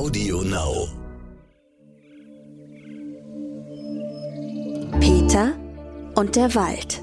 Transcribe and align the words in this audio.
Audio 0.00 0.40
Now. 0.40 0.88
Peter 4.98 5.52
und 6.14 6.36
der 6.36 6.54
Wald. 6.54 7.02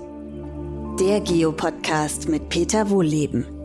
Der 0.99 1.21
Geopodcast 1.21 2.27
mit 2.27 2.49
Peter 2.49 2.89
Wohlleben. 2.89 3.56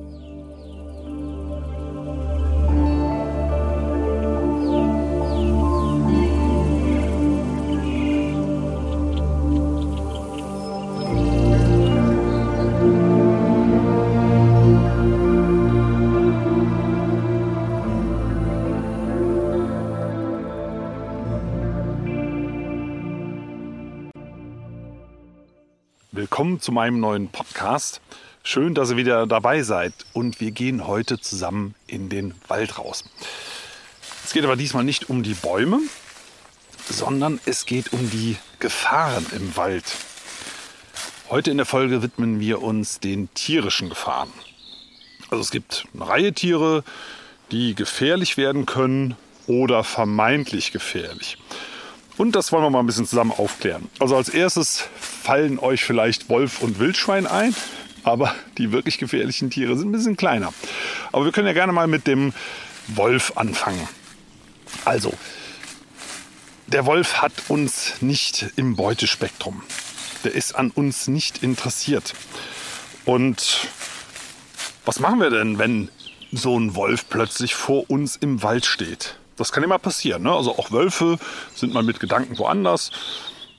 Zu 26.63 26.71
meinem 26.71 27.01
neuen 27.01 27.29
Podcast. 27.29 28.01
Schön, 28.45 28.75
dass 28.75 28.93
ihr 28.93 28.97
wieder 28.97 29.27
dabei 29.27 29.65
seid 29.65 29.93
und 30.13 30.41
wir 30.41 30.53
gehen 30.53 30.87
heute 30.87 31.19
zusammen 31.19 31.75
in 31.89 32.09
den 32.09 32.35
Wald 32.47 32.79
raus. 32.79 33.05
Es 34.25 34.33
geht 34.33 34.45
aber 34.45 34.55
diesmal 34.55 34.85
nicht 34.85 35.11
um 35.11 35.25
die 35.25 35.35
Bäume, 35.35 35.81
sondern 36.89 37.41
es 37.47 37.67
geht 37.67 37.93
um 37.93 38.09
die 38.11 38.37
Gefahren 38.61 39.27
im 39.33 39.57
Wald. 39.57 39.85
Heute 41.31 41.51
in 41.51 41.57
der 41.57 41.67
Folge 41.67 42.01
widmen 42.01 42.39
wir 42.39 42.63
uns 42.63 43.01
den 43.01 43.29
tierischen 43.35 43.89
Gefahren. 43.89 44.33
Also 45.31 45.43
es 45.43 45.51
gibt 45.51 45.87
eine 45.95 46.07
Reihe 46.07 46.33
Tiere, 46.33 46.85
die 47.51 47.75
gefährlich 47.75 48.37
werden 48.37 48.67
können 48.67 49.17
oder 49.49 49.83
vermeintlich 49.83 50.71
gefährlich. 50.71 51.39
Und 52.17 52.37
das 52.37 52.53
wollen 52.53 52.63
wir 52.63 52.71
mal 52.71 52.81
ein 52.81 52.87
bisschen 52.87 53.07
zusammen 53.07 53.33
aufklären. 53.33 53.89
Also 53.99 54.17
als 54.17 54.29
erstes 54.29 54.85
fallen 55.01 55.59
euch 55.59 55.85
vielleicht 55.85 56.29
Wolf 56.29 56.61
und 56.61 56.79
Wildschwein 56.79 57.27
ein, 57.27 57.55
aber 58.05 58.35
die 58.59 58.73
wirklich 58.73 58.99
gefährlichen 58.99 59.51
Tiere 59.51 59.77
sind 59.77 59.89
ein 59.89 59.93
bisschen 59.93 60.17
kleiner. 60.17 60.53
Aber 61.13 61.25
wir 61.25 61.33
können 61.33 61.47
ja 61.47 61.53
gerne 61.53 61.73
mal 61.73 61.87
mit 61.87 62.07
dem 62.07 62.33
Wolf 62.89 63.33
anfangen. 63.37 63.89
Also, 64.85 65.13
der 66.67 66.87
Wolf 66.87 67.23
hat 67.23 67.33
uns 67.49 68.01
nicht 68.01 68.47
im 68.57 68.77
Beutespektrum. 68.77 69.63
Der 70.25 70.35
ist 70.35 70.55
an 70.55 70.71
uns 70.71 71.09
nicht 71.09 71.43
interessiert. 71.43 72.15
Und 73.05 73.69
was 74.85 75.01
machen 75.01 75.21
wir 75.21 75.31
denn, 75.31 75.59
wenn 75.59 75.91
so 76.33 76.59
ein 76.59 76.75
Wolf 76.75 77.09
plötzlich 77.09 77.55
vor 77.55 77.91
uns 77.91 78.17
im 78.17 78.43
Wald 78.43 78.67
steht? 78.67 79.17
Das 79.37 79.53
kann 79.53 79.63
immer 79.63 79.79
passieren. 79.79 80.23
Ne? 80.23 80.33
Also 80.33 80.57
auch 80.59 80.71
Wölfe 80.71 81.19
sind 81.55 81.73
mal 81.73 81.83
mit 81.83 82.01
Gedanken 82.01 82.39
woanders. 82.39 82.91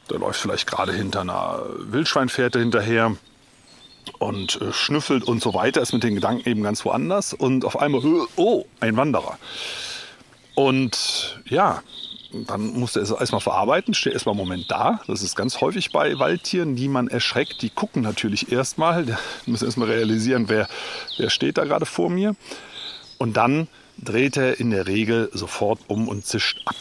Der 0.09 0.19
läuft 0.19 0.39
vielleicht 0.39 0.67
gerade 0.67 0.93
hinter 0.93 1.21
einer 1.21 1.61
Wildschweinfährte 1.77 2.59
hinterher 2.59 3.15
und 4.19 4.61
äh, 4.61 4.73
schnüffelt 4.73 5.23
und 5.23 5.41
so 5.41 5.53
weiter, 5.53 5.81
ist 5.81 5.93
mit 5.93 6.03
den 6.03 6.15
Gedanken 6.15 6.47
eben 6.47 6.63
ganz 6.63 6.83
woanders 6.83 7.33
und 7.33 7.65
auf 7.65 7.79
einmal, 7.79 8.03
äh, 8.03 8.25
oh, 8.35 8.65
ein 8.79 8.97
Wanderer. 8.97 9.37
Und 10.55 11.41
ja, 11.45 11.81
dann 12.47 12.79
muss 12.79 12.95
er 12.95 13.03
es 13.03 13.11
erstmal 13.11 13.41
verarbeiten, 13.41 13.93
steht 13.93 14.13
erstmal 14.13 14.33
einen 14.33 14.45
Moment 14.45 14.69
da. 14.69 14.99
Das 15.07 15.21
ist 15.21 15.35
ganz 15.35 15.61
häufig 15.61 15.91
bei 15.91 16.17
Waldtieren, 16.19 16.75
die 16.75 16.87
man 16.87 17.07
erschreckt. 17.07 17.61
Die 17.61 17.69
gucken 17.69 18.01
natürlich 18.01 18.51
erstmal, 18.51 19.17
müssen 19.45 19.65
erstmal 19.65 19.89
realisieren, 19.89 20.49
wer, 20.49 20.67
wer 21.17 21.29
steht 21.29 21.57
da 21.57 21.65
gerade 21.65 21.85
vor 21.85 22.09
mir. 22.09 22.35
Und 23.17 23.37
dann 23.37 23.67
dreht 23.97 24.37
er 24.37 24.59
in 24.59 24.71
der 24.71 24.87
Regel 24.87 25.29
sofort 25.33 25.79
um 25.87 26.07
und 26.07 26.25
zischt 26.25 26.61
ab. 26.65 26.75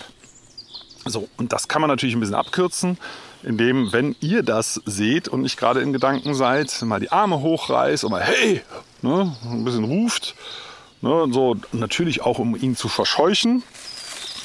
So, 1.04 1.28
und 1.36 1.52
das 1.52 1.68
kann 1.68 1.80
man 1.80 1.90
natürlich 1.90 2.14
ein 2.14 2.20
bisschen 2.20 2.36
abkürzen, 2.36 2.96
indem, 3.42 3.92
wenn 3.92 4.14
ihr 4.20 4.42
das 4.42 4.80
seht 4.86 5.28
und 5.28 5.42
nicht 5.42 5.56
gerade 5.56 5.80
in 5.80 5.92
Gedanken 5.92 6.34
seid, 6.34 6.80
mal 6.82 7.00
die 7.00 7.10
Arme 7.10 7.40
hochreißt 7.40 8.04
und 8.04 8.12
mal 8.12 8.22
hey, 8.22 8.62
ne, 9.02 9.34
ein 9.44 9.64
bisschen 9.64 9.84
ruft. 9.84 10.34
Ne, 11.00 11.26
so 11.32 11.56
natürlich 11.72 12.22
auch, 12.22 12.38
um 12.38 12.54
ihn 12.54 12.76
zu 12.76 12.88
verscheuchen. 12.88 13.64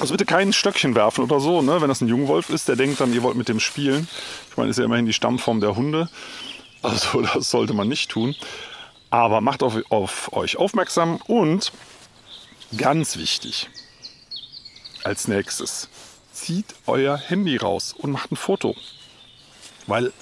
Also 0.00 0.12
bitte 0.12 0.24
kein 0.24 0.52
Stöckchen 0.52 0.94
werfen 0.94 1.24
oder 1.24 1.40
so, 1.40 1.60
ne? 1.60 1.80
wenn 1.80 1.88
das 1.88 2.00
ein 2.00 2.08
Jungwolf 2.08 2.50
ist, 2.50 2.68
der 2.68 2.76
denkt 2.76 3.00
dann, 3.00 3.12
ihr 3.12 3.22
wollt 3.24 3.36
mit 3.36 3.48
dem 3.48 3.58
spielen. 3.58 4.06
Ich 4.50 4.56
meine, 4.56 4.70
ist 4.70 4.78
ja 4.78 4.84
immerhin 4.84 5.06
die 5.06 5.12
Stammform 5.12 5.60
der 5.60 5.74
Hunde. 5.74 6.08
Also 6.82 7.22
das 7.34 7.50
sollte 7.50 7.74
man 7.74 7.88
nicht 7.88 8.10
tun. 8.10 8.36
Aber 9.10 9.40
macht 9.40 9.62
auf, 9.62 9.74
auf 9.88 10.32
euch 10.32 10.56
aufmerksam 10.56 11.16
und 11.26 11.72
Ganz 12.76 13.16
wichtig. 13.16 13.68
Als 15.04 15.26
nächstes, 15.28 15.88
zieht 16.32 16.74
euer 16.86 17.16
Handy 17.16 17.56
raus 17.56 17.94
und 17.96 18.12
macht 18.12 18.30
ein 18.30 18.36
Foto. 18.36 18.74
Weil 19.86 20.12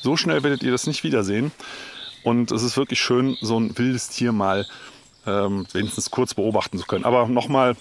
so 0.00 0.16
schnell 0.16 0.42
werdet 0.42 0.62
ihr 0.62 0.70
das 0.70 0.86
nicht 0.86 1.04
wiedersehen. 1.04 1.52
Und 2.22 2.52
es 2.52 2.62
ist 2.62 2.76
wirklich 2.76 3.00
schön, 3.00 3.36
so 3.40 3.58
ein 3.58 3.76
wildes 3.76 4.08
Tier 4.08 4.32
mal 4.32 4.66
ähm, 5.26 5.66
wenigstens 5.72 6.10
kurz 6.10 6.34
beobachten 6.34 6.78
zu 6.78 6.86
können. 6.86 7.04
Aber 7.04 7.26
nochmal, 7.26 7.76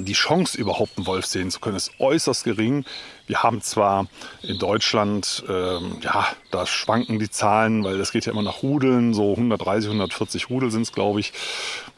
die 0.00 0.12
Chance 0.12 0.56
überhaupt 0.56 0.96
einen 0.96 1.06
Wolf 1.06 1.26
sehen 1.26 1.50
zu 1.50 1.60
können, 1.60 1.76
ist 1.76 1.90
äußerst 1.98 2.44
gering. 2.44 2.84
Wir 3.26 3.42
haben 3.42 3.60
zwar 3.60 4.06
in 4.42 4.58
Deutschland, 4.58 5.44
ähm, 5.48 5.98
ja, 6.00 6.26
da 6.50 6.64
schwanken 6.64 7.18
die 7.18 7.30
Zahlen, 7.30 7.84
weil 7.84 7.98
das 7.98 8.12
geht 8.12 8.24
ja 8.24 8.32
immer 8.32 8.42
nach 8.42 8.62
Rudeln, 8.62 9.12
so 9.14 9.32
130, 9.32 9.88
140 9.88 10.48
Rudel 10.48 10.70
sind 10.70 10.82
es, 10.82 10.92
glaube 10.92 11.20
ich, 11.20 11.32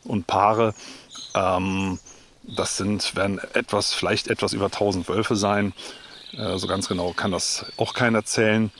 und 0.05 0.27
Paare. 0.27 0.75
Ähm, 1.35 1.99
das 2.43 2.77
sind, 2.77 3.15
werden 3.15 3.41
etwas, 3.55 3.93
vielleicht 3.93 4.29
etwas 4.29 4.53
über 4.53 4.67
1000 4.67 5.09
Wölfe 5.09 5.37
sein. 5.37 5.73
Äh, 6.37 6.59
so 6.59 6.67
ganz 6.67 6.89
genau 6.89 7.13
kann 7.13 7.31
das 7.31 7.67
auch 7.77 7.95
keiner 7.95 8.25
zählen. 8.25 8.71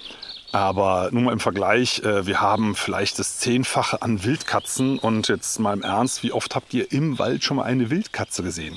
Aber 0.53 1.11
nur 1.13 1.23
mal 1.23 1.33
im 1.33 1.41
Vergleich, 1.41 2.03
äh, 2.03 2.27
wir 2.27 2.41
haben 2.41 2.75
vielleicht 2.75 3.19
das 3.19 3.39
Zehnfache 3.39 4.03
an 4.03 4.25
Wildkatzen. 4.25 4.99
Und 4.99 5.29
jetzt 5.29 5.61
mal 5.61 5.73
im 5.73 5.83
Ernst, 5.83 6.23
wie 6.23 6.33
oft 6.33 6.55
habt 6.57 6.75
ihr 6.75 6.91
im 6.93 7.19
Wald 7.19 7.45
schon 7.45 7.59
mal 7.59 7.65
eine 7.65 7.91
Wildkatze 7.91 8.43
gesehen? 8.43 8.77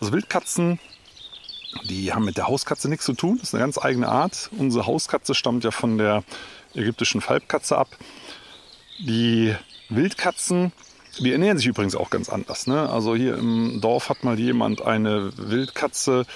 Also 0.00 0.12
Wildkatzen, 0.12 0.78
die 1.84 2.12
haben 2.12 2.24
mit 2.24 2.36
der 2.36 2.46
Hauskatze 2.46 2.88
nichts 2.88 3.06
zu 3.06 3.14
tun. 3.14 3.38
Das 3.38 3.48
ist 3.48 3.54
eine 3.54 3.62
ganz 3.62 3.78
eigene 3.78 4.08
Art. 4.08 4.50
Unsere 4.58 4.86
Hauskatze 4.86 5.34
stammt 5.34 5.64
ja 5.64 5.70
von 5.70 5.96
der 5.96 6.24
ägyptischen 6.74 7.22
Falbkatze 7.22 7.78
ab. 7.78 7.88
Die 8.98 9.54
Wildkatzen, 9.88 10.72
die 11.18 11.32
ernähren 11.32 11.56
sich 11.56 11.66
übrigens 11.66 11.94
auch 11.94 12.10
ganz 12.10 12.28
anders. 12.28 12.66
Ne? 12.66 12.88
Also 12.88 13.14
hier 13.16 13.36
im 13.38 13.80
Dorf 13.80 14.10
hat 14.10 14.24
mal 14.24 14.38
jemand 14.38 14.82
eine 14.82 15.32
Wildkatze 15.36 16.26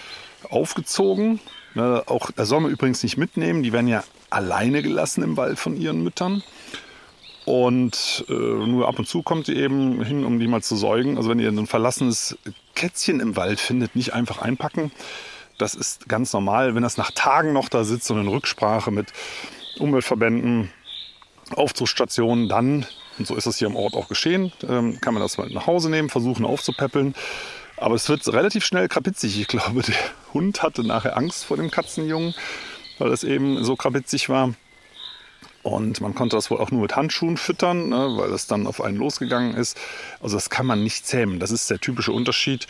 aufgezogen. 0.49 1.41
Ne? 1.75 2.03
Auch, 2.06 2.31
er 2.34 2.47
soll 2.47 2.61
man 2.61 2.71
übrigens 2.71 3.03
nicht 3.03 3.19
mitnehmen. 3.19 3.62
Die 3.62 3.75
werden 3.75 3.89
ja 3.89 4.03
alleine 4.31 4.83
gelassen 4.83 5.23
im 5.23 5.37
Wald 5.37 5.59
von 5.59 5.77
ihren 5.77 6.03
Müttern. 6.03 6.43
Und 7.45 8.25
äh, 8.29 8.33
nur 8.33 8.87
ab 8.87 8.99
und 8.99 9.09
zu 9.09 9.23
kommt 9.23 9.47
sie 9.47 9.57
eben 9.57 10.03
hin, 10.05 10.25
um 10.25 10.39
die 10.39 10.47
mal 10.47 10.63
zu 10.63 10.77
säugen. 10.77 11.17
Also 11.17 11.31
wenn 11.31 11.41
ihr 11.41 11.49
ein 11.49 11.67
verlassenes 11.67 12.39
Kätzchen 12.75 13.21
im 13.21 13.37
Wald 13.37 13.61
findet, 13.61 13.97
nicht 13.97 14.13
einfach 14.13 14.41
einpacken. 14.41 14.93
Das 15.59 15.75
ist 15.75 16.09
ganz 16.09 16.33
normal, 16.33 16.75
wenn 16.75 16.83
das 16.83 16.97
nach 16.97 17.11
Tagen 17.11 17.53
noch 17.53 17.69
da 17.69 17.85
sitzt 17.85 18.11
und 18.11 18.21
in 18.21 18.29
Rücksprache 18.29 18.91
mit 18.91 19.13
Umweltverbänden, 19.79 20.71
Aufzugsstationen, 21.55 22.49
dann, 22.49 22.87
und 23.19 23.27
so 23.27 23.35
ist 23.35 23.47
es 23.47 23.59
hier 23.59 23.69
im 23.69 23.77
Ort 23.77 23.95
auch 23.95 24.09
geschehen, 24.09 24.53
ähm, 24.69 25.01
kann 25.01 25.15
man 25.15 25.23
das 25.23 25.37
mal 25.37 25.51
nach 25.51 25.67
Hause 25.67 25.91
nehmen, 25.91 26.09
versuchen 26.09 26.45
aufzupäppeln. 26.45 27.15
Aber 27.77 27.95
es 27.95 28.09
wird 28.09 28.27
relativ 28.29 28.65
schnell 28.65 28.89
krapitzig. 28.89 29.41
Ich 29.41 29.49
glaube, 29.49 29.83
der 29.83 29.97
Hund 30.33 30.62
hatte 30.62 30.87
nachher 30.87 31.17
Angst 31.17 31.45
vor 31.45 31.57
dem 31.57 31.71
Katzenjungen 31.71 32.35
weil 33.00 33.12
es 33.12 33.25
eben 33.25 33.65
so 33.65 33.77
krabitzig 33.77 34.28
war. 34.28 34.55
Und 35.62 36.00
man 36.00 36.15
konnte 36.15 36.37
das 36.37 36.50
wohl 36.50 36.59
auch 36.59 36.71
nur 36.71 36.81
mit 36.81 36.97
Handschuhen 36.97 37.37
füttern, 37.37 37.91
ne, 37.91 38.16
weil 38.16 38.33
es 38.33 38.47
dann 38.47 38.66
auf 38.66 38.81
einen 38.81 38.97
losgegangen 38.97 39.55
ist. 39.55 39.78
Also 40.22 40.37
das 40.37 40.49
kann 40.49 40.65
man 40.65 40.83
nicht 40.83 41.06
zähmen. 41.06 41.38
Das 41.38 41.50
ist 41.50 41.69
der 41.69 41.78
typische 41.78 42.12
Unterschied. 42.12 42.67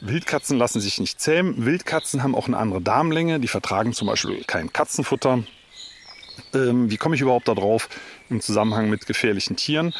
Wildkatzen 0.00 0.58
lassen 0.58 0.80
sich 0.80 0.98
nicht 0.98 1.20
zähmen. 1.20 1.64
Wildkatzen 1.64 2.24
haben 2.24 2.34
auch 2.34 2.48
eine 2.48 2.58
andere 2.58 2.80
Darmlänge. 2.80 3.38
Die 3.38 3.46
vertragen 3.46 3.92
zum 3.92 4.08
Beispiel 4.08 4.42
kein 4.44 4.72
Katzenfutter. 4.72 5.44
Ähm, 6.52 6.90
wie 6.90 6.96
komme 6.96 7.14
ich 7.14 7.20
überhaupt 7.20 7.46
darauf 7.46 7.88
im 8.28 8.40
Zusammenhang 8.40 8.90
mit 8.90 9.06
gefährlichen 9.06 9.54
Tieren? 9.54 9.94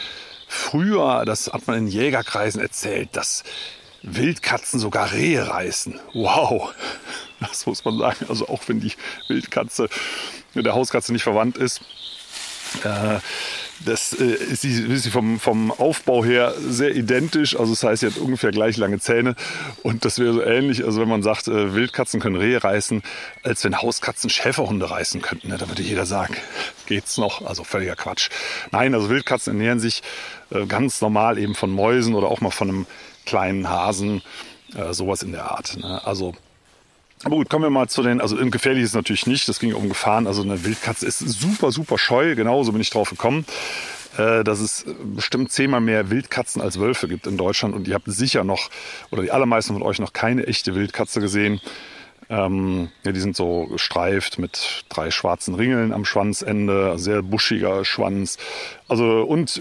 Früher, 0.49 1.25
das 1.25 1.53
hat 1.53 1.69
man 1.69 1.79
in 1.79 1.87
Jägerkreisen 1.87 2.61
erzählt, 2.61 3.11
dass 3.13 3.45
Wildkatzen 4.03 4.81
sogar 4.81 5.13
Rehe 5.13 5.49
reißen. 5.49 5.99
Wow, 6.13 6.75
das 7.41 7.67
muss 7.67 7.85
man 7.85 7.99
sagen. 7.99 8.27
Also 8.29 8.49
auch 8.49 8.63
wenn 8.67 8.81
die 8.81 8.93
Wildkatze 9.29 9.89
mit 10.55 10.67
der 10.67 10.75
Hauskatze 10.75 11.13
nicht 11.13 11.23
verwandt 11.23 11.57
ist, 11.57 11.81
äh, 12.85 13.21
das 13.85 14.13
äh, 14.13 14.25
ist, 14.25 14.63
sie, 14.63 14.83
ist 14.83 15.03
sie 15.03 15.11
vom, 15.11 15.41
vom 15.41 15.71
Aufbau 15.71 16.25
her 16.25 16.55
sehr 16.57 16.95
identisch. 16.95 17.59
Also 17.59 17.73
das 17.73 17.83
heißt, 17.83 18.01
sie 18.01 18.07
hat 18.07 18.17
ungefähr 18.17 18.51
gleich 18.51 18.77
lange 18.77 18.99
Zähne. 19.01 19.35
Und 19.83 20.05
das 20.05 20.19
wäre 20.19 20.33
so 20.33 20.43
ähnlich, 20.43 20.85
also 20.85 21.01
wenn 21.01 21.09
man 21.09 21.23
sagt, 21.23 21.49
äh, 21.49 21.75
Wildkatzen 21.75 22.21
können 22.21 22.37
Rehe 22.37 22.63
reißen, 22.63 23.03
als 23.43 23.65
wenn 23.65 23.81
Hauskatzen 23.81 24.31
Schäferhunde 24.31 24.91
reißen 24.91 25.21
könnten. 25.21 25.49
Ne? 25.49 25.59
Da 25.59 25.69
würde 25.69 25.83
jeder 25.83 26.07
sagen, 26.07 26.37
geht's 26.87 27.19
noch? 27.19 27.45
Also 27.45 27.65
völliger 27.65 27.97
Quatsch. 27.97 28.31
Nein, 28.71 28.95
also 28.95 29.11
Wildkatzen 29.11 29.55
ernähren 29.55 29.81
sich 29.81 30.03
äh, 30.51 30.67
ganz 30.67 31.01
normal 31.01 31.39
eben 31.39 31.55
von 31.55 31.71
Mäusen 31.71 32.15
oder 32.15 32.29
auch 32.29 32.41
mal 32.41 32.51
von 32.51 32.69
einem 32.69 32.87
kleinen 33.25 33.69
Hasen. 33.69 34.23
Äh, 34.75 34.95
sowas 34.95 35.23
in 35.23 35.33
der 35.33 35.51
Art. 35.51 35.77
Ne? 35.77 36.01
Also 36.05 36.35
aber 37.25 37.37
gut, 37.37 37.49
kommen 37.49 37.63
wir 37.63 37.71
mal 37.71 37.89
zu 37.89 38.03
den, 38.03 38.21
also 38.21 38.37
gefährlich 38.51 38.83
ist 38.83 38.91
es 38.91 38.95
natürlich 38.97 39.29
nicht, 39.29 39.49
das 39.49 39.61
ging 39.61 39.75
um 39.75 39.89
Gefahren. 39.89 40.27
Also 40.27 40.43
eine 40.43 40.65
Wildkatze 40.65 41.07
ist 41.07 41.21
super, 41.21 41.71
super 41.71 41.97
scheu, 41.97 42.35
genauso 42.35 42.73
bin 42.73 42.81
ich 42.81 42.91
drauf 42.91 43.11
gekommen, 43.11 43.45
äh, 44.17 44.43
dass 44.43 44.59
es 44.59 44.85
bestimmt 45.15 45.53
zehnmal 45.53 45.81
mehr 45.81 46.11
Wildkatzen 46.11 46.61
als 46.61 46.81
Wölfe 46.81 47.07
gibt 47.07 47.29
in 47.29 47.37
Deutschland. 47.37 47.77
Und 47.77 47.87
ihr 47.87 47.95
habt 47.95 48.07
sicher 48.07 48.43
noch, 48.43 48.71
oder 49.11 49.23
die 49.23 49.31
allermeisten 49.31 49.75
von 49.75 49.83
euch 49.83 50.01
noch 50.01 50.13
keine 50.13 50.49
echte 50.49 50.75
Wildkatze 50.75 51.21
gesehen. 51.21 51.61
Ähm, 52.33 52.89
ja, 53.05 53.13
die 53.13 53.21
sind 53.21 53.37
so 53.37 53.67
gestreift 53.67 54.39
mit 54.39 54.87
drei 54.89 55.11
schwarzen 55.11 55.55
Ringeln 55.55 55.93
am 55.93 56.07
Schwanzende, 56.07 56.99
sehr 56.99 57.21
buschiger 57.21 57.85
Schwanz. 57.85 58.39
Also 58.89 59.21
und 59.21 59.61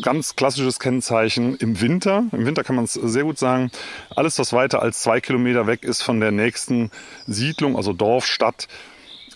ganz 0.00 0.36
klassisches 0.36 0.78
Kennzeichen 0.78 1.56
im 1.56 1.80
Winter. 1.80 2.22
Im 2.30 2.46
Winter 2.46 2.62
kann 2.62 2.76
man 2.76 2.84
es 2.84 2.92
sehr 2.92 3.24
gut 3.24 3.40
sagen. 3.40 3.72
Alles, 4.14 4.38
was 4.38 4.52
weiter 4.52 4.82
als 4.82 5.00
zwei 5.00 5.20
Kilometer 5.20 5.66
weg 5.66 5.82
ist 5.82 6.02
von 6.02 6.20
der 6.20 6.30
nächsten 6.30 6.92
Siedlung, 7.26 7.74
also 7.76 7.92
Dorf, 7.92 8.24
Stadt, 8.24 8.68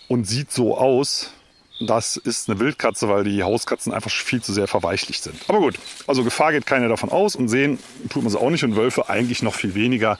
und 0.07 0.25
sieht 0.25 0.49
so 0.49 0.77
aus, 0.77 1.33
das 1.81 2.15
ist 2.15 2.49
eine 2.49 2.57
Wildkatze, 2.57 3.09
weil 3.09 3.25
die 3.25 3.43
Hauskatzen 3.43 3.91
einfach 3.91 4.11
viel 4.11 4.41
zu 4.41 4.53
sehr 4.53 4.67
verweichlicht 4.67 5.23
sind. 5.23 5.35
Aber 5.49 5.59
gut, 5.59 5.77
also 6.07 6.23
Gefahr 6.23 6.53
geht 6.53 6.65
keiner 6.65 6.87
davon 6.87 7.09
aus 7.09 7.35
und 7.35 7.49
sehen 7.49 7.79
tut 8.09 8.23
man 8.23 8.31
sie 8.31 8.39
auch 8.39 8.49
nicht 8.49 8.63
und 8.63 8.77
Wölfe 8.77 9.09
eigentlich 9.09 9.43
noch 9.43 9.55
viel 9.55 9.75
weniger. 9.75 10.17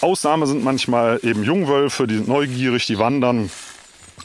Ausnahme 0.00 0.46
sind 0.46 0.62
manchmal 0.64 1.20
eben 1.22 1.42
Jungwölfe, 1.42 2.06
die 2.06 2.16
sind 2.16 2.28
neugierig, 2.28 2.86
die 2.86 2.98
wandern, 2.98 3.50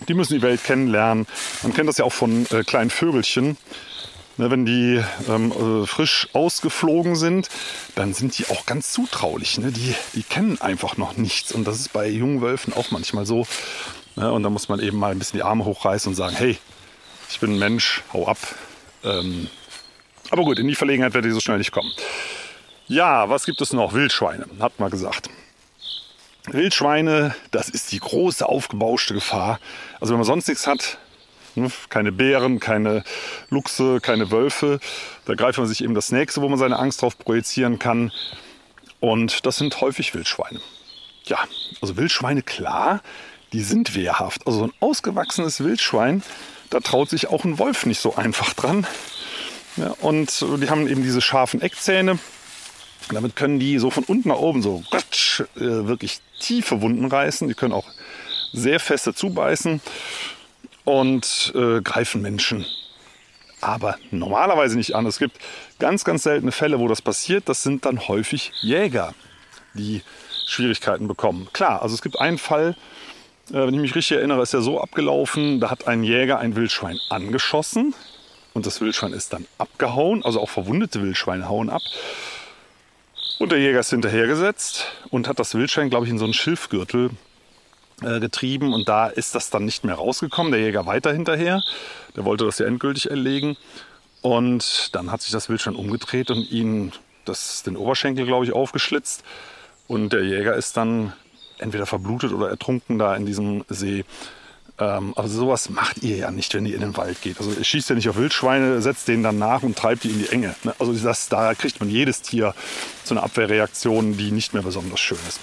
die 0.08 0.14
müssen 0.14 0.34
die 0.34 0.42
Welt 0.42 0.64
kennenlernen. 0.64 1.26
Man 1.64 1.74
kennt 1.74 1.90
das 1.90 1.98
ja 1.98 2.06
auch 2.06 2.14
von 2.14 2.46
äh, 2.52 2.64
kleinen 2.64 2.90
Vögelchen. 2.90 3.58
Ne, 4.36 4.50
wenn 4.50 4.66
die 4.66 5.00
ähm, 5.30 5.52
äh, 5.52 5.86
frisch 5.86 6.28
ausgeflogen 6.34 7.16
sind, 7.16 7.50
dann 7.94 8.16
sind 8.16 8.36
die 8.40 8.48
auch 8.48 8.66
ganz 8.66 8.92
zutraulich. 8.92 9.60
Ne? 9.60 9.72
Die, 9.72 9.94
die 10.16 10.24
kennen 10.24 10.60
einfach 10.60 10.98
noch 10.98 11.18
nichts. 11.18 11.52
Und 11.52 11.68
das 11.68 11.80
ist 11.80 11.94
bei 11.94 12.08
jungen 12.08 12.42
Wölfen 12.42 12.74
auch 12.74 12.90
manchmal 12.90 13.28
so. 13.28 13.46
Ne? 14.16 14.32
Und 14.32 14.42
da 14.42 14.50
muss 14.50 14.70
man 14.70 14.80
eben 14.80 14.98
mal 14.98 15.12
ein 15.12 15.20
bisschen 15.20 15.38
die 15.38 15.44
Arme 15.44 15.66
hochreißen 15.66 16.10
und 16.10 16.16
sagen, 16.16 16.36
hey, 16.36 16.58
ich 17.30 17.40
bin 17.40 17.54
ein 17.54 17.60
Mensch, 17.60 18.02
hau 18.12 18.28
ab. 18.28 18.40
Ähm, 19.04 19.50
aber 20.32 20.44
gut, 20.44 20.58
in 20.58 20.68
die 20.68 20.76
Verlegenheit 20.76 21.14
werde 21.14 21.28
ich 21.28 21.34
so 21.36 21.40
schnell 21.40 21.60
nicht 21.60 21.72
kommen. 21.72 21.92
Ja, 22.88 23.30
was 23.30 23.46
gibt 23.46 23.62
es 23.62 23.72
noch? 23.72 23.94
Wildschweine, 23.94 24.48
hat 24.60 24.80
man 24.80 24.90
gesagt. 24.90 25.30
Wildschweine, 26.48 27.36
das 27.52 27.70
ist 27.70 27.92
die 27.92 28.00
große 28.00 28.48
aufgebauschte 28.48 29.14
Gefahr. 29.14 29.60
Also 30.00 30.14
wenn 30.14 30.20
man 30.20 30.26
sonst 30.26 30.48
nichts 30.48 30.68
hat, 30.68 30.98
ne, 31.56 31.72
keine 31.90 32.12
Bären, 32.12 32.60
keine 32.60 33.04
Luchse, 33.50 34.00
keine 34.02 34.30
Wölfe, 34.30 34.80
da 35.26 35.36
greift 35.36 35.58
man 35.58 35.68
sich 35.68 35.84
eben 35.84 35.96
das 35.96 36.12
nächste, 36.12 36.42
wo 36.42 36.50
man 36.50 36.60
seine 36.60 36.80
Angst 36.80 37.02
drauf 37.02 37.18
projizieren 37.18 37.80
kann. 37.80 38.12
Und 39.00 39.46
das 39.46 39.58
sind 39.58 39.80
häufig 39.82 40.14
Wildschweine. 40.14 40.60
Ja, 41.26 41.40
also 41.82 41.96
Wildschweine, 41.96 42.42
klar, 42.42 43.02
die 43.54 43.62
sind 43.62 43.96
wehrhaft. 43.96 44.46
Also 44.46 44.66
ein 44.66 44.74
ausgewachsenes 44.82 45.64
Wildschwein, 45.64 46.24
da 46.70 46.80
traut 46.82 47.10
sich 47.10 47.28
auch 47.28 47.46
ein 47.46 47.60
Wolf 47.60 47.86
nicht 47.86 48.02
so 48.02 48.16
einfach 48.16 48.54
dran. 48.54 48.86
Ja, 49.78 49.96
und 50.02 50.42
die 50.62 50.70
haben 50.70 50.88
eben 50.88 51.04
diese 51.04 51.22
scharfen 51.22 51.62
Eckzähne. 51.62 52.20
Damit 53.12 53.36
können 53.36 53.60
die 53.60 53.78
so 53.80 53.90
von 53.90 54.04
unten 54.04 54.30
nach 54.30 54.38
oben 54.38 54.62
so 54.62 54.84
äh, 55.56 55.60
wirklich 55.60 56.20
tiefe 56.40 56.82
Wunden 56.82 57.06
reißen. 57.06 57.48
Die 57.48 57.54
können 57.54 57.74
auch 57.74 57.88
sehr 58.54 58.80
feste 58.80 59.14
zubeißen 59.14 59.82
und 60.86 61.54
äh, 61.56 61.82
greifen 61.82 62.22
Menschen 62.22 62.66
aber 63.64 63.96
normalerweise 64.12 64.76
nicht 64.76 64.96
an. 64.96 65.06
Es 65.06 65.20
gibt 65.20 65.38
ganz, 65.80 66.04
ganz 66.04 66.24
seltene 66.24 66.52
Fälle, 66.52 66.80
wo 66.80 66.88
das 66.88 67.02
passiert. 67.02 67.48
Das 67.48 67.64
sind 67.64 67.86
dann 67.86 68.08
häufig 68.08 68.52
Jäger, 68.62 69.14
die 69.74 70.02
Schwierigkeiten 70.46 71.08
bekommen. 71.08 71.48
Klar, 71.54 71.82
also 71.82 71.96
es 71.96 72.02
gibt 72.02 72.20
einen 72.20 72.38
Fall, 72.38 72.76
äh, 73.50 73.54
wenn 73.54 73.74
ich 73.74 73.80
mich 73.80 73.96
richtig 73.96 74.18
erinnere, 74.18 74.42
ist 74.42 74.54
ja 74.54 74.62
so 74.62 74.82
abgelaufen, 74.82 75.60
da 75.60 75.72
hat 75.72 75.88
ein 75.88 76.04
Jäger 76.04 76.40
ein 76.40 76.56
Wildschwein 76.56 77.00
angeschossen 77.10 77.96
und 78.54 78.66
das 78.66 78.82
Wildschwein 78.82 79.14
ist 79.14 79.34
dann 79.34 79.48
abgehauen. 79.58 80.24
Also 80.24 80.42
auch 80.42 80.50
verwundete 80.50 81.02
Wildschweine 81.02 81.48
hauen 81.48 81.70
ab. 81.70 81.82
Und 83.44 83.52
der 83.52 83.60
Jäger 83.60 83.82
ist 83.82 83.90
hinterhergesetzt 83.90 84.86
und 85.10 85.28
hat 85.28 85.38
das 85.38 85.54
Wildschwein, 85.54 85.90
glaube 85.90 86.06
ich, 86.06 86.12
in 86.14 86.18
so 86.18 86.24
einen 86.24 86.34
Schilfgürtel 86.34 87.10
äh, 88.02 88.22
getrieben. 88.22 88.74
Und 88.74 88.88
da 88.88 89.08
ist 89.08 89.36
das 89.36 89.50
dann 89.50 89.66
nicht 89.66 89.84
mehr 89.84 89.96
rausgekommen. 89.96 90.54
Der 90.54 90.62
Jäger 90.62 90.86
weiter 90.86 91.12
hinterher. 91.12 91.62
Der 92.16 92.24
wollte 92.24 92.46
das 92.46 92.60
ja 92.60 92.68
endgültig 92.68 93.10
erlegen. 93.10 93.58
Und 94.22 94.96
dann 94.96 95.12
hat 95.12 95.24
sich 95.24 95.34
das 95.34 95.50
Wildschwein 95.50 95.76
umgedreht 95.76 96.32
und 96.32 96.50
ihn 96.52 96.94
das, 97.26 97.64
den 97.64 97.76
Oberschenkel, 97.76 98.26
glaube 98.26 98.46
ich, 98.46 98.54
aufgeschlitzt. 98.54 99.26
Und 99.90 100.14
der 100.14 100.24
Jäger 100.24 100.56
ist 100.56 100.78
dann 100.78 101.12
entweder 101.58 101.86
verblutet 101.86 102.32
oder 102.32 102.50
ertrunken 102.50 102.98
da 102.98 103.14
in 103.14 103.26
diesem 103.26 103.66
See. 103.68 104.06
Ähm, 104.80 105.14
aber 105.16 105.28
sowas 105.28 105.70
macht 105.70 106.02
ihr 106.02 106.18
ja 106.18 106.32
nicht, 106.32 106.54
wenn 106.56 106.66
ihr 106.66 106.74
in 106.74 106.82
den 106.82 106.98
Wald 106.98 107.22
geht. 107.22 107.38
Also 107.38 107.52
ihr 107.52 107.64
schießt 107.64 107.90
ja 107.90 107.96
nicht 107.96 108.10
auf 108.10 108.16
Wildschweine, 108.16 108.82
setzt 108.82 109.08
denen 109.08 109.22
dann 109.22 109.38
nach 109.38 109.62
und 109.62 109.78
treibt 109.78 110.04
die 110.04 110.10
in 110.10 110.20
die 110.20 110.30
Enge. 110.30 110.56
Ne? 110.64 110.74
Also 110.80 110.94
das, 110.94 111.30
da 111.30 111.54
kriegt 111.54 111.80
man 111.80 111.90
jedes 111.90 112.24
Tier 112.24 112.56
zu 113.04 113.14
einer 113.14 113.24
Abwehrreaktion, 113.24 114.18
die 114.18 114.32
nicht 114.32 114.54
mehr 114.54 114.64
besonders 114.64 115.00
schön 115.00 115.20
ist. 115.28 115.40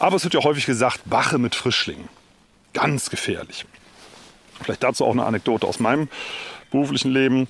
Aber 0.00 0.16
es 0.16 0.24
wird 0.24 0.34
ja 0.34 0.42
häufig 0.42 0.66
gesagt, 0.66 1.00
Wache 1.04 1.38
mit 1.38 1.54
Frischlingen. 1.54 2.08
Ganz 2.72 3.10
gefährlich. 3.10 3.64
Vielleicht 4.60 4.82
dazu 4.82 5.04
auch 5.04 5.12
eine 5.12 5.24
Anekdote 5.24 5.66
aus 5.66 5.78
meinem 5.78 6.08
beruflichen 6.72 7.12
Leben. 7.12 7.46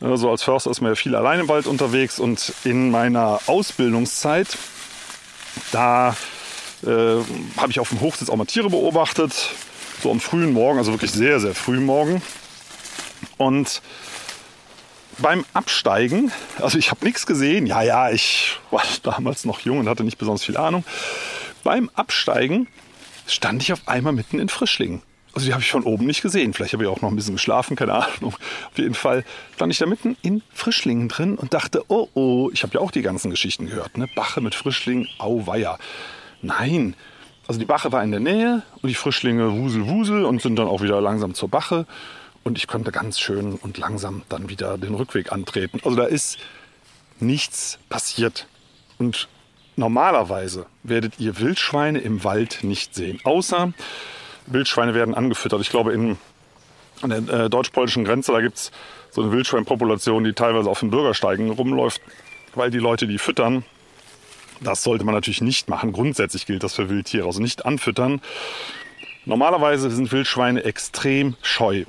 So 0.00 0.06
also 0.06 0.30
als 0.30 0.44
Förster 0.44 0.70
ist 0.70 0.80
man 0.80 0.92
ja 0.92 0.94
viel 0.94 1.16
allein 1.16 1.40
im 1.40 1.48
Wald 1.48 1.66
unterwegs 1.66 2.20
und 2.20 2.52
in 2.64 2.92
meiner 2.92 3.40
Ausbildungszeit, 3.46 4.56
da 5.72 6.16
äh, 6.84 7.16
habe 7.56 7.70
ich 7.70 7.80
auf 7.80 7.88
dem 7.88 8.00
Hochsitz 8.00 8.30
auch 8.30 8.36
mal 8.36 8.44
Tiere 8.44 8.70
beobachtet, 8.70 9.50
so 10.02 10.10
am 10.10 10.20
frühen 10.20 10.52
Morgen, 10.52 10.78
also 10.78 10.92
wirklich 10.92 11.10
sehr, 11.10 11.40
sehr 11.40 11.54
früh 11.54 11.80
Morgen. 11.80 12.22
Und 13.36 13.82
beim 15.18 15.44
Absteigen, 15.52 16.30
also 16.58 16.78
ich 16.78 16.90
habe 16.90 17.04
nichts 17.04 17.26
gesehen, 17.26 17.66
ja, 17.66 17.82
ja, 17.82 18.10
ich 18.10 18.58
war 18.70 18.82
damals 19.02 19.44
noch 19.44 19.60
jung 19.60 19.78
und 19.78 19.88
hatte 19.88 20.04
nicht 20.04 20.18
besonders 20.18 20.44
viel 20.44 20.56
Ahnung. 20.56 20.84
Beim 21.64 21.90
Absteigen 21.94 22.68
stand 23.26 23.62
ich 23.62 23.72
auf 23.72 23.86
einmal 23.86 24.12
mitten 24.12 24.38
in 24.38 24.48
Frischlingen. 24.48 25.02
Also 25.34 25.46
die 25.46 25.52
habe 25.52 25.62
ich 25.62 25.70
von 25.70 25.82
oben 25.82 26.06
nicht 26.06 26.22
gesehen. 26.22 26.54
Vielleicht 26.54 26.72
habe 26.72 26.84
ich 26.84 26.88
auch 26.88 27.00
noch 27.00 27.10
ein 27.10 27.16
bisschen 27.16 27.34
geschlafen, 27.34 27.76
keine 27.76 27.92
Ahnung. 27.92 28.34
Auf 28.70 28.78
jeden 28.78 28.94
Fall 28.94 29.24
stand 29.54 29.72
ich 29.72 29.78
da 29.78 29.86
mitten 29.86 30.16
in 30.22 30.42
Frischlingen 30.52 31.08
drin 31.08 31.36
und 31.36 31.52
dachte, 31.52 31.84
oh 31.88 32.08
oh, 32.14 32.50
ich 32.52 32.62
habe 32.62 32.74
ja 32.74 32.80
auch 32.80 32.90
die 32.90 33.02
ganzen 33.02 33.30
Geschichten 33.30 33.66
gehört. 33.66 33.98
Ne? 33.98 34.08
Bache 34.16 34.40
mit 34.40 34.54
Frischlingen, 34.54 35.08
auweia. 35.18 35.78
Nein, 36.40 36.94
also 37.48 37.58
die 37.58 37.66
Bache 37.66 37.90
war 37.92 38.04
in 38.04 38.10
der 38.10 38.20
Nähe 38.20 38.62
und 38.82 38.88
die 38.88 38.94
Frischlinge 38.94 39.52
wusel 39.52 39.88
wusel 39.88 40.24
und 40.26 40.42
sind 40.42 40.56
dann 40.56 40.68
auch 40.68 40.82
wieder 40.82 41.00
langsam 41.00 41.32
zur 41.32 41.48
Bache. 41.48 41.86
Und 42.44 42.58
ich 42.58 42.68
konnte 42.68 42.92
ganz 42.92 43.18
schön 43.18 43.54
und 43.54 43.78
langsam 43.78 44.22
dann 44.28 44.50
wieder 44.50 44.76
den 44.76 44.94
Rückweg 44.94 45.32
antreten. 45.32 45.80
Also 45.82 45.96
da 45.96 46.04
ist 46.04 46.38
nichts 47.20 47.78
passiert. 47.88 48.46
Und 48.98 49.28
normalerweise 49.76 50.66
werdet 50.82 51.18
ihr 51.18 51.40
Wildschweine 51.40 52.00
im 52.00 52.22
Wald 52.22 52.60
nicht 52.62 52.94
sehen. 52.94 53.18
Außer 53.24 53.72
Wildschweine 54.46 54.94
werden 54.94 55.14
angefüttert. 55.14 55.62
Ich 55.62 55.70
glaube, 55.70 55.94
in, 55.94 56.18
an 57.00 57.10
der 57.10 57.44
äh, 57.44 57.50
deutsch-polnischen 57.50 58.04
Grenze, 58.04 58.32
da 58.32 58.42
gibt 58.42 58.58
es 58.58 58.72
so 59.10 59.22
eine 59.22 59.32
Wildschweinpopulation, 59.32 60.22
die 60.22 60.34
teilweise 60.34 60.68
auf 60.68 60.80
den 60.80 60.90
Bürgersteigen 60.90 61.50
rumläuft, 61.50 62.02
weil 62.54 62.70
die 62.70 62.78
Leute 62.78 63.06
die 63.06 63.18
füttern 63.18 63.64
das 64.60 64.82
sollte 64.82 65.04
man 65.04 65.14
natürlich 65.14 65.40
nicht 65.40 65.68
machen. 65.68 65.92
Grundsätzlich 65.92 66.46
gilt 66.46 66.62
das 66.62 66.74
für 66.74 66.88
Wildtiere, 66.88 67.26
also 67.26 67.40
nicht 67.40 67.64
anfüttern. 67.64 68.20
Normalerweise 69.24 69.90
sind 69.90 70.10
Wildschweine 70.10 70.64
extrem 70.64 71.36
scheu. 71.42 71.84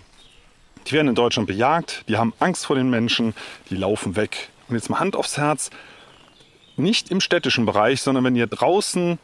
Die 0.88 0.94
werden 0.94 1.08
in 1.08 1.16
Deutschland 1.16 1.48
bejagt, 1.48 2.04
die 2.08 2.18
haben 2.18 2.34
Angst 2.40 2.66
vor 2.66 2.76
den 2.76 2.90
Menschen, 2.90 3.34
die 3.70 3.76
laufen 3.76 4.16
weg. 4.16 4.50
Und 4.68 4.76
jetzt 4.76 4.90
mal 4.90 5.00
Hand 5.00 5.16
aufs 5.16 5.38
Herz, 5.38 5.70
nicht 6.78 7.12
im 7.12 7.22
städtischen 7.22 7.66
Bereich, 7.66 8.02
sondern 8.02 8.24
wenn 8.24 8.36
ihr 8.36 8.48
draußen 8.48 9.20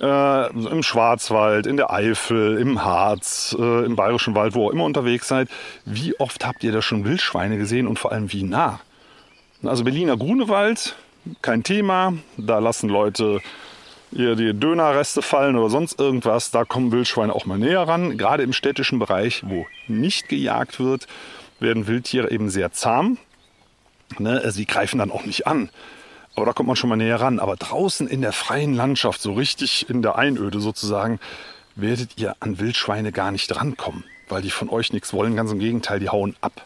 äh, 0.00 0.50
im 0.50 0.82
Schwarzwald, 0.82 1.66
in 1.66 1.76
der 1.76 1.92
Eifel, 1.92 2.58
im 2.58 2.84
Harz, 2.84 3.56
äh, 3.58 3.84
im 3.84 3.96
Bayerischen 3.96 4.34
Wald, 4.34 4.54
wo 4.54 4.66
auch 4.66 4.70
immer 4.70 4.84
unterwegs 4.84 5.28
seid, 5.28 5.48
wie 5.84 6.18
oft 6.18 6.46
habt 6.46 6.64
ihr 6.64 6.72
da 6.72 6.82
schon 6.82 7.04
Wildschweine 7.04 7.56
gesehen 7.56 7.86
und 7.86 7.98
vor 7.98 8.12
allem 8.12 8.32
wie 8.32 8.42
nah? 8.42 8.80
Also 9.62 9.84
Berliner 9.84 10.16
Grunewald, 10.16 10.96
kein 11.42 11.62
Thema. 11.62 12.14
Da 12.36 12.58
lassen 12.58 12.88
Leute 12.88 13.40
ihr 14.12 14.36
die 14.36 14.54
Dönerreste 14.54 15.22
fallen 15.22 15.56
oder 15.56 15.70
sonst 15.70 15.98
irgendwas. 15.98 16.50
Da 16.50 16.64
kommen 16.64 16.92
Wildschweine 16.92 17.34
auch 17.34 17.46
mal 17.46 17.58
näher 17.58 17.82
ran. 17.82 18.16
Gerade 18.16 18.42
im 18.42 18.52
städtischen 18.52 18.98
Bereich, 18.98 19.42
wo 19.46 19.66
nicht 19.88 20.28
gejagt 20.28 20.78
wird, 20.80 21.06
werden 21.60 21.86
Wildtiere 21.86 22.30
eben 22.30 22.50
sehr 22.50 22.72
zahm. 22.72 23.18
Ne? 24.18 24.42
Sie 24.50 24.66
greifen 24.66 24.98
dann 24.98 25.10
auch 25.10 25.24
nicht 25.24 25.46
an. 25.46 25.70
Aber 26.36 26.46
da 26.46 26.52
kommt 26.52 26.66
man 26.66 26.76
schon 26.76 26.90
mal 26.90 26.96
näher 26.96 27.20
ran. 27.20 27.40
Aber 27.40 27.56
draußen 27.56 28.06
in 28.06 28.22
der 28.22 28.32
freien 28.32 28.74
Landschaft, 28.74 29.20
so 29.20 29.32
richtig 29.32 29.88
in 29.88 30.02
der 30.02 30.16
Einöde 30.16 30.60
sozusagen, 30.60 31.20
werdet 31.76 32.18
ihr 32.18 32.36
an 32.40 32.58
Wildschweine 32.58 33.12
gar 33.12 33.30
nicht 33.30 33.54
rankommen, 33.54 34.04
weil 34.28 34.42
die 34.42 34.50
von 34.50 34.68
euch 34.68 34.92
nichts 34.92 35.12
wollen. 35.12 35.36
Ganz 35.36 35.50
im 35.52 35.58
Gegenteil, 35.58 36.00
die 36.00 36.08
hauen 36.08 36.36
ab. 36.40 36.64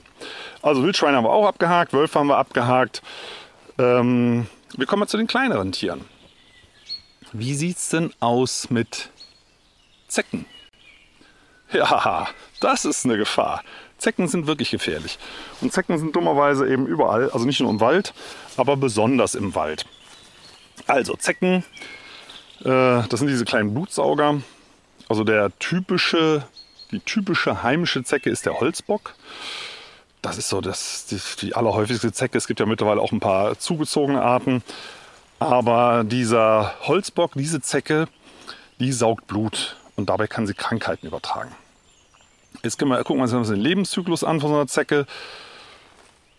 Also 0.62 0.82
Wildschweine 0.82 1.16
haben 1.16 1.24
wir 1.24 1.30
auch 1.30 1.46
abgehakt, 1.46 1.92
Wölfe 1.92 2.18
haben 2.18 2.26
wir 2.26 2.38
abgehakt. 2.38 3.02
Ähm, 3.78 4.46
wir 4.76 4.86
kommen 4.86 5.00
mal 5.00 5.06
zu 5.06 5.16
den 5.16 5.26
kleineren 5.26 5.72
Tieren. 5.72 6.04
Wie 7.32 7.54
sieht 7.54 7.76
es 7.76 7.88
denn 7.90 8.12
aus 8.20 8.70
mit 8.70 9.10
Zecken? 10.08 10.46
Ja, 11.72 12.28
das 12.60 12.84
ist 12.84 13.04
eine 13.04 13.18
Gefahr. 13.18 13.62
Zecken 13.98 14.28
sind 14.28 14.46
wirklich 14.46 14.70
gefährlich. 14.70 15.18
Und 15.60 15.72
Zecken 15.72 15.98
sind 15.98 16.14
dummerweise 16.14 16.68
eben 16.68 16.86
überall, 16.86 17.30
also 17.30 17.44
nicht 17.44 17.60
nur 17.60 17.70
im 17.70 17.80
Wald, 17.80 18.14
aber 18.56 18.76
besonders 18.76 19.34
im 19.34 19.54
Wald. 19.54 19.84
Also 20.86 21.14
Zecken, 21.16 21.64
äh, 22.60 23.02
das 23.08 23.18
sind 23.18 23.28
diese 23.28 23.44
kleinen 23.44 23.74
Blutsauger. 23.74 24.40
Also 25.08 25.24
der 25.24 25.56
typische, 25.58 26.46
die 26.90 27.00
typische 27.00 27.62
heimische 27.62 28.02
Zecke 28.04 28.30
ist 28.30 28.46
der 28.46 28.60
Holzbock. 28.60 29.14
Das 30.22 30.38
ist 30.38 30.48
so 30.48 30.60
das, 30.60 31.06
die, 31.06 31.20
die 31.40 31.54
allerhäufigste 31.54 32.12
Zecke. 32.12 32.38
Es 32.38 32.46
gibt 32.46 32.60
ja 32.60 32.66
mittlerweile 32.66 33.00
auch 33.00 33.12
ein 33.12 33.20
paar 33.20 33.58
zugezogene 33.58 34.22
Arten. 34.22 34.62
Aber 35.38 36.04
dieser 36.04 36.74
Holzbock, 36.82 37.32
diese 37.34 37.60
Zecke, 37.60 38.08
die 38.80 38.92
saugt 38.92 39.26
Blut 39.26 39.76
und 39.96 40.08
dabei 40.08 40.26
kann 40.26 40.46
sie 40.46 40.54
Krankheiten 40.54 41.06
übertragen. 41.06 41.52
Jetzt 42.62 42.78
können 42.78 42.90
wir, 42.90 43.02
gucken 43.04 43.24
wir 43.24 43.38
uns 43.38 43.48
den 43.48 43.60
Lebenszyklus 43.60 44.24
an 44.24 44.40
von 44.40 44.50
so 44.50 44.56
einer 44.56 44.66
Zecke. 44.66 45.06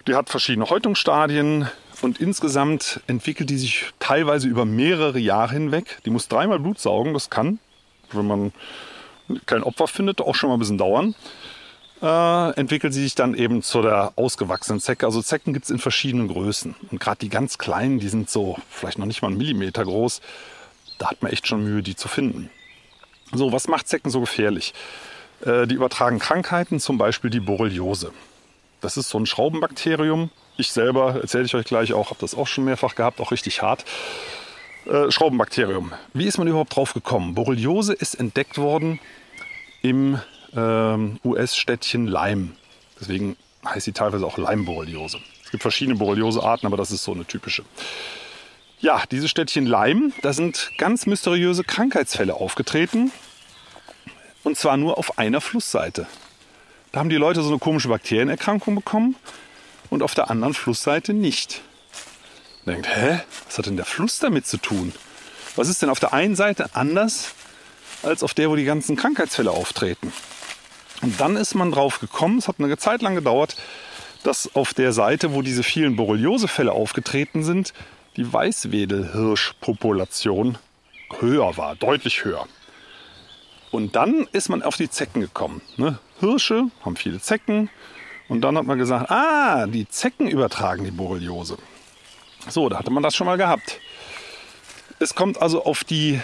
Die 0.07 0.15
hat 0.15 0.29
verschiedene 0.29 0.69
Häutungsstadien 0.69 1.69
und 2.01 2.19
insgesamt 2.19 3.01
entwickelt 3.07 3.49
die 3.49 3.57
sich 3.57 3.85
teilweise 3.99 4.47
über 4.47 4.65
mehrere 4.65 5.19
Jahre 5.19 5.53
hinweg. 5.53 5.99
Die 6.05 6.09
muss 6.09 6.27
dreimal 6.27 6.59
Blut 6.59 6.79
saugen. 6.79 7.13
Das 7.13 7.29
kann, 7.29 7.59
wenn 8.11 8.27
man 8.27 8.53
kein 9.45 9.63
Opfer 9.63 9.87
findet, 9.87 10.21
auch 10.21 10.35
schon 10.35 10.49
mal 10.49 10.55
ein 10.55 10.59
bisschen 10.59 10.77
dauern. 10.77 11.15
Äh, 12.01 12.51
entwickelt 12.51 12.93
sie 12.93 13.03
sich 13.03 13.15
dann 13.15 13.33
eben 13.35 13.61
zu 13.61 13.81
der 13.81 14.13
ausgewachsenen 14.15 14.79
Zecke. 14.79 15.05
Also 15.05 15.21
Zecken 15.21 15.53
gibt 15.53 15.65
es 15.65 15.71
in 15.71 15.79
verschiedenen 15.79 16.29
Größen. 16.29 16.75
Und 16.91 16.99
gerade 16.99 17.19
die 17.19 17.29
ganz 17.29 17.57
kleinen, 17.57 17.99
die 17.99 18.07
sind 18.07 18.29
so 18.29 18.57
vielleicht 18.69 18.99
noch 18.99 19.05
nicht 19.05 19.21
mal 19.21 19.27
einen 19.27 19.37
Millimeter 19.37 19.83
groß. 19.83 20.21
Da 20.97 21.09
hat 21.09 21.21
man 21.21 21.31
echt 21.31 21.47
schon 21.47 21.63
Mühe, 21.63 21.83
die 21.83 21.95
zu 21.95 22.07
finden. 22.07 22.49
So, 23.33 23.51
was 23.51 23.67
macht 23.67 23.87
Zecken 23.87 24.09
so 24.11 24.21
gefährlich? 24.21 24.73
Äh, 25.45 25.67
die 25.67 25.75
übertragen 25.75 26.19
Krankheiten, 26.19 26.79
zum 26.79 26.97
Beispiel 26.97 27.29
die 27.29 27.41
Borreliose. 27.41 28.11
Das 28.81 28.95
ist 28.95 29.09
so 29.09 29.19
ein 29.19 29.25
Schraubenbakterium. 29.25 30.29
Ich 30.57 30.71
selber, 30.71 31.19
erzähle 31.21 31.45
ich 31.45 31.55
euch 31.55 31.65
gleich 31.65 31.93
auch, 31.93 32.09
habe 32.09 32.19
das 32.21 32.35
auch 32.35 32.47
schon 32.47 32.65
mehrfach 32.65 32.95
gehabt, 32.95 33.19
auch 33.19 33.31
richtig 33.31 33.61
hart. 33.61 33.83
Äh, 34.85 35.11
Schraubenbakterium. 35.11 35.91
Wie 36.13 36.25
ist 36.25 36.37
man 36.37 36.47
überhaupt 36.47 36.75
drauf 36.75 36.93
gekommen? 36.93 37.35
Borreliose 37.35 37.93
ist 37.93 38.15
entdeckt 38.15 38.57
worden 38.57 38.99
im 39.81 40.19
ähm, 40.55 41.19
US-Städtchen 41.23 42.07
Lyme. 42.07 42.49
Deswegen 42.99 43.35
heißt 43.65 43.85
sie 43.85 43.93
teilweise 43.93 44.25
auch 44.25 44.37
Lyme-Borreliose. 44.37 45.19
Es 45.43 45.51
gibt 45.51 45.63
verschiedene 45.63 45.97
Borreliose-Arten, 45.97 46.67
aber 46.67 46.77
das 46.77 46.91
ist 46.91 47.03
so 47.03 47.13
eine 47.13 47.25
typische. 47.25 47.63
Ja, 48.79 49.03
diese 49.11 49.27
Städtchen 49.27 49.65
Lyme, 49.65 50.11
da 50.21 50.31
sind 50.31 50.71
ganz 50.77 51.05
mysteriöse 51.05 51.63
Krankheitsfälle 51.63 52.35
aufgetreten. 52.35 53.11
Und 54.43 54.57
zwar 54.57 54.77
nur 54.77 54.97
auf 54.97 55.17
einer 55.17 55.41
Flussseite. 55.41 56.07
Da 56.91 56.99
haben 56.99 57.09
die 57.09 57.17
Leute 57.17 57.41
so 57.41 57.49
eine 57.49 57.59
komische 57.59 57.89
Bakterienerkrankung 57.89 58.75
bekommen 58.75 59.15
und 59.89 60.01
auf 60.01 60.15
der 60.15 60.29
anderen 60.29 60.53
Flussseite 60.53 61.13
nicht. 61.13 61.61
denkt, 62.65 62.87
hä, 62.87 63.19
was 63.45 63.57
hat 63.57 63.65
denn 63.65 63.75
der 63.75 63.85
Fluss 63.85 64.19
damit 64.19 64.47
zu 64.47 64.57
tun? 64.57 64.93
Was 65.55 65.67
ist 65.67 65.81
denn 65.81 65.89
auf 65.89 65.99
der 65.99 66.13
einen 66.13 66.35
Seite 66.35 66.69
anders 66.73 67.33
als 68.01 68.23
auf 68.23 68.33
der, 68.33 68.49
wo 68.49 68.55
die 68.55 68.63
ganzen 68.63 68.95
Krankheitsfälle 68.95 69.51
auftreten? 69.51 70.13
Und 71.01 71.19
dann 71.19 71.35
ist 71.35 71.55
man 71.55 71.71
drauf 71.71 71.99
gekommen, 71.99 72.37
es 72.39 72.47
hat 72.47 72.55
eine 72.59 72.77
Zeit 72.77 73.01
lang 73.01 73.15
gedauert, 73.15 73.57
dass 74.23 74.55
auf 74.55 74.73
der 74.73 74.91
Seite, 74.91 75.33
wo 75.33 75.41
diese 75.41 75.63
vielen 75.63 75.95
Borreliosefälle 75.95 76.71
aufgetreten 76.71 77.43
sind, 77.43 77.73
die 78.17 78.31
Weißwedelhirschpopulation 78.31 80.59
höher 81.19 81.57
war, 81.57 81.75
deutlich 81.75 82.25
höher. 82.25 82.45
Und 83.71 83.95
dann 83.95 84.27
ist 84.31 84.49
man 84.49 84.63
auf 84.63 84.77
die 84.77 84.89
Zecken 84.89 85.21
gekommen. 85.21 85.61
Ne? 85.77 85.99
Hirsche 86.19 86.65
haben 86.83 86.95
viele 86.95 87.21
Zecken. 87.21 87.69
Und 88.27 88.41
dann 88.41 88.57
hat 88.57 88.65
man 88.65 88.77
gesagt, 88.77 89.09
ah, 89.09 89.65
die 89.67 89.87
Zecken 89.87 90.27
übertragen 90.27 90.83
die 90.83 90.91
Borreliose. 90.91 91.57
So, 92.47 92.69
da 92.69 92.79
hatte 92.79 92.91
man 92.91 93.03
das 93.03 93.15
schon 93.15 93.27
mal 93.27 93.37
gehabt. 93.37 93.79
Es 94.99 95.15
kommt 95.15 95.41
also 95.41 95.63
auf 95.63 95.83
die 95.83 96.19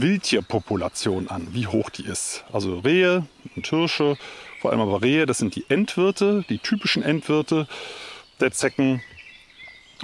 Wildtierpopulation 0.00 1.28
an, 1.28 1.48
wie 1.52 1.66
hoch 1.66 1.90
die 1.90 2.04
ist. 2.04 2.44
Also 2.52 2.78
Rehe 2.80 3.26
und 3.54 3.66
Hirsche, 3.66 4.16
vor 4.60 4.70
allem 4.70 4.80
aber 4.80 5.02
Rehe, 5.02 5.26
das 5.26 5.38
sind 5.38 5.54
die 5.56 5.64
Endwirte, 5.68 6.44
die 6.48 6.58
typischen 6.58 7.02
Endwirte 7.02 7.66
der 8.40 8.52
Zecken. 8.52 9.02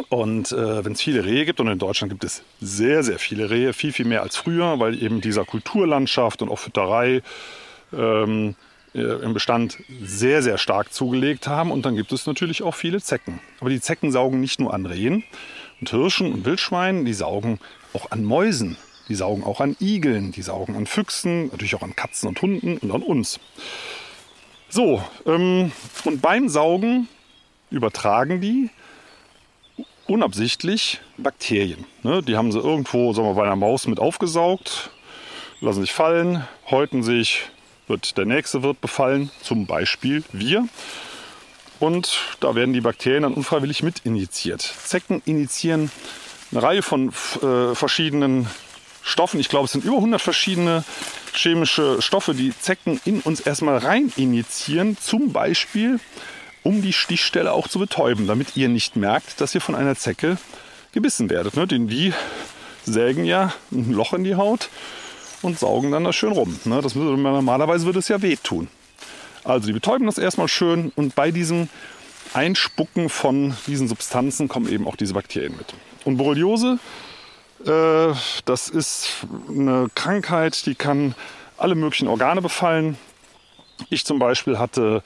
Und 0.08 0.52
äh, 0.52 0.84
wenn 0.84 0.92
es 0.92 1.02
viele 1.02 1.24
Rehe 1.24 1.44
gibt, 1.44 1.60
und 1.60 1.68
in 1.68 1.78
Deutschland 1.78 2.10
gibt 2.10 2.24
es 2.24 2.42
sehr, 2.60 3.02
sehr 3.02 3.18
viele 3.18 3.50
Rehe, 3.50 3.72
viel, 3.72 3.92
viel 3.92 4.06
mehr 4.06 4.22
als 4.22 4.36
früher, 4.36 4.78
weil 4.78 5.02
eben 5.02 5.20
dieser 5.20 5.44
Kulturlandschaft 5.44 6.40
und 6.40 6.48
auch 6.48 6.58
Fütterei 6.58 7.22
ähm, 7.92 8.54
äh, 8.94 9.00
im 9.00 9.34
Bestand 9.34 9.78
sehr, 10.02 10.42
sehr 10.42 10.58
stark 10.58 10.92
zugelegt 10.92 11.46
haben. 11.46 11.70
Und 11.70 11.84
dann 11.84 11.96
gibt 11.96 12.12
es 12.12 12.26
natürlich 12.26 12.62
auch 12.62 12.74
viele 12.74 13.00
Zecken. 13.02 13.40
Aber 13.60 13.70
die 13.70 13.80
Zecken 13.80 14.12
saugen 14.12 14.40
nicht 14.40 14.60
nur 14.60 14.72
an 14.72 14.86
Rehen 14.86 15.24
und 15.80 15.90
Hirschen 15.90 16.32
und 16.32 16.44
Wildschweinen, 16.44 17.04
die 17.04 17.14
saugen 17.14 17.58
auch 17.92 18.10
an 18.10 18.24
Mäusen. 18.24 18.76
Die 19.12 19.16
saugen 19.16 19.44
auch 19.44 19.60
an 19.60 19.76
Igeln, 19.78 20.32
die 20.32 20.40
saugen 20.40 20.74
an 20.74 20.86
Füchsen, 20.86 21.48
natürlich 21.48 21.74
auch 21.74 21.82
an 21.82 21.94
Katzen 21.94 22.30
und 22.30 22.40
Hunden 22.40 22.78
und 22.78 22.90
an 22.90 23.02
uns. 23.02 23.40
So, 24.70 25.04
ähm, 25.26 25.70
und 26.06 26.22
beim 26.22 26.48
Saugen 26.48 27.08
übertragen 27.70 28.40
die 28.40 28.70
unabsichtlich 30.06 31.02
Bakterien. 31.18 31.84
Ne? 32.02 32.22
Die 32.22 32.38
haben 32.38 32.52
sie 32.52 32.58
irgendwo 32.58 33.12
sagen 33.12 33.28
wir, 33.28 33.34
bei 33.34 33.42
einer 33.42 33.54
Maus 33.54 33.86
mit 33.86 34.00
aufgesaugt, 34.00 34.88
lassen 35.60 35.82
sich 35.82 35.92
fallen, 35.92 36.48
häuten 36.70 37.02
sich, 37.02 37.42
wird 37.88 38.16
der 38.16 38.24
nächste 38.24 38.62
wird 38.62 38.80
befallen, 38.80 39.30
zum 39.42 39.66
Beispiel 39.66 40.24
wir. 40.32 40.66
Und 41.80 42.18
da 42.40 42.54
werden 42.54 42.72
die 42.72 42.80
Bakterien 42.80 43.24
dann 43.24 43.34
unfreiwillig 43.34 43.82
mit 43.82 44.06
injiziert. 44.06 44.62
Zecken 44.62 45.20
injizieren 45.26 45.90
eine 46.50 46.62
Reihe 46.62 46.82
von 46.82 47.10
äh, 47.42 47.74
verschiedenen 47.74 48.48
Stoffen. 49.02 49.40
Ich 49.40 49.48
glaube, 49.48 49.66
es 49.66 49.72
sind 49.72 49.84
über 49.84 49.96
100 49.96 50.20
verschiedene 50.20 50.84
chemische 51.34 52.00
Stoffe, 52.02 52.34
die 52.34 52.52
Zecken 52.58 53.00
in 53.04 53.20
uns 53.20 53.40
erstmal 53.40 53.78
rein 53.78 54.12
injizieren. 54.16 54.96
Zum 54.98 55.32
Beispiel 55.32 55.98
um 56.62 56.82
die 56.82 56.92
Stichstelle 56.92 57.52
auch 57.52 57.68
zu 57.68 57.78
betäuben, 57.78 58.26
damit 58.26 58.56
ihr 58.56 58.68
nicht 58.68 58.96
merkt, 58.96 59.40
dass 59.40 59.54
ihr 59.54 59.60
von 59.60 59.74
einer 59.74 59.96
Zecke 59.96 60.38
gebissen 60.92 61.30
werdet. 61.30 61.56
Ne? 61.56 61.66
Denn 61.66 61.88
die 61.88 62.12
sägen 62.84 63.24
ja 63.24 63.52
ein 63.70 63.92
Loch 63.92 64.12
in 64.12 64.24
die 64.24 64.36
Haut 64.36 64.68
und 65.42 65.58
saugen 65.58 65.90
dann 65.90 66.04
da 66.04 66.12
schön 66.12 66.32
rum. 66.32 66.58
Ne? 66.64 66.80
Das 66.80 66.94
würde, 66.94 67.20
normalerweise 67.20 67.86
würde 67.86 67.98
es 67.98 68.08
ja 68.08 68.22
wehtun. 68.22 68.68
Also 69.44 69.66
die 69.66 69.72
betäuben 69.72 70.06
das 70.06 70.18
erstmal 70.18 70.48
schön 70.48 70.92
und 70.94 71.14
bei 71.14 71.32
diesem 71.32 71.68
Einspucken 72.32 73.08
von 73.08 73.54
diesen 73.66 73.88
Substanzen 73.88 74.48
kommen 74.48 74.70
eben 74.70 74.86
auch 74.86 74.96
diese 74.96 75.14
Bakterien 75.14 75.56
mit. 75.56 75.74
Und 76.04 76.16
Borreliose, 76.16 76.78
äh, 77.66 78.14
das 78.44 78.68
ist 78.68 79.26
eine 79.48 79.88
Krankheit, 79.94 80.66
die 80.66 80.74
kann 80.74 81.14
alle 81.56 81.74
möglichen 81.74 82.08
Organe 82.08 82.42
befallen. 82.42 82.96
Ich 83.90 84.04
zum 84.04 84.18
Beispiel 84.18 84.58
hatte 84.58 85.02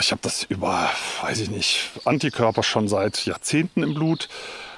ich 0.00 0.10
habe 0.10 0.20
das 0.22 0.44
über, 0.44 0.90
weiß 1.22 1.40
ich 1.40 1.50
nicht, 1.50 1.90
Antikörper 2.04 2.62
schon 2.62 2.88
seit 2.88 3.24
Jahrzehnten 3.24 3.82
im 3.82 3.94
Blut. 3.94 4.28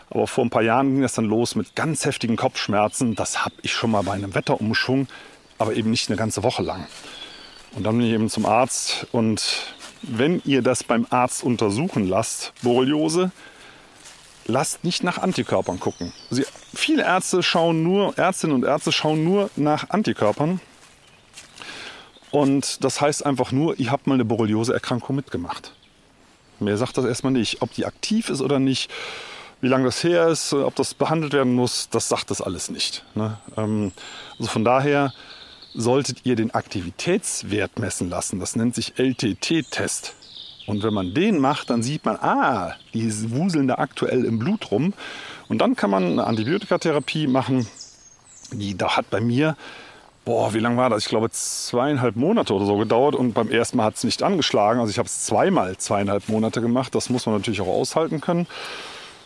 Aber 0.08 0.26
vor 0.26 0.44
ein 0.44 0.50
paar 0.50 0.62
Jahren 0.62 0.92
ging 0.92 1.02
das 1.02 1.14
dann 1.14 1.26
los 1.26 1.54
mit 1.54 1.76
ganz 1.76 2.04
heftigen 2.04 2.36
Kopfschmerzen. 2.36 3.14
Das 3.14 3.44
habe 3.44 3.54
ich 3.62 3.72
schon 3.72 3.92
mal 3.92 4.02
bei 4.02 4.12
einem 4.12 4.34
Wetterumschwung, 4.34 5.06
aber 5.58 5.74
eben 5.74 5.90
nicht 5.90 6.08
eine 6.08 6.16
ganze 6.16 6.42
Woche 6.42 6.62
lang. 6.62 6.86
Und 7.72 7.84
dann 7.84 7.96
bin 7.96 8.06
ich 8.06 8.12
eben 8.12 8.28
zum 8.28 8.46
Arzt. 8.46 9.06
Und 9.12 9.74
wenn 10.02 10.42
ihr 10.44 10.62
das 10.62 10.82
beim 10.82 11.06
Arzt 11.10 11.44
untersuchen 11.44 12.08
lasst, 12.08 12.52
Borreliose, 12.62 13.30
lasst 14.50 14.84
nicht 14.84 15.02
nach 15.02 15.18
Antikörpern 15.18 15.80
gucken. 15.80 16.12
Sie, 16.30 16.44
viele 16.74 17.04
Ärzte 17.04 17.42
schauen 17.42 17.82
nur, 17.82 18.16
Ärztinnen 18.18 18.54
und 18.54 18.64
Ärzte 18.64 18.92
schauen 18.92 19.24
nur 19.24 19.50
nach 19.56 19.90
Antikörpern 19.90 20.60
und 22.30 22.84
das 22.84 23.00
heißt 23.00 23.26
einfach 23.26 23.52
nur, 23.52 23.78
ihr 23.78 23.90
habt 23.90 24.06
mal 24.06 24.14
eine 24.14 24.24
Borreliose-Erkrankung 24.24 25.16
mitgemacht. 25.16 25.72
Mehr 26.60 26.76
sagt 26.76 26.96
das 26.98 27.04
erstmal 27.04 27.32
nicht. 27.32 27.62
Ob 27.62 27.72
die 27.72 27.86
aktiv 27.86 28.28
ist 28.28 28.42
oder 28.42 28.58
nicht, 28.58 28.90
wie 29.60 29.68
lange 29.68 29.84
das 29.84 30.04
her 30.04 30.28
ist, 30.28 30.52
ob 30.52 30.74
das 30.74 30.94
behandelt 30.94 31.32
werden 31.32 31.54
muss, 31.54 31.88
das 31.90 32.08
sagt 32.08 32.30
das 32.30 32.40
alles 32.40 32.70
nicht. 32.70 33.04
Ne? 33.14 33.38
Ähm, 33.56 33.92
also 34.38 34.50
von 34.50 34.64
daher 34.64 35.12
solltet 35.74 36.24
ihr 36.24 36.36
den 36.36 36.52
Aktivitätswert 36.52 37.78
messen 37.78 38.10
lassen. 38.10 38.40
Das 38.40 38.56
nennt 38.56 38.74
sich 38.74 38.94
LTT-Test. 38.98 40.14
Und 40.70 40.84
wenn 40.84 40.94
man 40.94 41.14
den 41.14 41.40
macht, 41.40 41.70
dann 41.70 41.82
sieht 41.82 42.04
man, 42.04 42.16
ah, 42.16 42.74
die 42.94 43.10
wuseln 43.32 43.66
da 43.66 43.74
aktuell 43.76 44.24
im 44.24 44.38
Blut 44.38 44.70
rum. 44.70 44.94
Und 45.48 45.58
dann 45.58 45.74
kann 45.74 45.90
man 45.90 46.04
eine 46.04 46.26
Antibiotikatherapie 46.26 47.26
machen. 47.26 47.66
Die 48.52 48.76
da 48.76 48.96
hat 48.96 49.10
bei 49.10 49.20
mir, 49.20 49.56
boah, 50.24 50.54
wie 50.54 50.60
lange 50.60 50.76
war 50.76 50.88
das? 50.88 51.02
Ich 51.02 51.08
glaube 51.08 51.28
zweieinhalb 51.30 52.14
Monate 52.14 52.54
oder 52.54 52.66
so 52.66 52.76
gedauert. 52.76 53.16
Und 53.16 53.32
beim 53.32 53.50
ersten 53.50 53.78
Mal 53.78 53.84
hat 53.84 53.96
es 53.96 54.04
nicht 54.04 54.22
angeschlagen. 54.22 54.78
Also 54.78 54.90
ich 54.90 54.98
habe 54.98 55.06
es 55.06 55.24
zweimal 55.26 55.76
zweieinhalb 55.76 56.28
Monate 56.28 56.60
gemacht. 56.60 56.94
Das 56.94 57.10
muss 57.10 57.26
man 57.26 57.34
natürlich 57.34 57.60
auch 57.60 57.66
aushalten 57.66 58.20
können. 58.20 58.46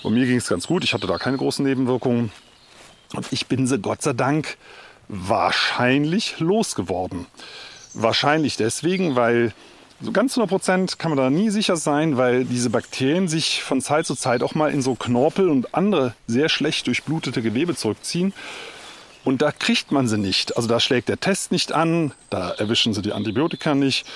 Und 0.02 0.14
mir 0.14 0.24
ging 0.24 0.36
es 0.36 0.48
ganz 0.48 0.66
gut. 0.66 0.82
Ich 0.82 0.94
hatte 0.94 1.06
da 1.06 1.18
keine 1.18 1.36
großen 1.36 1.64
Nebenwirkungen. 1.64 2.32
Und 3.14 3.32
ich 3.32 3.48
bin 3.48 3.66
sie 3.66 3.78
Gott 3.78 4.00
sei 4.00 4.14
Dank 4.14 4.56
wahrscheinlich 5.08 6.40
losgeworden. 6.40 7.26
Wahrscheinlich 7.92 8.56
deswegen, 8.56 9.14
weil 9.14 9.52
so 10.04 10.12
ganz 10.12 10.32
100 10.32 10.48
Prozent 10.48 10.98
kann 10.98 11.10
man 11.10 11.18
da 11.18 11.30
nie 11.30 11.50
sicher 11.50 11.76
sein, 11.76 12.16
weil 12.16 12.44
diese 12.44 12.70
Bakterien 12.70 13.26
sich 13.26 13.62
von 13.62 13.80
Zeit 13.80 14.06
zu 14.06 14.14
Zeit 14.14 14.42
auch 14.42 14.54
mal 14.54 14.70
in 14.70 14.82
so 14.82 14.94
Knorpel 14.94 15.48
und 15.48 15.74
andere 15.74 16.14
sehr 16.26 16.48
schlecht 16.48 16.86
durchblutete 16.86 17.42
Gewebe 17.42 17.74
zurückziehen. 17.74 18.34
Und 19.24 19.40
da 19.40 19.52
kriegt 19.52 19.90
man 19.90 20.06
sie 20.06 20.18
nicht. 20.18 20.56
Also 20.56 20.68
da 20.68 20.80
schlägt 20.80 21.08
der 21.08 21.18
Test 21.18 21.50
nicht 21.50 21.72
an, 21.72 22.12
da 22.28 22.50
erwischen 22.50 22.92
sie 22.92 23.00
die 23.00 23.12
Antibiotika 23.12 23.74
nicht. 23.74 24.06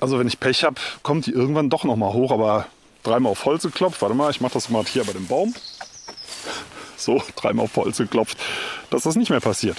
Also 0.00 0.18
wenn 0.18 0.26
ich 0.26 0.40
Pech 0.40 0.64
habe, 0.64 0.80
kommt 1.02 1.26
die 1.26 1.30
irgendwann 1.30 1.70
doch 1.70 1.84
noch 1.84 1.96
mal 1.96 2.12
hoch, 2.12 2.32
aber 2.32 2.66
dreimal 3.04 3.30
auf 3.30 3.44
Holz 3.44 3.62
geklopft. 3.62 4.02
Warte 4.02 4.16
mal, 4.16 4.30
ich 4.30 4.40
mache 4.40 4.54
das 4.54 4.68
mal 4.68 4.84
hier 4.84 5.04
bei 5.04 5.12
dem 5.12 5.26
Baum. 5.26 5.54
So, 6.96 7.22
dreimal 7.36 7.64
auf 7.66 7.76
Holz 7.76 7.98
geklopft, 7.98 8.38
dass 8.90 9.04
das 9.04 9.14
nicht 9.14 9.30
mehr 9.30 9.40
passiert. 9.40 9.76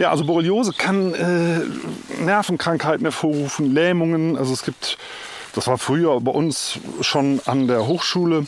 Ja, 0.00 0.10
also 0.10 0.24
Borreliose 0.24 0.72
kann 0.72 1.12
äh, 1.12 1.60
Nervenkrankheiten 2.22 3.04
hervorrufen, 3.04 3.74
Lähmungen. 3.74 4.38
Also 4.38 4.54
es 4.54 4.64
gibt, 4.64 4.96
das 5.54 5.66
war 5.66 5.76
früher 5.76 6.18
bei 6.22 6.30
uns 6.32 6.78
schon 7.02 7.38
an 7.44 7.68
der 7.68 7.86
Hochschule, 7.86 8.46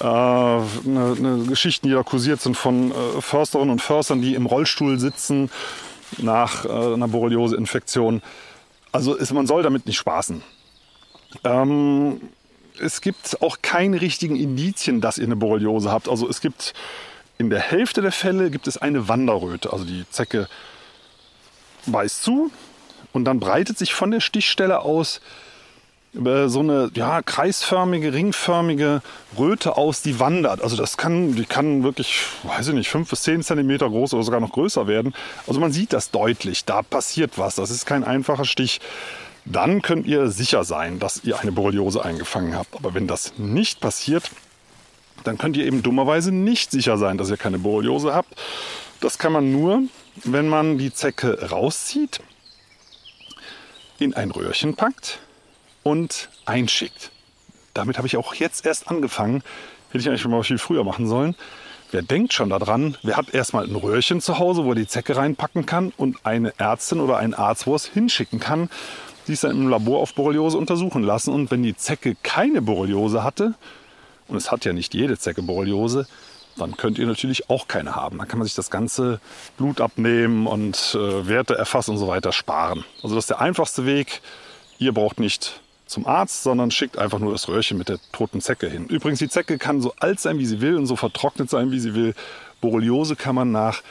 äh, 0.00 0.02
eine, 0.02 0.66
eine 0.84 1.44
Geschichten, 1.46 1.86
die 1.86 1.94
da 1.94 2.02
kursiert 2.02 2.40
sind 2.40 2.56
von 2.56 2.90
äh, 2.90 3.20
Försterinnen 3.20 3.70
und 3.70 3.80
Förstern, 3.80 4.20
die 4.20 4.34
im 4.34 4.46
Rollstuhl 4.46 4.98
sitzen 4.98 5.48
nach 6.18 6.64
äh, 6.64 6.68
einer 6.68 7.06
Borreliose-Infektion. 7.06 8.20
Also 8.90 9.14
ist, 9.14 9.32
man 9.32 9.46
soll 9.46 9.62
damit 9.62 9.86
nicht 9.86 9.98
spaßen. 9.98 10.42
Ähm, 11.44 12.20
es 12.80 13.00
gibt 13.00 13.40
auch 13.42 13.58
keine 13.62 14.00
richtigen 14.00 14.34
Indizien, 14.34 15.00
dass 15.00 15.18
ihr 15.18 15.26
eine 15.26 15.36
Borreliose 15.36 15.92
habt. 15.92 16.08
Also 16.08 16.28
es 16.28 16.40
gibt 16.40 16.74
in 17.38 17.48
der 17.48 17.60
Hälfte 17.60 18.02
der 18.02 18.10
Fälle 18.10 18.50
gibt 18.50 18.66
es 18.66 18.76
eine 18.76 19.06
Wanderröte. 19.06 19.72
Also 19.72 19.84
die 19.84 20.04
Zecke 20.10 20.48
beißt 21.86 22.22
zu 22.22 22.50
und 23.12 23.24
dann 23.24 23.40
breitet 23.40 23.78
sich 23.78 23.94
von 23.94 24.10
der 24.10 24.20
Stichstelle 24.20 24.80
aus 24.80 25.20
so 26.12 26.60
eine 26.60 26.90
ja, 26.94 27.22
kreisförmige, 27.22 28.12
ringförmige 28.12 29.00
Röte 29.38 29.76
aus, 29.76 30.02
die 30.02 30.18
wandert. 30.18 30.60
Also 30.60 30.76
das 30.76 30.96
kann, 30.96 31.36
die 31.36 31.44
kann 31.44 31.84
wirklich, 31.84 32.22
weiß 32.42 32.68
ich 32.68 32.74
nicht, 32.74 32.90
fünf 32.90 33.10
bis 33.10 33.22
zehn 33.22 33.42
Zentimeter 33.42 33.88
groß 33.88 34.14
oder 34.14 34.24
sogar 34.24 34.40
noch 34.40 34.52
größer 34.52 34.88
werden. 34.88 35.14
Also 35.46 35.60
man 35.60 35.70
sieht 35.70 35.92
das 35.92 36.10
deutlich, 36.10 36.64
da 36.64 36.82
passiert 36.82 37.38
was. 37.38 37.54
Das 37.54 37.70
ist 37.70 37.86
kein 37.86 38.02
einfacher 38.02 38.44
Stich. 38.44 38.80
Dann 39.44 39.82
könnt 39.82 40.06
ihr 40.06 40.28
sicher 40.28 40.64
sein, 40.64 40.98
dass 40.98 41.22
ihr 41.24 41.38
eine 41.38 41.52
Borreliose 41.52 42.04
eingefangen 42.04 42.56
habt. 42.56 42.74
Aber 42.74 42.92
wenn 42.92 43.06
das 43.06 43.34
nicht 43.38 43.80
passiert, 43.80 44.30
dann 45.22 45.38
könnt 45.38 45.56
ihr 45.56 45.64
eben 45.64 45.82
dummerweise 45.82 46.32
nicht 46.32 46.72
sicher 46.72 46.98
sein, 46.98 47.18
dass 47.18 47.30
ihr 47.30 47.36
keine 47.36 47.58
Borreliose 47.58 48.12
habt. 48.12 48.34
Das 49.00 49.18
kann 49.18 49.32
man 49.32 49.52
nur, 49.52 49.82
wenn 50.24 50.48
man 50.48 50.78
die 50.78 50.92
Zecke 50.92 51.50
rauszieht, 51.50 52.20
in 53.98 54.14
ein 54.14 54.30
Röhrchen 54.30 54.74
packt 54.74 55.18
und 55.82 56.30
einschickt. 56.46 57.10
Damit 57.74 57.98
habe 57.98 58.06
ich 58.06 58.16
auch 58.16 58.34
jetzt 58.34 58.66
erst 58.66 58.88
angefangen. 58.88 59.42
Hätte 59.88 59.98
ich 59.98 60.08
eigentlich 60.08 60.22
schon 60.22 60.30
mal 60.30 60.42
viel 60.42 60.58
früher 60.58 60.84
machen 60.84 61.06
sollen. 61.06 61.36
Wer 61.92 62.02
denkt 62.02 62.32
schon 62.32 62.50
daran, 62.50 62.96
wer 63.02 63.16
hat 63.16 63.34
erstmal 63.34 63.66
ein 63.66 63.74
Röhrchen 63.74 64.20
zu 64.20 64.38
Hause, 64.38 64.64
wo 64.64 64.70
er 64.70 64.76
die 64.76 64.86
Zecke 64.86 65.16
reinpacken 65.16 65.66
kann 65.66 65.92
und 65.96 66.24
eine 66.24 66.54
Ärztin 66.58 67.00
oder 67.00 67.16
einen 67.16 67.34
Arzt, 67.34 67.66
wo 67.66 67.74
es 67.74 67.86
hinschicken 67.86 68.38
kann, 68.38 68.70
die 69.26 69.32
es 69.32 69.40
dann 69.40 69.50
im 69.50 69.68
Labor 69.68 70.00
auf 70.00 70.14
Borreliose 70.14 70.56
untersuchen 70.56 71.02
lassen. 71.02 71.34
Und 71.34 71.50
wenn 71.50 71.62
die 71.62 71.76
Zecke 71.76 72.16
keine 72.22 72.62
Borreliose 72.62 73.24
hatte, 73.24 73.54
und 74.28 74.36
es 74.36 74.52
hat 74.52 74.64
ja 74.64 74.72
nicht 74.72 74.94
jede 74.94 75.18
Zecke 75.18 75.42
Borreliose, 75.42 76.06
dann 76.56 76.76
könnt 76.76 76.98
ihr 76.98 77.06
natürlich 77.06 77.48
auch 77.50 77.68
keine 77.68 77.94
haben. 77.94 78.18
Dann 78.18 78.28
kann 78.28 78.38
man 78.38 78.46
sich 78.46 78.54
das 78.54 78.70
ganze 78.70 79.20
Blut 79.56 79.80
abnehmen 79.80 80.46
und 80.46 80.96
äh, 80.98 81.26
Werte 81.26 81.56
erfassen 81.56 81.92
und 81.92 81.98
so 81.98 82.08
weiter 82.08 82.32
sparen. 82.32 82.84
Also 83.02 83.14
das 83.14 83.24
ist 83.24 83.30
der 83.30 83.40
einfachste 83.40 83.86
Weg. 83.86 84.20
Ihr 84.78 84.92
braucht 84.92 85.20
nicht 85.20 85.60
zum 85.86 86.06
Arzt, 86.06 86.42
sondern 86.42 86.70
schickt 86.70 86.98
einfach 86.98 87.18
nur 87.18 87.32
das 87.32 87.48
Röhrchen 87.48 87.76
mit 87.76 87.88
der 87.88 87.98
toten 88.12 88.40
Zecke 88.40 88.68
hin. 88.68 88.86
Übrigens, 88.86 89.18
die 89.18 89.28
Zecke 89.28 89.58
kann 89.58 89.80
so 89.80 89.94
alt 89.98 90.20
sein, 90.20 90.38
wie 90.38 90.46
sie 90.46 90.60
will 90.60 90.76
und 90.76 90.86
so 90.86 90.96
vertrocknet 90.96 91.50
sein, 91.50 91.72
wie 91.72 91.80
sie 91.80 91.94
will. 91.94 92.14
Borreliose 92.60 93.16
kann 93.16 93.34
man 93.34 93.50
nach 93.50 93.82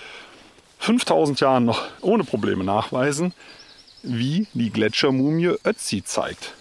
5000 0.79 1.39
Jahren 1.41 1.65
noch 1.65 1.83
ohne 2.01 2.23
Probleme 2.23 2.63
nachweisen, 2.63 3.33
wie 4.01 4.47
die 4.53 4.69
Gletschermumie 4.69 5.55
Ötzi 5.65 6.03
zeigt. 6.03 6.53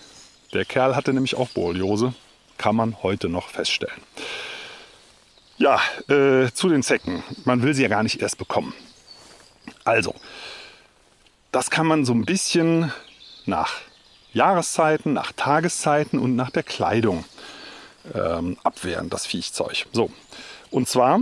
Der 0.52 0.64
Kerl 0.64 0.96
hatte 0.96 1.12
nämlich 1.12 1.36
auch 1.36 1.48
Borreliose 1.50 2.14
kann 2.58 2.74
man 2.74 3.02
heute 3.02 3.28
noch 3.28 3.48
feststellen. 3.48 4.02
Ja, 5.58 5.80
äh, 6.08 6.52
zu 6.52 6.68
den 6.68 6.84
Zecken. 6.84 7.22
Man 7.44 7.62
will 7.62 7.74
sie 7.74 7.82
ja 7.82 7.88
gar 7.88 8.04
nicht 8.04 8.22
erst 8.22 8.38
bekommen. 8.38 8.74
Also, 9.84 10.14
das 11.50 11.70
kann 11.70 11.86
man 11.86 12.04
so 12.04 12.12
ein 12.14 12.24
bisschen 12.24 12.92
nach 13.44 13.74
Jahreszeiten, 14.32 15.12
nach 15.12 15.32
Tageszeiten 15.32 16.18
und 16.20 16.36
nach 16.36 16.50
der 16.50 16.62
Kleidung 16.62 17.24
ähm, 18.14 18.56
abwehren, 18.62 19.10
das 19.10 19.26
Viechzeug. 19.26 19.86
So, 19.92 20.10
und 20.70 20.88
zwar 20.88 21.20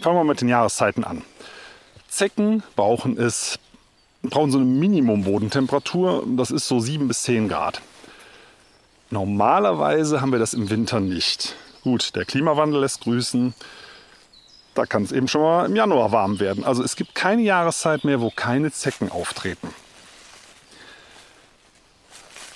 fangen 0.00 0.16
wir 0.16 0.24
mit 0.24 0.40
den 0.40 0.48
Jahreszeiten 0.48 1.04
an. 1.04 1.22
Zecken 2.08 2.62
brauchen 2.76 3.18
es, 3.18 3.58
brauchen 4.22 4.50
so 4.50 4.58
eine 4.58 4.66
Minimum-Bodentemperatur, 4.66 6.24
das 6.36 6.50
ist 6.50 6.66
so 6.66 6.80
7 6.80 7.08
bis 7.08 7.24
10 7.24 7.48
Grad. 7.48 7.82
Normalerweise 9.10 10.20
haben 10.22 10.32
wir 10.32 10.38
das 10.38 10.54
im 10.54 10.70
Winter 10.70 11.00
nicht. 11.00 11.54
Gut, 11.82 12.14
der 12.14 12.24
Klimawandel 12.24 12.80
lässt 12.80 13.00
grüßen. 13.00 13.54
Da 14.74 14.86
kann 14.86 15.02
es 15.02 15.12
eben 15.12 15.28
schon 15.28 15.42
mal 15.42 15.66
im 15.66 15.76
Januar 15.76 16.12
warm 16.12 16.40
werden. 16.40 16.64
Also 16.64 16.82
es 16.82 16.96
gibt 16.96 17.14
keine 17.14 17.42
Jahreszeit 17.42 18.04
mehr, 18.04 18.20
wo 18.20 18.30
keine 18.30 18.72
Zecken 18.72 19.10
auftreten. 19.10 19.68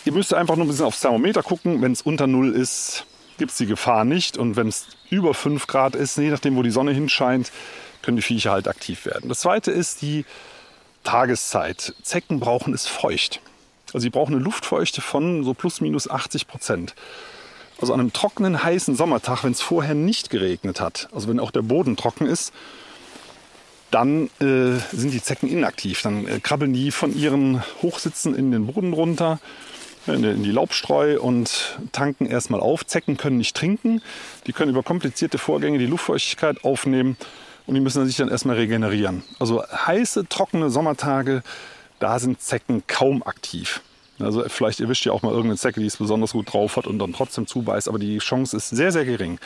Ihr 0.04 0.12
müsst 0.12 0.32
einfach 0.32 0.56
nur 0.56 0.64
ein 0.64 0.68
bisschen 0.68 0.86
aufs 0.86 1.00
Thermometer 1.00 1.42
gucken. 1.42 1.82
Wenn 1.82 1.92
es 1.92 2.02
unter 2.02 2.26
Null 2.26 2.52
ist, 2.54 3.04
gibt 3.38 3.50
es 3.50 3.56
die 3.58 3.66
Gefahr 3.66 4.04
nicht. 4.04 4.38
Und 4.38 4.54
wenn 4.54 4.68
es 4.68 4.86
über 5.10 5.34
5 5.34 5.66
Grad 5.66 5.96
ist, 5.96 6.16
je 6.16 6.30
nachdem, 6.30 6.56
wo 6.56 6.62
die 6.62 6.70
Sonne 6.70 6.92
hinscheint, 6.92 7.50
können 8.02 8.16
die 8.16 8.22
Viecher 8.22 8.52
halt 8.52 8.68
aktiv 8.68 9.04
werden. 9.04 9.28
Das 9.28 9.40
zweite 9.40 9.72
ist 9.72 10.00
die 10.02 10.24
Tageszeit. 11.02 11.94
Zecken 12.02 12.38
brauchen 12.38 12.72
es 12.72 12.86
feucht. 12.86 13.40
Also 13.88 13.98
sie 13.98 14.10
brauchen 14.10 14.34
eine 14.34 14.44
Luftfeuchte 14.44 15.00
von 15.00 15.42
so 15.44 15.54
plus 15.54 15.80
minus 15.80 16.08
80 16.08 16.46
Prozent. 16.46 16.94
Also 17.80 17.92
an 17.92 18.00
einem 18.00 18.12
trockenen, 18.12 18.62
heißen 18.62 18.96
Sommertag, 18.96 19.44
wenn 19.44 19.52
es 19.52 19.60
vorher 19.60 19.94
nicht 19.94 20.30
geregnet 20.30 20.80
hat, 20.80 21.08
also 21.12 21.28
wenn 21.28 21.40
auch 21.40 21.50
der 21.50 21.62
Boden 21.62 21.96
trocken 21.96 22.26
ist, 22.26 22.52
dann 23.90 24.30
äh, 24.40 24.78
sind 24.92 25.12
die 25.12 25.22
Zecken 25.22 25.48
inaktiv. 25.48 26.02
Dann 26.02 26.26
äh, 26.26 26.40
krabbeln 26.40 26.72
die 26.72 26.90
von 26.90 27.16
ihren 27.16 27.62
Hochsitzen 27.82 28.34
in 28.34 28.50
den 28.50 28.66
Boden 28.66 28.92
runter, 28.92 29.38
in, 30.06 30.24
in 30.24 30.42
die 30.42 30.50
Laubstreu 30.50 31.20
und 31.20 31.78
tanken 31.92 32.26
erstmal 32.26 32.60
auf. 32.60 32.84
Zecken 32.86 33.16
können 33.16 33.38
nicht 33.38 33.56
trinken. 33.56 34.02
Die 34.46 34.52
können 34.52 34.70
über 34.70 34.82
komplizierte 34.82 35.38
Vorgänge 35.38 35.78
die 35.78 35.86
Luftfeuchtigkeit 35.86 36.64
aufnehmen 36.64 37.16
und 37.66 37.74
die 37.74 37.80
müssen 37.80 38.04
sich 38.06 38.16
dann 38.16 38.28
erstmal 38.28 38.56
regenerieren. 38.56 39.22
Also 39.38 39.62
heiße, 39.62 40.28
trockene 40.28 40.70
Sommertage 40.70 41.42
da 41.98 42.18
sind 42.18 42.40
Zecken 42.40 42.82
kaum 42.86 43.22
aktiv. 43.22 43.80
Also 44.18 44.44
vielleicht 44.48 44.80
erwischt 44.80 45.04
ihr 45.06 45.12
auch 45.12 45.22
mal 45.22 45.30
irgendeine 45.30 45.56
Zecke, 45.56 45.80
die 45.80 45.86
es 45.86 45.96
besonders 45.96 46.32
gut 46.32 46.52
drauf 46.52 46.76
hat 46.76 46.86
und 46.86 46.98
dann 46.98 47.12
trotzdem 47.12 47.46
zubeißt, 47.46 47.88
aber 47.88 47.98
die 47.98 48.18
Chance 48.18 48.56
ist 48.56 48.70
sehr, 48.70 48.92
sehr 48.92 49.04
gering. 49.04 49.38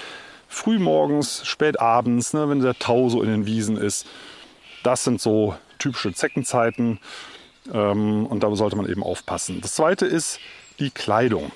Frühmorgens, 0.48 1.46
spät 1.46 1.80
abends, 1.80 2.33
ne, 2.33 2.48
wenn 2.48 2.61
der 2.61 2.78
Tau 2.78 3.09
so 3.09 3.22
in 3.22 3.28
den 3.28 3.46
Wiesen 3.46 3.76
ist, 3.76 4.06
das 4.83 5.04
sind 5.04 5.20
so 5.20 5.54
typische 5.78 6.12
Zeckenzeiten 6.12 6.98
ähm, 7.72 8.26
und 8.26 8.42
da 8.42 8.54
sollte 8.54 8.76
man 8.76 8.88
eben 8.88 9.02
aufpassen. 9.02 9.61
Das 9.61 9.74
zweite 9.74 10.06
ist 10.06 10.38
die 10.78 10.90
Kleidung. 10.90 11.50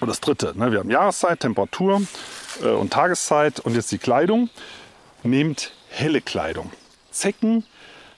Und 0.00 0.08
das 0.08 0.20
dritte, 0.20 0.54
ne, 0.56 0.72
wir 0.72 0.80
haben 0.80 0.90
Jahreszeit, 0.90 1.40
Temperatur 1.40 2.02
äh, 2.62 2.68
und 2.68 2.92
Tageszeit 2.92 3.60
und 3.60 3.74
jetzt 3.74 3.92
die 3.92 3.98
Kleidung. 3.98 4.50
Nehmt 5.22 5.72
helle 5.88 6.20
Kleidung. 6.20 6.70
Zecken 7.10 7.64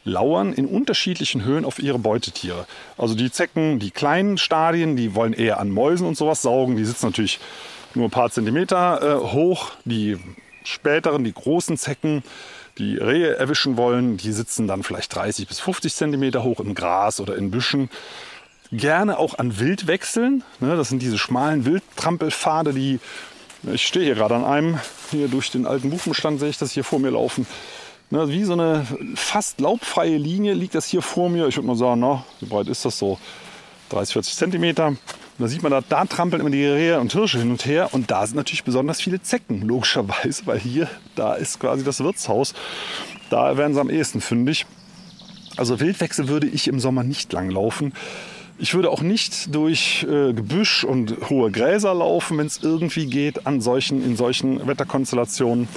lauern 0.07 0.53
in 0.53 0.67
unterschiedlichen 0.67 1.45
Höhen 1.45 1.65
auf 1.65 1.79
ihre 1.79 1.99
Beutetiere. 1.99 2.67
Also 2.97 3.15
die 3.15 3.31
Zecken, 3.31 3.79
die 3.79 3.91
kleinen 3.91 4.39
Stadien, 4.39 4.97
die 4.97 5.15
wollen 5.15 5.33
eher 5.33 5.61
an 5.61 5.71
Mäusen 5.71 6.07
und 6.07 6.17
sowas 6.17 6.41
saugen. 6.41 6.77
Die 6.77 6.85
sitzen 6.85 7.07
natürlich 7.07 7.41
nur 7.95 8.07
ein 8.07 8.11
paar 8.11 8.31
Zentimeter 8.31 9.03
äh, 9.03 9.33
hoch. 9.33 9.73
Die 9.85 10.17
späteren, 10.65 11.25
die 11.25 11.33
großen 11.33 11.77
Zecken, 11.77 12.23
die 12.79 12.97
Rehe 12.97 13.37
erwischen 13.37 13.77
wollen, 13.77 14.17
die 14.17 14.33
sitzen 14.33 14.67
dann 14.67 14.83
vielleicht 14.83 15.15
30 15.15 15.49
bis 15.49 15.61
50 15.61 15.95
Zentimeter 15.95 16.45
hoch 16.45 16.61
im 16.61 16.75
Gras 16.75 17.21
oder 17.21 17.37
in 17.37 17.51
Büschen. 17.51 17.91
Gerne 18.73 19.19
auch 19.19 19.39
an 19.39 19.59
Wildwechseln. 19.59 20.45
Ne, 20.61 20.77
das 20.77 20.89
sind 20.89 21.03
diese 21.03 21.19
schmalen 21.19 21.65
Wildtrampelpfade, 21.65 22.73
die 22.73 23.01
ich 23.73 23.87
stehe 23.87 24.05
hier 24.05 24.15
gerade 24.15 24.37
an 24.37 24.45
einem, 24.45 24.79
hier 25.11 25.29
durch 25.29 25.51
den 25.51 25.67
alten 25.67 25.91
Buchbestand 25.91 26.39
sehe 26.39 26.51
ich 26.51 26.59
das 26.59 26.73
hier 26.73 26.85
vor 26.85 27.01
mir 27.01 27.11
laufen. 27.11 27.47
Ne, 28.09 28.29
wie 28.29 28.45
so 28.45 28.53
eine 28.53 28.87
fast 29.17 29.61
laubfreie 29.61 30.17
Linie 30.17 30.55
liegt 30.55 30.77
das 30.77 30.87
hier 30.87 31.03
vor 31.03 31.29
mir. 31.29 31.49
Ich 31.49 31.57
würde 31.57 31.67
mal 31.67 31.77
sagen, 31.77 32.01
na, 32.01 32.25
wie 32.41 32.47
breit 32.47 32.69
ist 32.69 32.85
das 32.85 32.99
so? 32.99 33.19
30, 33.89 34.13
40 34.13 34.35
Zentimeter. 34.37 34.97
Da 35.39 35.49
sieht 35.49 35.63
man, 35.63 35.73
da, 35.73 35.81
da 35.87 36.05
trampeln 36.05 36.41
immer 36.41 36.51
die 36.51 36.65
Rehe 36.65 37.01
und 37.01 37.13
Hirsche 37.13 37.39
hin 37.39 37.51
und 37.51 37.67
her. 37.67 37.89
Und 37.93 38.11
da 38.11 38.27
sind 38.27 38.37
natürlich 38.37 38.65
besonders 38.65 39.01
viele 39.01 39.21
Zecken, 39.21 39.63
logischerweise, 39.63 40.47
weil 40.47 40.59
hier, 40.59 40.89
da 41.17 41.35
ist 41.35 41.59
quasi 41.59 41.85
das 41.85 42.01
Wirtshaus. 42.01 42.55
Da 43.29 43.57
werden 43.57 43.75
sie 43.75 43.81
am 43.81 43.91
ehesten 43.91 44.21
fündig. 44.21 44.67
Also 45.57 45.81
Wildwechsel 45.81 46.29
würde 46.29 46.47
ich 46.47 46.69
im 46.69 46.79
Sommer 46.79 47.03
nicht 47.03 47.33
lang 47.33 47.51
laufen. 47.51 47.93
Ich 48.59 48.75
würde 48.75 48.91
auch 48.91 49.03
nicht 49.03 49.55
durch 49.55 50.05
äh, 50.09 50.33
Gebüsch 50.33 50.85
und 50.85 51.29
hohe 51.29 51.51
Gräser 51.51 51.93
laufen, 51.93 52.39
wenn 52.39 52.47
es 52.47 52.63
irgendwie 52.63 53.07
geht, 53.07 53.47
an 53.47 53.61
solchen, 53.61 54.03
in 54.03 54.17
solchen 54.17 54.67
Wetterkonstellationen. 54.67 55.69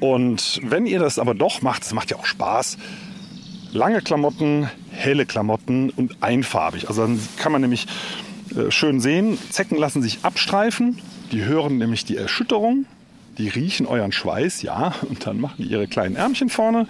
Und 0.00 0.60
wenn 0.62 0.86
ihr 0.86 0.98
das 0.98 1.18
aber 1.18 1.34
doch 1.34 1.62
macht, 1.62 1.82
das 1.82 1.92
macht 1.92 2.10
ja 2.10 2.16
auch 2.16 2.26
Spaß, 2.26 2.78
lange 3.72 4.00
Klamotten, 4.02 4.70
helle 4.90 5.26
Klamotten 5.26 5.90
und 5.90 6.22
einfarbig. 6.22 6.88
Also 6.88 7.02
dann 7.02 7.20
kann 7.36 7.52
man 7.52 7.60
nämlich 7.60 7.86
äh, 8.56 8.70
schön 8.70 9.00
sehen, 9.00 9.38
Zecken 9.50 9.78
lassen 9.78 10.02
sich 10.02 10.18
abstreifen, 10.22 11.00
die 11.32 11.44
hören 11.44 11.78
nämlich 11.78 12.04
die 12.04 12.16
Erschütterung, 12.16 12.86
die 13.38 13.48
riechen 13.48 13.86
euren 13.86 14.12
Schweiß, 14.12 14.62
ja, 14.62 14.94
und 15.08 15.26
dann 15.26 15.40
machen 15.40 15.56
die 15.58 15.64
ihre 15.64 15.88
kleinen 15.88 16.16
Ärmchen 16.16 16.48
vorne 16.48 16.86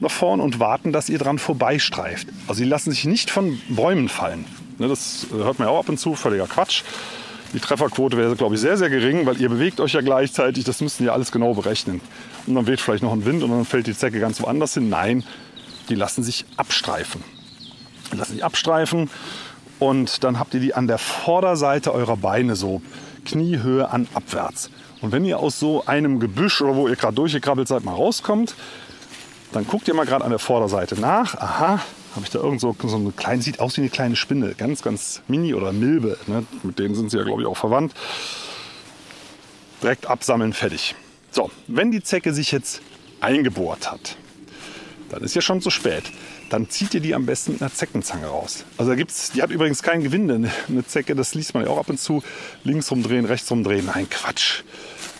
nach 0.00 0.10
vorn 0.10 0.40
und 0.40 0.60
warten, 0.60 0.92
dass 0.92 1.08
ihr 1.08 1.18
dran 1.18 1.38
vorbeistreift. 1.38 2.28
Also 2.46 2.58
sie 2.58 2.68
lassen 2.68 2.90
sich 2.90 3.04
nicht 3.04 3.30
von 3.30 3.60
Bäumen 3.68 4.08
fallen. 4.08 4.44
Ne, 4.78 4.86
das 4.88 5.26
äh, 5.32 5.34
hört 5.34 5.58
man 5.58 5.66
ja 5.68 5.74
auch 5.74 5.80
ab 5.80 5.88
und 5.88 5.98
zu, 5.98 6.14
völliger 6.14 6.46
Quatsch. 6.46 6.82
Die 7.52 7.60
Trefferquote 7.60 8.16
wäre, 8.16 8.36
glaube 8.36 8.56
ich, 8.56 8.60
sehr, 8.60 8.76
sehr 8.76 8.90
gering, 8.90 9.24
weil 9.24 9.40
ihr 9.40 9.48
bewegt 9.48 9.80
euch 9.80 9.94
ja 9.94 10.02
gleichzeitig. 10.02 10.64
Das 10.64 10.80
müssten 10.80 11.04
ja 11.04 11.12
alles 11.12 11.32
genau 11.32 11.54
berechnen. 11.54 12.00
Und 12.46 12.54
dann 12.54 12.66
weht 12.66 12.80
vielleicht 12.80 13.02
noch 13.02 13.12
ein 13.12 13.24
Wind 13.24 13.42
und 13.42 13.50
dann 13.50 13.64
fällt 13.64 13.86
die 13.86 13.96
Zecke 13.96 14.20
ganz 14.20 14.40
woanders 14.42 14.74
hin. 14.74 14.88
Nein, 14.88 15.24
die 15.88 15.94
lassen 15.94 16.22
sich 16.22 16.44
abstreifen. 16.56 17.24
Die 18.12 18.16
lassen 18.16 18.34
sich 18.34 18.44
abstreifen 18.44 19.08
und 19.78 20.24
dann 20.24 20.38
habt 20.38 20.54
ihr 20.54 20.60
die 20.60 20.74
an 20.74 20.86
der 20.86 20.98
Vorderseite 20.98 21.92
eurer 21.92 22.16
Beine 22.16 22.56
so 22.56 22.82
Kniehöhe 23.24 23.90
an 23.90 24.08
abwärts. 24.14 24.70
Und 25.00 25.12
wenn 25.12 25.24
ihr 25.24 25.38
aus 25.38 25.58
so 25.58 25.84
einem 25.86 26.18
Gebüsch 26.18 26.60
oder 26.60 26.74
wo 26.74 26.88
ihr 26.88 26.96
gerade 26.96 27.14
durchgekrabbelt 27.14 27.68
seid 27.68 27.84
mal 27.84 27.94
rauskommt, 27.94 28.54
dann 29.52 29.66
guckt 29.66 29.88
ihr 29.88 29.94
mal 29.94 30.06
gerade 30.06 30.24
an 30.24 30.30
der 30.30 30.38
Vorderseite 30.38 31.00
nach. 31.00 31.34
Aha, 31.36 31.80
habe 32.14 32.24
ich 32.24 32.30
da 32.30 32.38
irgend 32.38 32.60
so, 32.60 32.74
so 32.82 32.96
eine 32.96 33.12
kleine, 33.12 33.42
sieht 33.42 33.60
aus 33.60 33.76
wie 33.76 33.82
eine 33.82 33.90
kleine 33.90 34.16
Spinne, 34.16 34.54
ganz, 34.54 34.82
ganz 34.82 35.22
mini 35.28 35.54
oder 35.54 35.72
Milbe. 35.72 36.18
Ne? 36.26 36.44
Mit 36.62 36.78
denen 36.78 36.94
sind 36.94 37.10
sie 37.10 37.18
ja, 37.18 37.24
glaube 37.24 37.42
ich, 37.42 37.46
auch 37.46 37.56
verwandt. 37.56 37.94
Direkt 39.82 40.06
absammeln, 40.06 40.52
fertig. 40.52 40.94
So, 41.30 41.50
wenn 41.66 41.90
die 41.90 42.02
Zecke 42.02 42.32
sich 42.32 42.50
jetzt 42.50 42.80
eingebohrt 43.20 43.90
hat, 43.90 44.16
dann 45.10 45.22
ist 45.22 45.34
ja 45.34 45.40
schon 45.40 45.60
zu 45.60 45.70
spät. 45.70 46.04
Dann 46.50 46.70
zieht 46.70 46.94
ihr 46.94 47.00
die 47.00 47.14
am 47.14 47.26
besten 47.26 47.52
mit 47.52 47.62
einer 47.62 47.72
Zeckenzange 47.72 48.26
raus. 48.26 48.64
Also 48.78 48.90
da 48.92 48.96
gibt's, 48.96 49.32
die 49.32 49.42
hat 49.42 49.50
übrigens 49.50 49.82
kein 49.82 50.02
Gewinde. 50.02 50.50
Eine 50.68 50.86
Zecke, 50.86 51.14
das 51.14 51.34
liest 51.34 51.54
man 51.54 51.64
ja 51.64 51.70
auch 51.70 51.78
ab 51.78 51.90
und 51.90 52.00
zu. 52.00 52.22
Links 52.64 52.90
rumdrehen, 52.90 53.26
rechts 53.26 53.50
rumdrehen. 53.50 53.86
Nein, 53.86 54.08
Quatsch. 54.08 54.62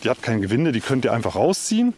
Die 0.03 0.09
hat 0.09 0.22
kein 0.22 0.40
Gewinde, 0.40 0.72
die 0.72 0.81
könnt 0.81 1.05
ihr 1.05 1.12
einfach 1.12 1.37
rausziehen. 1.37 1.92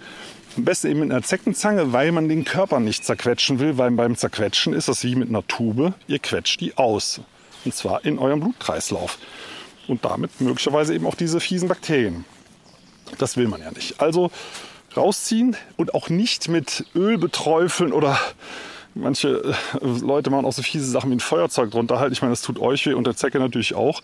Am 0.56 0.64
besten 0.64 0.88
eben 0.88 1.00
mit 1.00 1.10
einer 1.10 1.22
Zeckenzange, 1.22 1.92
weil 1.92 2.12
man 2.12 2.28
den 2.28 2.44
Körper 2.44 2.80
nicht 2.80 3.04
zerquetschen 3.04 3.60
will, 3.60 3.78
weil 3.78 3.90
beim 3.92 4.16
Zerquetschen 4.16 4.72
ist 4.72 4.88
das 4.88 5.04
wie 5.04 5.14
mit 5.14 5.28
einer 5.28 5.46
Tube. 5.46 5.94
Ihr 6.08 6.18
quetscht 6.18 6.60
die 6.60 6.76
aus. 6.76 7.20
Und 7.64 7.74
zwar 7.74 8.04
in 8.04 8.18
eurem 8.18 8.40
Blutkreislauf. 8.40 9.18
Und 9.86 10.04
damit 10.04 10.40
möglicherweise 10.40 10.94
eben 10.94 11.06
auch 11.06 11.14
diese 11.14 11.40
fiesen 11.40 11.68
Bakterien. 11.68 12.24
Das 13.18 13.36
will 13.36 13.48
man 13.48 13.60
ja 13.60 13.70
nicht. 13.70 14.00
Also 14.00 14.30
rausziehen 14.96 15.56
und 15.76 15.94
auch 15.94 16.08
nicht 16.08 16.48
mit 16.48 16.84
Öl 16.94 17.18
beträufeln 17.18 17.92
oder 17.92 18.18
manche 18.94 19.54
äh, 19.80 19.86
Leute 20.00 20.30
machen 20.30 20.44
auch 20.44 20.52
so 20.52 20.62
fiese 20.62 20.90
Sachen 20.90 21.10
wie 21.10 21.16
ein 21.16 21.20
Feuerzeug 21.20 21.70
drunter 21.70 22.00
halten. 22.00 22.12
Ich 22.12 22.22
meine, 22.22 22.32
das 22.32 22.42
tut 22.42 22.58
euch 22.58 22.86
weh 22.86 22.94
und 22.94 23.06
der 23.06 23.16
Zecke 23.16 23.38
natürlich 23.38 23.74
auch. 23.74 24.00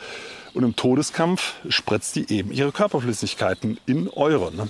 Und 0.54 0.62
im 0.62 0.76
Todeskampf 0.76 1.54
spritzt 1.68 2.16
die 2.16 2.32
eben 2.32 2.52
ihre 2.52 2.72
Körperflüssigkeiten 2.72 3.78
in 3.86 4.08
eure. 4.08 4.54
Ne? 4.54 4.68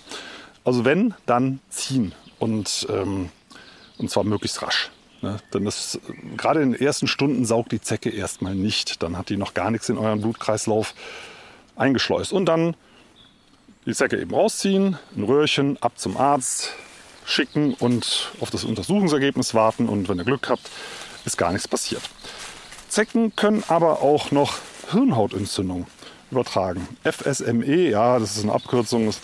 Also 0.66 0.84
wenn, 0.84 1.14
dann 1.26 1.60
ziehen 1.70 2.12
und, 2.40 2.88
ähm, 2.90 3.30
und 3.98 4.10
zwar 4.10 4.24
möglichst 4.24 4.60
rasch. 4.62 4.90
Ne? 5.22 5.38
Denn 5.54 5.64
das, 5.64 6.00
gerade 6.36 6.60
in 6.60 6.72
den 6.72 6.80
ersten 6.80 7.06
Stunden 7.06 7.44
saugt 7.44 7.70
die 7.70 7.80
Zecke 7.80 8.10
erstmal 8.10 8.56
nicht. 8.56 9.00
Dann 9.00 9.16
hat 9.16 9.28
die 9.28 9.36
noch 9.36 9.54
gar 9.54 9.70
nichts 9.70 9.88
in 9.88 9.96
euren 9.96 10.20
Blutkreislauf 10.20 10.92
eingeschleust. 11.76 12.32
Und 12.32 12.46
dann 12.46 12.74
die 13.86 13.94
Zecke 13.94 14.20
eben 14.20 14.34
rausziehen, 14.34 14.98
ein 15.16 15.22
Röhrchen, 15.22 15.80
ab 15.80 15.92
zum 16.00 16.16
Arzt, 16.16 16.72
schicken 17.24 17.74
und 17.74 18.32
auf 18.40 18.50
das 18.50 18.64
Untersuchungsergebnis 18.64 19.54
warten. 19.54 19.88
Und 19.88 20.08
wenn 20.08 20.18
ihr 20.18 20.24
Glück 20.24 20.50
habt, 20.50 20.68
ist 21.24 21.38
gar 21.38 21.52
nichts 21.52 21.68
passiert. 21.68 22.02
Zecken 22.88 23.36
können 23.36 23.62
aber 23.68 24.02
auch 24.02 24.32
noch 24.32 24.58
Hirnhautentzündung 24.90 25.86
übertragen. 26.32 26.88
FSME, 27.04 27.88
ja, 27.88 28.18
das 28.18 28.36
ist 28.36 28.42
eine 28.42 28.52
Abkürzung, 28.52 29.08
ist 29.08 29.20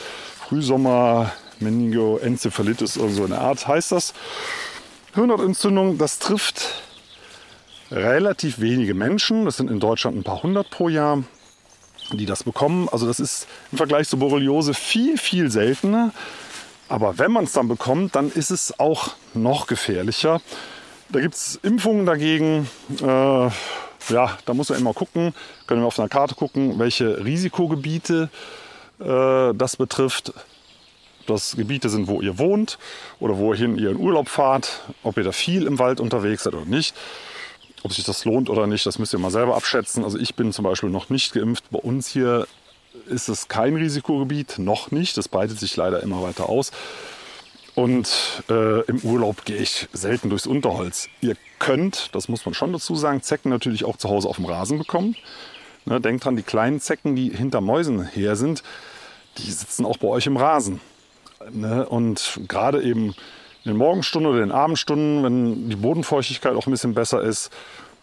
Frühsommer 0.53 1.33
Meningoenzephalitis 1.61 2.99
oder 2.99 3.09
so 3.09 3.25
eine 3.25 3.39
Art 3.39 3.67
heißt 3.67 3.91
das. 3.91 4.13
Hirnhautentzündung, 5.15 5.97
das 5.97 6.19
trifft 6.19 6.83
relativ 7.91 8.61
wenige 8.61 8.93
Menschen. 8.93 9.47
Das 9.47 9.57
sind 9.57 9.71
in 9.71 9.81
Deutschland 9.81 10.15
ein 10.19 10.25
paar 10.25 10.43
hundert 10.43 10.69
pro 10.69 10.91
Jahr, 10.91 11.25
die 12.13 12.27
das 12.27 12.45
bekommen. 12.45 12.91
Also 12.93 13.07
das 13.07 13.19
ist 13.19 13.47
im 13.71 13.79
Vergleich 13.79 14.11
zur 14.11 14.19
Borreliose 14.19 14.75
viel, 14.75 15.17
viel 15.17 15.51
seltener. 15.51 16.13
Aber 16.91 17.19
wenn 17.19 17.33
man 17.33 17.45
es 17.45 17.53
dann 17.53 17.69
bekommt, 17.69 18.15
dann 18.15 18.31
ist 18.31 18.51
es 18.51 18.79
auch 18.79 19.13
noch 19.33 19.67
gefährlicher. 19.67 20.43
Da 21.09 21.21
gibt 21.21 21.33
es 21.35 21.61
Impfungen 21.63 22.05
dagegen. 22.05 22.69
Äh, 23.01 23.05
ja, 23.07 24.37
da 24.45 24.53
muss 24.53 24.69
man 24.69 24.79
immer 24.79 24.93
gucken, 24.93 25.33
können 25.67 25.81
wir 25.81 25.87
auf 25.87 25.99
einer 25.99 26.11
Karte 26.11 26.35
gucken, 26.35 26.79
welche 26.79 27.25
Risikogebiete 27.25 28.29
äh, 28.31 28.62
das 29.03 29.77
betrifft. 29.77 30.33
Das 31.27 31.57
Gebiete 31.57 31.89
sind, 31.89 32.09
wo 32.09 32.21
ihr 32.21 32.39
wohnt 32.39 32.79
oder 33.21 33.39
wohin 33.39 33.79
ihr 33.79 33.91
in 33.91 33.97
Urlaub 33.97 34.29
fahrt, 34.29 34.81
ob 35.03 35.17
ihr 35.17 35.25
da 35.25 35.33
viel 35.33 35.67
im 35.67 35.79
Wald 35.79 36.01
unterwegs 36.01 36.43
seid 36.43 36.55
oder 36.55 36.65
nicht. 36.65 36.95
Ob 37.85 37.93
sich 37.93 38.05
das 38.05 38.25
lohnt 38.25 38.49
oder 38.49 38.67
nicht, 38.67 38.87
das 38.87 38.99
müsst 38.99 39.13
ihr 39.13 39.19
mal 39.19 39.31
selber 39.31 39.57
abschätzen. 39.57 40.05
Also 40.05 40.19
ich 40.19 40.35
bin 40.35 40.53
zum 40.53 40.65
Beispiel 40.65 40.91
noch 40.91 41.11
nicht 41.11 41.33
geimpft. 41.33 41.65
Bei 41.71 41.79
uns 41.79 42.09
hier 42.09 42.47
ist 43.07 43.29
es 43.29 43.49
kein 43.49 43.77
Risikogebiet, 43.77 44.59
noch 44.59 44.91
nicht. 44.91 45.17
Das 45.17 45.29
breitet 45.29 45.59
sich 45.59 45.77
leider 45.77 46.03
immer 46.03 46.23
weiter 46.23 46.49
aus. 46.49 46.71
Und 47.75 48.43
äh, 48.51 48.83
im 48.83 48.99
Urlaub 49.01 49.45
gehe 49.45 49.57
ich 49.57 49.89
selten 49.93 50.29
durchs 50.29 50.47
Unterholz. 50.47 51.09
Ihr 51.23 51.37
könnt, 51.59 52.11
das 52.13 52.29
muss 52.29 52.45
man 52.45 52.55
schon 52.55 52.73
dazu 52.73 52.95
sagen, 52.95 53.23
Zecken 53.23 53.49
natürlich 53.49 53.85
auch 53.85 53.97
zu 53.97 54.11
Hause 54.11 54.29
auf 54.29 54.37
dem 54.37 54.45
Rasen 54.45 54.79
bekommen. 54.79 55.17
Ne, 55.85 56.01
denkt 56.01 56.25
dran, 56.25 56.37
die 56.37 56.43
kleinen 56.43 56.81
Zecken, 56.81 57.17
die 57.17 57.31
hinter 57.31 57.61
Mäusen 57.61 58.05
her 58.05 58.37
sind, 58.37 58.63
die 59.39 59.51
sitzen 59.51 59.87
auch 59.87 59.97
bei 59.97 60.09
euch 60.09 60.27
im 60.27 60.37
Rasen. 60.37 60.81
Ne? 61.51 61.87
Und 61.89 62.41
gerade 62.49 62.83
eben 62.83 63.15
in 63.65 63.71
den 63.71 63.77
Morgenstunden 63.77 64.31
oder 64.31 64.41
den 64.41 64.53
Abendstunden, 64.53 65.23
wenn 65.23 65.71
die 65.71 65.77
Bodenfeuchtigkeit 65.77 66.55
auch 66.55 66.67
ein 66.67 66.73
bisschen 66.73 66.95
besser 66.95 67.23
ist 67.23 67.51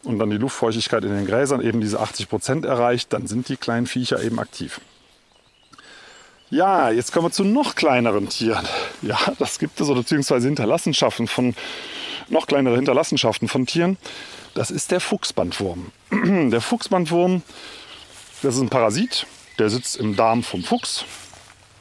und 0.03 0.19
dann 0.19 0.29
die 0.29 0.37
Luftfeuchtigkeit 0.37 1.03
in 1.03 1.13
den 1.13 1.25
Gräsern 1.25 1.61
eben 1.61 1.81
diese 1.81 1.99
80 1.99 2.29
Prozent 2.29 2.65
erreicht, 2.65 3.11
dann 3.13 3.27
sind 3.27 3.49
die 3.49 3.57
kleinen 3.57 3.85
Viecher 3.85 4.21
eben 4.23 4.39
aktiv. 4.39 4.79
Ja, 6.49 6.89
jetzt 6.89 7.11
kommen 7.11 7.27
wir 7.27 7.31
zu 7.31 7.43
noch 7.43 7.75
kleineren 7.75 8.27
Tieren. 8.27 8.65
Ja, 9.01 9.19
das 9.37 9.59
gibt 9.59 9.79
es, 9.79 9.87
oder 9.87 10.01
beziehungsweise 10.01 10.47
Hinterlassenschaften 10.47 11.27
von, 11.27 11.53
noch 12.29 12.47
kleinere 12.47 12.75
Hinterlassenschaften 12.75 13.47
von 13.47 13.67
Tieren. 13.67 13.97
Das 14.55 14.71
ist 14.71 14.91
der 14.91 14.99
Fuchsbandwurm. 14.99 15.91
Der 16.49 16.59
Fuchsbandwurm, 16.59 17.43
das 18.41 18.55
ist 18.55 18.61
ein 18.61 18.69
Parasit, 18.69 19.27
der 19.59 19.69
sitzt 19.69 19.97
im 19.97 20.15
Darm 20.15 20.43
vom 20.43 20.63
Fuchs. 20.63 21.05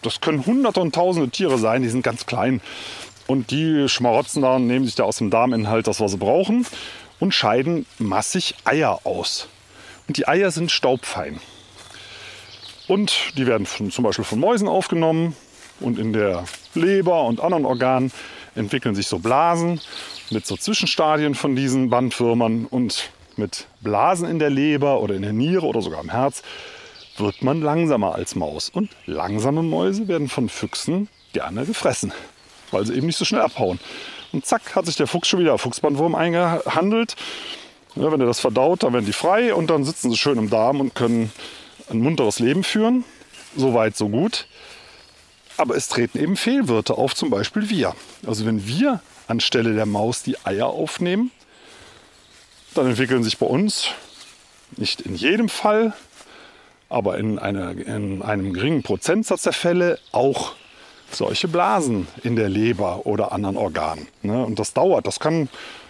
Das 0.03 0.21
können 0.21 0.45
hunderte 0.45 0.81
und 0.81 0.95
tausende 0.95 1.29
Tiere 1.31 1.59
sein, 1.59 1.83
die 1.83 1.89
sind 1.89 2.03
ganz 2.03 2.27
klein. 2.27 2.61
Und 3.27 3.51
die 3.51 3.89
schmarotzen 3.89 4.43
da 4.43 4.57
und 4.57 4.67
nehmen 4.67 4.85
sich 4.85 4.95
da 4.95 5.05
aus 5.05 5.19
dem 5.19 5.31
Darminhalt 5.31 5.87
das, 5.87 6.01
was 6.01 6.13
sie 6.13 6.17
brauchen 6.17 6.67
und 7.21 7.35
scheiden 7.35 7.87
massig 7.99 8.55
Eier 8.65 9.01
aus. 9.05 9.49
Und 10.07 10.17
die 10.17 10.27
Eier 10.27 10.51
sind 10.51 10.71
staubfein. 10.71 11.41
Und 12.87 13.33
die 13.37 13.47
werden 13.47 13.67
von, 13.67 13.91
zum 13.91 14.05
Beispiel 14.05 14.25
von 14.25 14.41
Mäusen 14.41 14.67
aufgenommen 14.67 15.37
und 15.81 15.99
in 15.99 16.13
der 16.13 16.45
Leber 16.75 17.25
und 17.25 17.41
anderen 17.41 17.67
Organen 17.67 18.11
entwickeln 18.55 18.95
sich 18.95 19.07
so 19.07 19.19
Blasen 19.19 19.81
mit 20.31 20.47
so 20.47 20.57
Zwischenstadien 20.57 21.35
von 21.35 21.55
diesen 21.55 21.91
Bandwürmern 21.91 22.65
und 22.65 23.11
mit 23.37 23.67
Blasen 23.83 24.29
in 24.29 24.39
der 24.39 24.51
Leber 24.51 25.01
oder 25.01 25.15
in 25.15 25.23
der 25.23 25.33
Niere 25.33 25.67
oder 25.67 25.83
sogar 25.83 26.01
im 26.01 26.11
Herz 26.11 26.43
wird 27.21 27.43
man 27.43 27.61
langsamer 27.61 28.15
als 28.15 28.35
Maus. 28.35 28.71
Und 28.71 28.91
langsame 29.07 29.63
Mäuse 29.63 30.09
werden 30.09 30.29
von 30.29 30.49
Füchsen 30.49 31.09
gerne 31.33 31.65
gefressen, 31.65 32.13
weil 32.71 32.87
sie 32.87 32.95
eben 32.95 33.07
nicht 33.07 33.19
so 33.19 33.25
schnell 33.25 33.43
abhauen. 33.43 33.79
Und 34.33 34.45
zack, 34.47 34.75
hat 34.77 34.87
sich 34.87 34.97
der 34.97 35.07
Fuchs 35.07 35.29
schon 35.29 35.41
wieder 35.41 35.57
Fuchsbandwurm 35.59 36.15
eingehandelt. 36.15 37.17
Ja, 37.95 38.13
wenn 38.13 38.21
ihr 38.21 38.27
das 38.27 38.41
verdaut, 38.41 38.83
dann 38.83 38.93
werden 38.93 39.07
die 39.07 39.13
frei 39.13 39.55
und 39.55 39.71
dann 39.71 39.85
sitzen 39.85 40.11
sie 40.11 40.17
schön 40.17 40.39
im 40.39 40.51
Darm 40.51 40.81
und 40.81 40.95
können 40.95 41.33
ein 41.91 42.01
munteres 42.01 42.39
Leben 42.39 42.63
führen. 42.63 43.05
So 43.57 43.75
weit, 43.75 43.97
so 43.97 44.09
gut. 44.09 44.47
Aber 45.57 45.75
es 45.75 45.89
treten 45.89 46.19
eben 46.19 46.37
Fehlwirte 46.37 46.97
auf, 46.97 47.15
zum 47.15 47.31
Beispiel 47.31 47.69
wir. 47.71 47.95
Also 48.27 48.47
wenn 48.47 48.67
wir 48.67 49.01
anstelle 49.27 49.75
der 49.75 49.87
Maus 49.87 50.23
die 50.23 50.37
Eier 50.45 50.69
aufnehmen, 50.69 51.31
dann 52.75 52.87
entwickeln 52.87 53.25
sich 53.25 53.39
bei 53.39 53.47
uns 53.47 53.89
nicht 54.77 55.01
in 55.01 55.17
jedem 55.17 55.49
Fall, 55.49 55.95
aber 56.89 57.19
in, 57.19 57.39
einer, 57.39 57.71
in 57.71 58.23
einem 58.23 58.53
geringen 58.53 58.83
Prozentsatz 58.83 59.43
der 59.43 59.53
Fälle 59.53 59.99
auch 60.13 60.53
solche 61.11 61.49
Blasen 61.49 62.07
in 62.23 62.37
der 62.37 62.49
Leber 62.49 63.07
oder 63.07 63.33
anderen 63.33 63.57
Organen. 63.57 64.09
Ne? 64.23 64.45
Und 64.45 64.59
das 64.59 64.73
dauert, 64.73 65.07
das 65.07 65.21
kann 65.21 65.49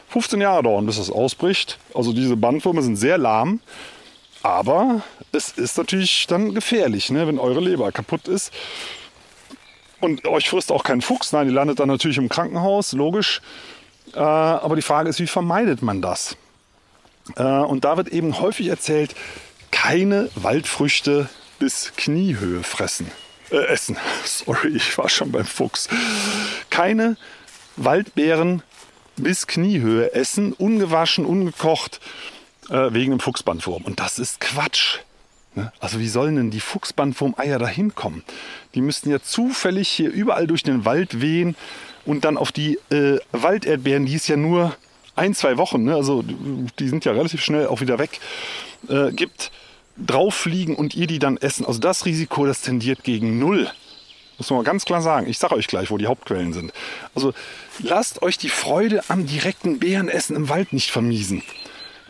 15 0.08 0.40
Jahre 0.40 0.62
dauern, 0.62 0.86
bis 0.86 0.96
das 0.96 1.10
ausbricht. 1.10 1.78
Also 1.94 2.12
diese 2.12 2.36
Bandwürmer 2.36 2.82
sind 2.82 2.96
sehr 2.96 3.18
lahm, 3.18 3.60
aber 4.42 5.02
es 5.32 5.50
ist 5.52 5.76
natürlich 5.76 6.26
dann 6.28 6.54
gefährlich, 6.54 7.10
ne? 7.10 7.26
wenn 7.26 7.38
eure 7.38 7.60
Leber 7.60 7.92
kaputt 7.92 8.28
ist. 8.28 8.52
Und 10.00 10.24
euch 10.26 10.48
frisst 10.48 10.70
auch 10.70 10.84
kein 10.84 11.00
Fuchs. 11.00 11.32
Nein, 11.32 11.48
die 11.48 11.54
landet 11.54 11.80
dann 11.80 11.88
natürlich 11.88 12.18
im 12.18 12.28
Krankenhaus, 12.28 12.92
logisch. 12.92 13.40
Äh, 14.14 14.20
aber 14.20 14.76
die 14.76 14.82
Frage 14.82 15.08
ist, 15.08 15.18
wie 15.18 15.26
vermeidet 15.26 15.82
man 15.82 16.00
das? 16.00 16.36
Äh, 17.36 17.42
und 17.42 17.84
da 17.84 17.96
wird 17.96 18.08
eben 18.08 18.40
häufig 18.40 18.68
erzählt, 18.68 19.16
keine 19.82 20.28
Waldfrüchte 20.34 21.28
bis 21.60 21.92
Kniehöhe 21.96 22.64
fressen. 22.64 23.10
Äh, 23.50 23.64
essen. 23.66 23.96
Sorry, 24.24 24.70
ich 24.74 24.98
war 24.98 25.08
schon 25.08 25.30
beim 25.30 25.46
Fuchs. 25.46 25.88
Keine 26.68 27.16
Waldbeeren 27.76 28.64
bis 29.16 29.46
Kniehöhe 29.46 30.12
essen, 30.14 30.52
ungewaschen, 30.52 31.24
ungekocht, 31.24 32.00
äh, 32.70 32.92
wegen 32.92 33.12
dem 33.12 33.20
Fuchsbandwurm. 33.20 33.84
Und 33.84 34.00
das 34.00 34.18
ist 34.18 34.40
Quatsch. 34.40 34.98
Ne? 35.54 35.72
Also 35.78 36.00
wie 36.00 36.08
sollen 36.08 36.34
denn 36.34 36.50
die 36.50 36.60
Fuchsbandwurm-Eier 36.60 37.60
da 37.60 37.68
hinkommen? 37.68 38.24
Die 38.74 38.80
müssten 38.80 39.10
ja 39.10 39.20
zufällig 39.20 39.88
hier 39.88 40.10
überall 40.10 40.48
durch 40.48 40.64
den 40.64 40.84
Wald 40.86 41.20
wehen 41.20 41.54
und 42.04 42.24
dann 42.24 42.36
auf 42.36 42.50
die 42.50 42.80
äh, 42.90 43.20
Walderdbeeren, 43.30 44.06
die 44.06 44.16
es 44.16 44.26
ja 44.26 44.36
nur 44.36 44.76
ein, 45.14 45.34
zwei 45.34 45.56
Wochen, 45.56 45.84
ne? 45.84 45.94
also 45.94 46.22
die 46.22 46.88
sind 46.88 47.04
ja 47.04 47.12
relativ 47.12 47.42
schnell 47.42 47.68
auch 47.68 47.80
wieder 47.80 47.98
weg, 47.98 48.20
äh, 48.88 49.10
gibt, 49.12 49.50
drauf 50.04 50.34
fliegen 50.34 50.76
und 50.76 50.94
ihr 50.94 51.06
die 51.06 51.18
dann 51.18 51.36
essen. 51.36 51.66
Also 51.66 51.80
das 51.80 52.04
Risiko, 52.04 52.46
das 52.46 52.62
tendiert 52.62 53.04
gegen 53.04 53.38
null. 53.38 53.70
Muss 54.38 54.50
man 54.50 54.60
mal 54.60 54.64
ganz 54.64 54.84
klar 54.84 55.02
sagen. 55.02 55.28
Ich 55.28 55.38
sage 55.38 55.56
euch 55.56 55.66
gleich, 55.66 55.90
wo 55.90 55.98
die 55.98 56.06
Hauptquellen 56.06 56.52
sind. 56.52 56.72
Also 57.14 57.34
lasst 57.80 58.22
euch 58.22 58.38
die 58.38 58.48
Freude 58.48 59.02
am 59.08 59.26
direkten 59.26 59.80
Beerenessen 59.80 60.36
im 60.36 60.48
Wald 60.48 60.72
nicht 60.72 60.90
vermiesen. 60.90 61.42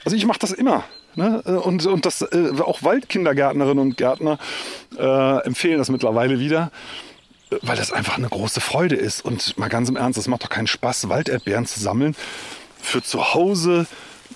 Also 0.04 0.16
ich 0.16 0.26
mache 0.26 0.38
das 0.38 0.52
immer. 0.52 0.84
Ne? 1.14 1.42
Und, 1.42 1.86
und 1.86 2.04
das, 2.04 2.22
äh, 2.22 2.52
auch 2.60 2.82
Waldkindergärtnerinnen 2.82 3.78
und 3.78 3.96
Gärtner 3.96 4.38
äh, 4.98 5.44
empfehlen 5.44 5.78
das 5.78 5.88
mittlerweile 5.88 6.38
wieder, 6.38 6.70
weil 7.62 7.76
das 7.76 7.92
einfach 7.92 8.18
eine 8.18 8.28
große 8.28 8.60
Freude 8.60 8.94
ist. 8.94 9.24
Und 9.24 9.56
mal 9.56 9.68
ganz 9.68 9.88
im 9.88 9.96
Ernst, 9.96 10.18
es 10.18 10.28
macht 10.28 10.44
doch 10.44 10.50
keinen 10.50 10.66
Spaß, 10.66 11.08
Walderdbeeren 11.08 11.66
zu 11.66 11.80
sammeln 11.80 12.14
für 12.80 13.02
zu 13.02 13.34
Hause 13.34 13.86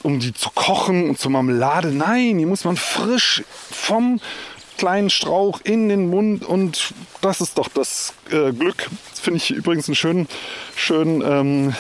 um 0.02 0.20
die 0.20 0.32
zu 0.32 0.50
kochen 0.50 1.10
und 1.10 1.18
zur 1.18 1.30
Marmelade. 1.30 1.88
Nein, 1.88 2.38
die 2.38 2.46
muss 2.46 2.64
man 2.64 2.76
frisch 2.76 3.42
vom 3.70 4.20
kleinen 4.78 5.10
Strauch 5.10 5.60
in 5.62 5.88
den 5.88 6.10
Mund 6.10 6.44
und 6.44 6.92
das 7.20 7.40
ist 7.40 7.58
doch 7.58 7.68
das 7.68 8.14
äh, 8.30 8.52
Glück. 8.52 8.88
Das 9.10 9.20
finde 9.20 9.36
ich 9.38 9.50
übrigens 9.50 9.88
einen 9.88 9.94
schönen, 9.94 10.28
schönen 10.74 11.22
ähm, 11.22 11.74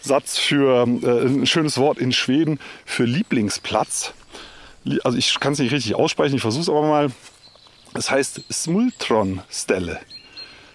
Satz 0.00 0.38
für 0.38 0.86
äh, 0.86 1.26
ein 1.26 1.46
schönes 1.46 1.76
Wort 1.78 1.98
in 1.98 2.12
Schweden 2.12 2.58
für 2.86 3.04
Lieblingsplatz. 3.04 4.14
Also 5.04 5.18
ich 5.18 5.38
kann 5.40 5.52
es 5.52 5.58
nicht 5.58 5.72
richtig 5.72 5.94
aussprechen, 5.94 6.36
ich 6.36 6.40
versuche 6.40 6.62
es 6.62 6.68
aber 6.68 6.82
mal. 6.82 7.08
Es 7.92 8.10
heißt 8.10 8.42
Smultronstelle. 8.50 10.00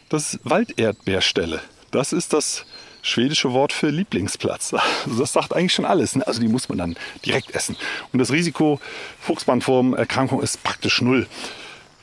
Das 0.10 0.34
ist 0.34 0.40
Walderdbeerstelle. 0.44 1.62
Das 1.90 2.14
ist 2.14 2.34
das 2.34 2.66
schwedische 3.06 3.54
Wort 3.54 3.72
für 3.72 3.90
Lieblingsplatz. 3.90 4.74
Also 5.06 5.20
das 5.20 5.34
sagt 5.34 5.54
eigentlich 5.54 5.74
schon 5.74 5.86
alles. 5.86 6.16
Ne? 6.16 6.26
Also 6.28 6.42
die 6.42 6.48
muss 6.48 6.68
man 6.68 6.78
dann 6.78 6.96
direkt 7.26 7.52
essen. 7.52 7.78
Und 8.12 8.20
das 8.20 8.32
Risiko 8.32 8.80
Fuchsbandwurmerkrankung 9.22 10.42
ist 10.42 10.64
praktisch 10.64 11.02
null. 11.02 11.28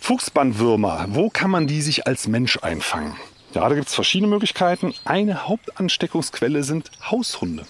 Fuchsbandwürmer, 0.00 1.06
wo 1.10 1.28
kann 1.28 1.50
man 1.50 1.66
die 1.66 1.82
sich 1.82 2.06
als 2.06 2.26
Mensch 2.26 2.58
einfangen? 2.62 3.16
Ja, 3.54 3.68
da 3.68 3.74
gibt 3.74 3.88
es 3.88 3.94
verschiedene 3.94 4.28
Möglichkeiten. 4.28 4.94
Eine 5.04 5.46
Hauptansteckungsquelle 5.46 6.64
sind 6.64 6.90
Haushunde. 7.10 7.66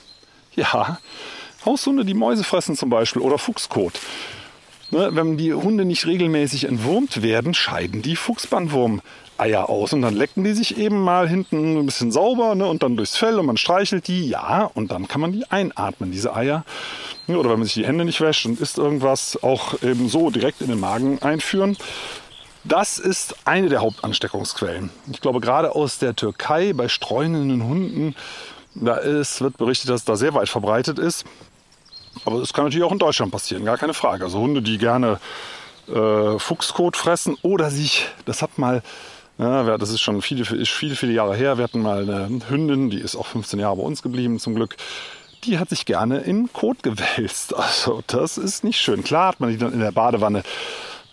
Ja, 0.55 0.99
Haushunde, 1.65 2.05
die 2.05 2.15
Mäuse 2.15 2.45
fressen 2.45 2.77
zum 2.77 2.91
Beispiel 2.91 3.23
oder 3.23 3.39
Fuchskot. 3.39 3.99
Ne, 4.91 5.09
wenn 5.13 5.39
die 5.39 5.55
Hunde 5.55 5.85
nicht 5.85 6.07
regelmäßig 6.07 6.65
entwurmt 6.65 7.23
werden, 7.23 7.55
scheiden 7.55 8.03
die 8.03 8.17
Fuchsbandwurm 8.17 9.01
Eier 9.43 9.69
aus 9.69 9.93
und 9.93 10.03
dann 10.03 10.15
lecken 10.15 10.45
die 10.45 10.53
sich 10.53 10.79
eben 10.79 11.03
mal 11.03 11.29
hinten 11.29 11.79
ein 11.79 11.87
bisschen 11.87 12.13
sauber 12.13 12.55
ne, 12.55 12.67
und 12.67 12.83
dann 12.85 12.97
durchs 12.97 13.17
Fell 13.17 13.39
und 13.39 13.47
man 13.47 13.57
streichelt 13.57 14.07
die, 14.07 14.29
ja, 14.29 14.71
und 14.75 14.93
dann 14.93 15.09
kann 15.09 15.21
man 15.21 15.33
die 15.33 15.51
einatmen, 15.51 16.13
diese 16.13 16.35
Eier. 16.35 16.65
Oder 17.27 17.51
wenn 17.51 17.59
man 17.59 17.65
sich 17.65 17.75
die 17.75 17.87
Hände 17.87 18.05
nicht 18.05 18.21
wäscht 18.21 18.47
und 18.47 18.61
isst 18.61 18.79
irgendwas, 18.79 19.43
auch 19.43 19.83
eben 19.83 20.09
so 20.09 20.31
direkt 20.31 20.61
in 20.61 20.69
den 20.69 20.81
Magen 20.81 21.21
einführen. 21.23 21.77
Das 22.65 22.99
ist 22.99 23.35
eine 23.45 23.69
der 23.69 23.81
Hauptansteckungsquellen. 23.81 24.91
Ich 25.11 25.21
glaube, 25.21 25.41
gerade 25.41 25.75
aus 25.75 25.99
der 25.99 26.15
Türkei 26.15 26.73
bei 26.73 26.89
streunenden 26.89 27.65
Hunden, 27.65 28.15
da 28.75 28.97
ist, 28.97 29.41
wird 29.41 29.57
berichtet, 29.57 29.91
dass 29.91 30.03
es 30.03 30.05
da 30.05 30.15
sehr 30.15 30.35
weit 30.35 30.49
verbreitet 30.49 30.99
ist. 31.01 31.25
Aber 32.25 32.41
es 32.41 32.53
kann 32.53 32.65
natürlich 32.65 32.85
auch 32.85 32.93
in 32.93 33.01
Deutschland 33.01 33.33
passieren, 33.33 33.65
gar 33.65 33.79
keine 33.79 33.95
Frage. 33.95 34.25
Also 34.25 34.39
Hunde, 34.39 34.63
die 34.63 34.79
gerne 34.79 35.19
äh, 35.89 36.39
Fuchskot 36.39 36.97
fressen 36.97 37.37
oder 37.43 37.71
sich, 37.71 38.07
das 38.25 38.43
hat 38.43 38.59
mal 38.59 38.83
ja, 39.39 39.79
das 39.79 39.91
ist 39.91 40.01
schon 40.01 40.23
viele, 40.23 40.45
viele, 40.45 40.97
viele 40.97 41.13
Jahre 41.13 41.35
her. 41.35 41.57
Wir 41.57 41.65
hatten 41.65 41.83
mal 41.83 42.03
eine 42.03 42.41
Hündin, 42.49 42.91
die 42.91 42.99
ist 42.99 43.17
auch 43.17 43.27
15 43.27 43.59
Jahre 43.59 43.77
bei 43.77 43.83
uns 43.83 44.03
geblieben 44.03 44.39
zum 44.39 44.55
Glück. 44.55 44.77
Die 45.45 45.59
hat 45.59 45.71
sich 45.71 45.87
gerne 45.87 46.19
in 46.19 46.53
Kot 46.53 46.83
gewälzt. 46.83 47.55
Also 47.57 48.03
das 48.07 48.39
ist 48.39 48.65
nicht 48.65 48.81
schön. 48.81 49.03
Klar 49.03 49.29
hat 49.29 49.41
man 49.41 49.51
die 49.51 49.59
dann 49.59 49.73
in 49.73 49.81
der 49.81 49.93
Badewanne 49.93 50.43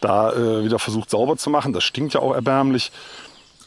da 0.02 0.32
äh, 0.32 0.64
wieder 0.64 0.80
versucht 0.80 1.10
sauber 1.10 1.38
zu 1.38 1.50
machen. 1.50 1.74
Das 1.74 1.84
stinkt 1.84 2.14
ja 2.14 2.22
auch 2.22 2.34
erbärmlich. 2.34 2.92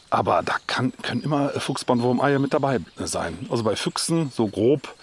Aber 0.09 0.43
da 0.43 0.55
kann, 0.67 0.93
können 1.01 1.23
immer 1.23 1.49
Fuchsbandwurm-Eier 1.49 2.37
mit 2.37 2.53
dabei 2.53 2.79
sein. 2.97 3.47
Also 3.49 3.63
bei 3.63 3.75
Füchsen 3.75 4.31
so 4.31 4.47
grob, 4.47 4.93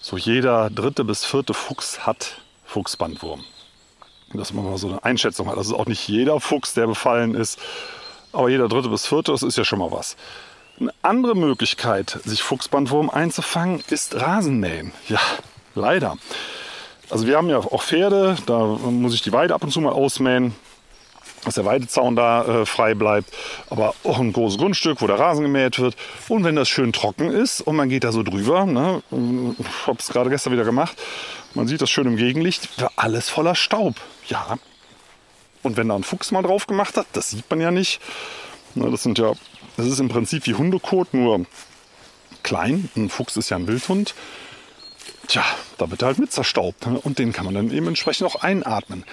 so 0.00 0.16
jeder 0.16 0.70
dritte 0.70 1.04
bis 1.04 1.24
vierte 1.24 1.52
Fuchs 1.52 2.06
hat 2.06 2.40
Fuchsbandwurm. 2.64 3.44
Dass 4.34 4.52
man 4.52 4.64
mal 4.64 4.78
so 4.78 4.88
eine 4.88 5.04
Einschätzung 5.04 5.48
hat. 5.48 5.56
Das 5.56 5.66
ist 5.66 5.72
auch 5.72 5.86
nicht 5.86 6.08
jeder 6.08 6.38
Fuchs, 6.40 6.74
der 6.74 6.86
befallen 6.86 7.34
ist. 7.34 7.58
Aber 8.32 8.48
jeder 8.48 8.68
dritte 8.68 8.88
bis 8.88 9.06
vierte, 9.06 9.32
das 9.32 9.42
ist 9.42 9.58
ja 9.58 9.64
schon 9.64 9.78
mal 9.78 9.90
was. 9.90 10.16
Eine 10.80 10.92
andere 11.02 11.34
Möglichkeit, 11.36 12.18
sich 12.24 12.42
Fuchsbandwurm 12.42 13.10
einzufangen, 13.10 13.82
ist 13.90 14.14
Rasenmähen. 14.14 14.92
Ja, 15.08 15.20
leider. 15.74 16.16
Also 17.10 17.26
wir 17.26 17.36
haben 17.36 17.50
ja 17.50 17.58
auch 17.58 17.82
Pferde, 17.82 18.36
da 18.46 18.58
muss 18.58 19.14
ich 19.14 19.22
die 19.22 19.32
Weide 19.32 19.54
ab 19.54 19.62
und 19.62 19.70
zu 19.70 19.80
mal 19.82 19.92
ausmähen, 19.92 20.54
dass 21.44 21.56
der 21.56 21.66
Weidezaun 21.66 22.16
da 22.16 22.44
äh, 22.62 22.66
frei 22.66 22.94
bleibt. 22.94 23.30
Aber 23.68 23.94
auch 24.04 24.18
ein 24.18 24.32
großes 24.32 24.58
Grundstück, 24.58 25.02
wo 25.02 25.06
der 25.06 25.18
Rasen 25.18 25.42
gemäht 25.42 25.78
wird. 25.78 25.94
Und 26.28 26.44
wenn 26.44 26.56
das 26.56 26.68
schön 26.68 26.92
trocken 26.92 27.30
ist 27.30 27.60
und 27.60 27.76
man 27.76 27.90
geht 27.90 28.04
da 28.04 28.12
so 28.12 28.22
drüber, 28.22 28.64
ne, 28.64 29.02
ich 29.10 29.86
habe 29.86 29.98
es 29.98 30.08
gerade 30.08 30.30
gestern 30.30 30.54
wieder 30.54 30.64
gemacht, 30.64 30.96
man 31.54 31.66
sieht 31.66 31.82
das 31.82 31.90
schön 31.90 32.06
im 32.06 32.16
Gegenlicht, 32.16 32.80
war 32.80 32.92
alles 32.96 33.28
voller 33.28 33.54
Staub. 33.54 33.96
Ja, 34.28 34.56
und 35.62 35.76
wenn 35.76 35.88
da 35.88 35.96
ein 35.96 36.04
Fuchs 36.04 36.30
mal 36.30 36.42
drauf 36.42 36.66
gemacht 36.66 36.96
hat, 36.96 37.06
das 37.12 37.30
sieht 37.30 37.48
man 37.50 37.60
ja 37.60 37.70
nicht. 37.70 38.00
Das 38.74 39.02
sind 39.02 39.18
ja, 39.18 39.32
das 39.76 39.86
ist 39.86 40.00
im 40.00 40.08
Prinzip 40.08 40.46
wie 40.46 40.54
Hundekot, 40.54 41.14
nur 41.14 41.44
klein. 42.42 42.88
Ein 42.96 43.08
Fuchs 43.08 43.36
ist 43.36 43.50
ja 43.50 43.56
ein 43.56 43.66
Wildhund. 43.66 44.14
Tja, 45.28 45.44
da 45.78 45.90
wird 45.90 46.02
er 46.02 46.08
halt 46.08 46.18
mit 46.18 46.32
zerstaubt. 46.32 46.86
Ne? 46.86 46.98
Und 46.98 47.18
den 47.18 47.32
kann 47.32 47.44
man 47.44 47.54
dann 47.54 47.70
eben 47.70 47.86
entsprechend 47.86 48.26
auch 48.26 48.42
einatmen. 48.42 49.04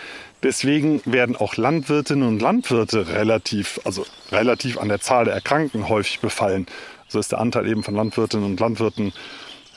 Deswegen 0.41 1.01
werden 1.05 1.35
auch 1.35 1.57
Landwirtinnen 1.57 2.27
und 2.27 2.41
Landwirte 2.41 3.09
relativ, 3.09 3.79
also 3.83 4.05
relativ 4.31 4.77
an 4.77 4.89
der 4.89 5.01
Zahl 5.01 5.25
der 5.25 5.33
Erkrankten 5.33 5.89
häufig 5.89 6.19
befallen. 6.19 6.65
So 7.07 7.19
ist 7.19 7.31
der 7.31 7.39
Anteil 7.39 7.67
eben 7.67 7.83
von 7.83 7.95
Landwirtinnen 7.95 8.45
und 8.45 8.59
Landwirten 8.59 9.13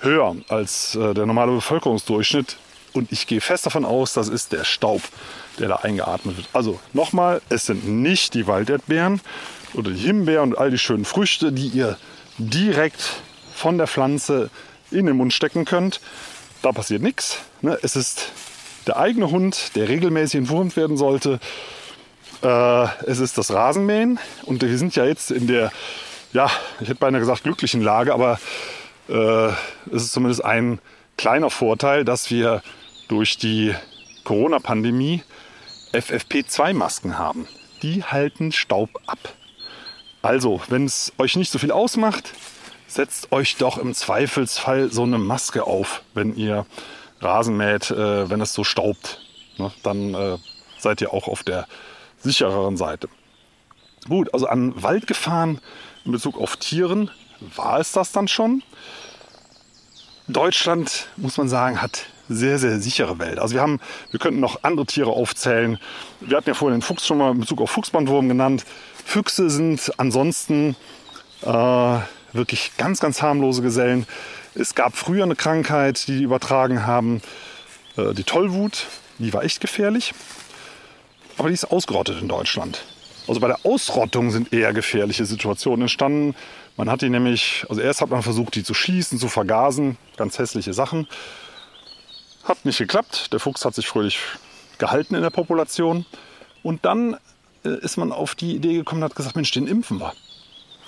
höher 0.00 0.36
als 0.48 0.94
äh, 0.94 1.14
der 1.14 1.26
normale 1.26 1.52
Bevölkerungsdurchschnitt. 1.52 2.56
Und 2.92 3.10
ich 3.10 3.26
gehe 3.26 3.40
fest 3.40 3.66
davon 3.66 3.84
aus, 3.84 4.12
das 4.12 4.28
ist 4.28 4.52
der 4.52 4.64
Staub, 4.64 5.02
der 5.58 5.68
da 5.68 5.76
eingeatmet 5.76 6.36
wird. 6.36 6.48
Also 6.52 6.78
nochmal, 6.92 7.40
es 7.48 7.66
sind 7.66 7.88
nicht 7.88 8.34
die 8.34 8.46
Walderdbeeren 8.46 9.20
oder 9.74 9.90
die 9.90 10.00
Himbeeren 10.00 10.52
und 10.52 10.58
all 10.58 10.70
die 10.70 10.78
schönen 10.78 11.04
Früchte, 11.04 11.52
die 11.52 11.68
ihr 11.68 11.96
direkt 12.38 13.22
von 13.54 13.78
der 13.78 13.86
Pflanze 13.86 14.50
in 14.90 15.06
den 15.06 15.16
Mund 15.16 15.32
stecken 15.32 15.64
könnt. 15.64 16.00
Da 16.60 16.72
passiert 16.72 17.02
nichts. 17.02 17.38
Ne? 17.60 17.78
Es 17.82 17.96
ist 17.96 18.30
der 18.86 18.98
eigene 18.98 19.30
Hund, 19.30 19.74
der 19.74 19.88
regelmäßig 19.88 20.38
entwurmt 20.38 20.76
werden 20.76 20.96
sollte. 20.96 21.40
Äh, 22.42 22.84
es 23.06 23.20
ist 23.20 23.38
das 23.38 23.52
Rasenmähen. 23.52 24.18
Und 24.44 24.62
wir 24.62 24.78
sind 24.78 24.96
ja 24.96 25.04
jetzt 25.04 25.30
in 25.30 25.46
der, 25.46 25.72
ja, 26.32 26.50
ich 26.80 26.88
hätte 26.88 27.00
beinahe 27.00 27.20
gesagt, 27.20 27.44
glücklichen 27.44 27.82
Lage, 27.82 28.12
aber 28.12 28.38
äh, 29.08 29.48
es 29.94 30.04
ist 30.04 30.12
zumindest 30.12 30.44
ein 30.44 30.78
kleiner 31.16 31.50
Vorteil, 31.50 32.04
dass 32.04 32.30
wir 32.30 32.62
durch 33.12 33.36
die 33.36 33.74
Corona-Pandemie 34.24 35.22
FFP2-Masken 35.92 37.18
haben. 37.18 37.46
Die 37.82 38.02
halten 38.02 38.52
Staub 38.52 38.88
ab. 39.06 39.18
Also, 40.22 40.62
wenn 40.68 40.86
es 40.86 41.12
euch 41.18 41.36
nicht 41.36 41.52
so 41.52 41.58
viel 41.58 41.72
ausmacht, 41.72 42.32
setzt 42.86 43.30
euch 43.30 43.56
doch 43.56 43.76
im 43.76 43.92
Zweifelsfall 43.92 44.90
so 44.90 45.02
eine 45.02 45.18
Maske 45.18 45.64
auf, 45.64 46.00
wenn 46.14 46.34
ihr 46.36 46.64
Rasen 47.20 47.58
mäht, 47.58 47.90
äh, 47.90 48.30
wenn 48.30 48.40
es 48.40 48.54
so 48.54 48.64
staubt. 48.64 49.20
Ne? 49.58 49.70
Dann 49.82 50.14
äh, 50.14 50.38
seid 50.78 51.02
ihr 51.02 51.12
auch 51.12 51.28
auf 51.28 51.42
der 51.42 51.68
sichereren 52.16 52.78
Seite. 52.78 53.10
Gut, 54.08 54.32
also 54.32 54.46
an 54.46 54.82
Waldgefahren 54.82 55.60
in 56.06 56.12
Bezug 56.12 56.40
auf 56.40 56.56
Tieren 56.56 57.10
war 57.56 57.78
es 57.78 57.92
das 57.92 58.10
dann 58.10 58.26
schon. 58.26 58.62
Deutschland, 60.28 61.08
muss 61.18 61.36
man 61.36 61.50
sagen, 61.50 61.82
hat 61.82 62.06
sehr, 62.34 62.58
sehr 62.58 62.80
sichere 62.80 63.18
Wälder. 63.18 63.42
Also 63.42 63.54
wir 63.54 63.62
haben, 63.62 63.80
wir 64.10 64.20
könnten 64.20 64.40
noch 64.40 64.60
andere 64.62 64.86
Tiere 64.86 65.10
aufzählen. 65.10 65.78
Wir 66.20 66.36
hatten 66.36 66.48
ja 66.48 66.54
vorhin 66.54 66.78
den 66.78 66.82
Fuchs 66.82 67.06
schon 67.06 67.18
mal 67.18 67.32
in 67.32 67.40
Bezug 67.40 67.60
auf 67.60 67.70
Fuchsbandwurm 67.70 68.28
genannt. 68.28 68.64
Füchse 69.04 69.50
sind 69.50 69.92
ansonsten 69.98 70.76
äh, 71.42 71.98
wirklich 72.32 72.72
ganz, 72.76 73.00
ganz 73.00 73.22
harmlose 73.22 73.62
Gesellen. 73.62 74.06
Es 74.54 74.74
gab 74.74 74.96
früher 74.96 75.24
eine 75.24 75.36
Krankheit, 75.36 76.06
die 76.06 76.18
die 76.18 76.24
übertragen 76.24 76.86
haben, 76.86 77.22
äh, 77.96 78.12
die 78.14 78.24
Tollwut. 78.24 78.86
Die 79.18 79.32
war 79.32 79.44
echt 79.44 79.60
gefährlich. 79.60 80.14
Aber 81.38 81.48
die 81.48 81.54
ist 81.54 81.70
ausgerottet 81.70 82.20
in 82.20 82.28
Deutschland. 82.28 82.84
Also 83.28 83.40
bei 83.40 83.46
der 83.46 83.64
Ausrottung 83.64 84.30
sind 84.30 84.52
eher 84.52 84.72
gefährliche 84.72 85.24
Situationen 85.24 85.82
entstanden. 85.82 86.34
Man 86.76 86.90
hat 86.90 87.02
die 87.02 87.08
nämlich, 87.08 87.64
also 87.68 87.80
erst 87.80 88.00
hat 88.00 88.10
man 88.10 88.22
versucht, 88.22 88.54
die 88.54 88.64
zu 88.64 88.74
schießen, 88.74 89.18
zu 89.18 89.28
vergasen. 89.28 89.96
Ganz 90.16 90.38
hässliche 90.38 90.72
Sachen. 90.72 91.06
Hat 92.44 92.64
nicht 92.64 92.78
geklappt. 92.78 93.32
Der 93.32 93.40
Fuchs 93.40 93.64
hat 93.64 93.74
sich 93.74 93.86
fröhlich 93.86 94.18
gehalten 94.78 95.14
in 95.14 95.22
der 95.22 95.30
Population. 95.30 96.04
Und 96.62 96.84
dann 96.84 97.16
äh, 97.64 97.78
ist 97.80 97.96
man 97.96 98.12
auf 98.12 98.34
die 98.34 98.54
Idee 98.54 98.74
gekommen 98.74 99.02
und 99.02 99.10
hat 99.10 99.16
gesagt, 99.16 99.36
Mensch, 99.36 99.52
den 99.52 99.66
impfen 99.66 100.00
wir. 100.00 100.12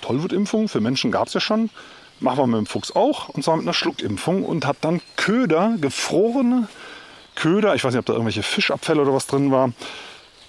Tollwutimpfung 0.01 0.69
für 0.69 0.81
Menschen 0.81 1.13
gab 1.13 1.29
es 1.29 1.35
ja 1.35 1.41
schon. 1.41 1.71
Machen 2.21 2.39
wir 2.39 2.47
mit 2.47 2.59
dem 2.59 2.67
Fuchs 2.67 2.95
auch. 2.95 3.29
Und 3.29 3.45
zwar 3.45 3.57
mit 3.57 3.65
einer 3.65 3.73
Schluckimpfung. 3.73 4.45
Und 4.45 4.67
hat 4.67 4.79
dann 4.81 5.01
Köder, 5.17 5.77
gefrorene 5.81 6.69
Köder, 7.35 7.75
ich 7.75 7.85
weiß 7.85 7.93
nicht, 7.93 8.01
ob 8.01 8.07
da 8.07 8.13
irgendwelche 8.13 8.43
Fischabfälle 8.43 9.03
oder 9.03 9.15
was 9.15 9.27
drin 9.27 9.51
war, 9.51 9.73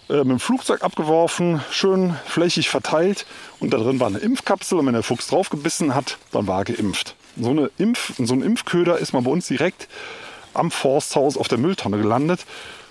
äh, 0.09 0.17
mit 0.17 0.29
dem 0.29 0.39
Flugzeug 0.39 0.83
abgeworfen, 0.83 1.61
schön 1.71 2.15
flächig 2.25 2.69
verteilt. 2.69 3.25
Und 3.59 3.73
da 3.73 3.77
drin 3.77 3.99
war 3.99 4.07
eine 4.07 4.19
Impfkapsel. 4.19 4.79
Und 4.79 4.87
wenn 4.87 4.93
der 4.93 5.03
Fuchs 5.03 5.27
draufgebissen 5.27 5.93
hat, 5.95 6.17
dann 6.31 6.47
war 6.47 6.59
er 6.61 6.65
geimpft. 6.65 7.15
So, 7.37 7.49
eine 7.49 7.69
Impf, 7.77 8.13
so 8.17 8.33
ein 8.33 8.41
Impfköder 8.41 8.97
ist 8.97 9.13
mal 9.13 9.21
bei 9.21 9.31
uns 9.31 9.47
direkt 9.47 9.87
am 10.55 10.71
Forsthaus 10.71 11.37
auf 11.37 11.47
der 11.47 11.57
Mülltonne 11.57 11.97
gelandet, 11.97 12.45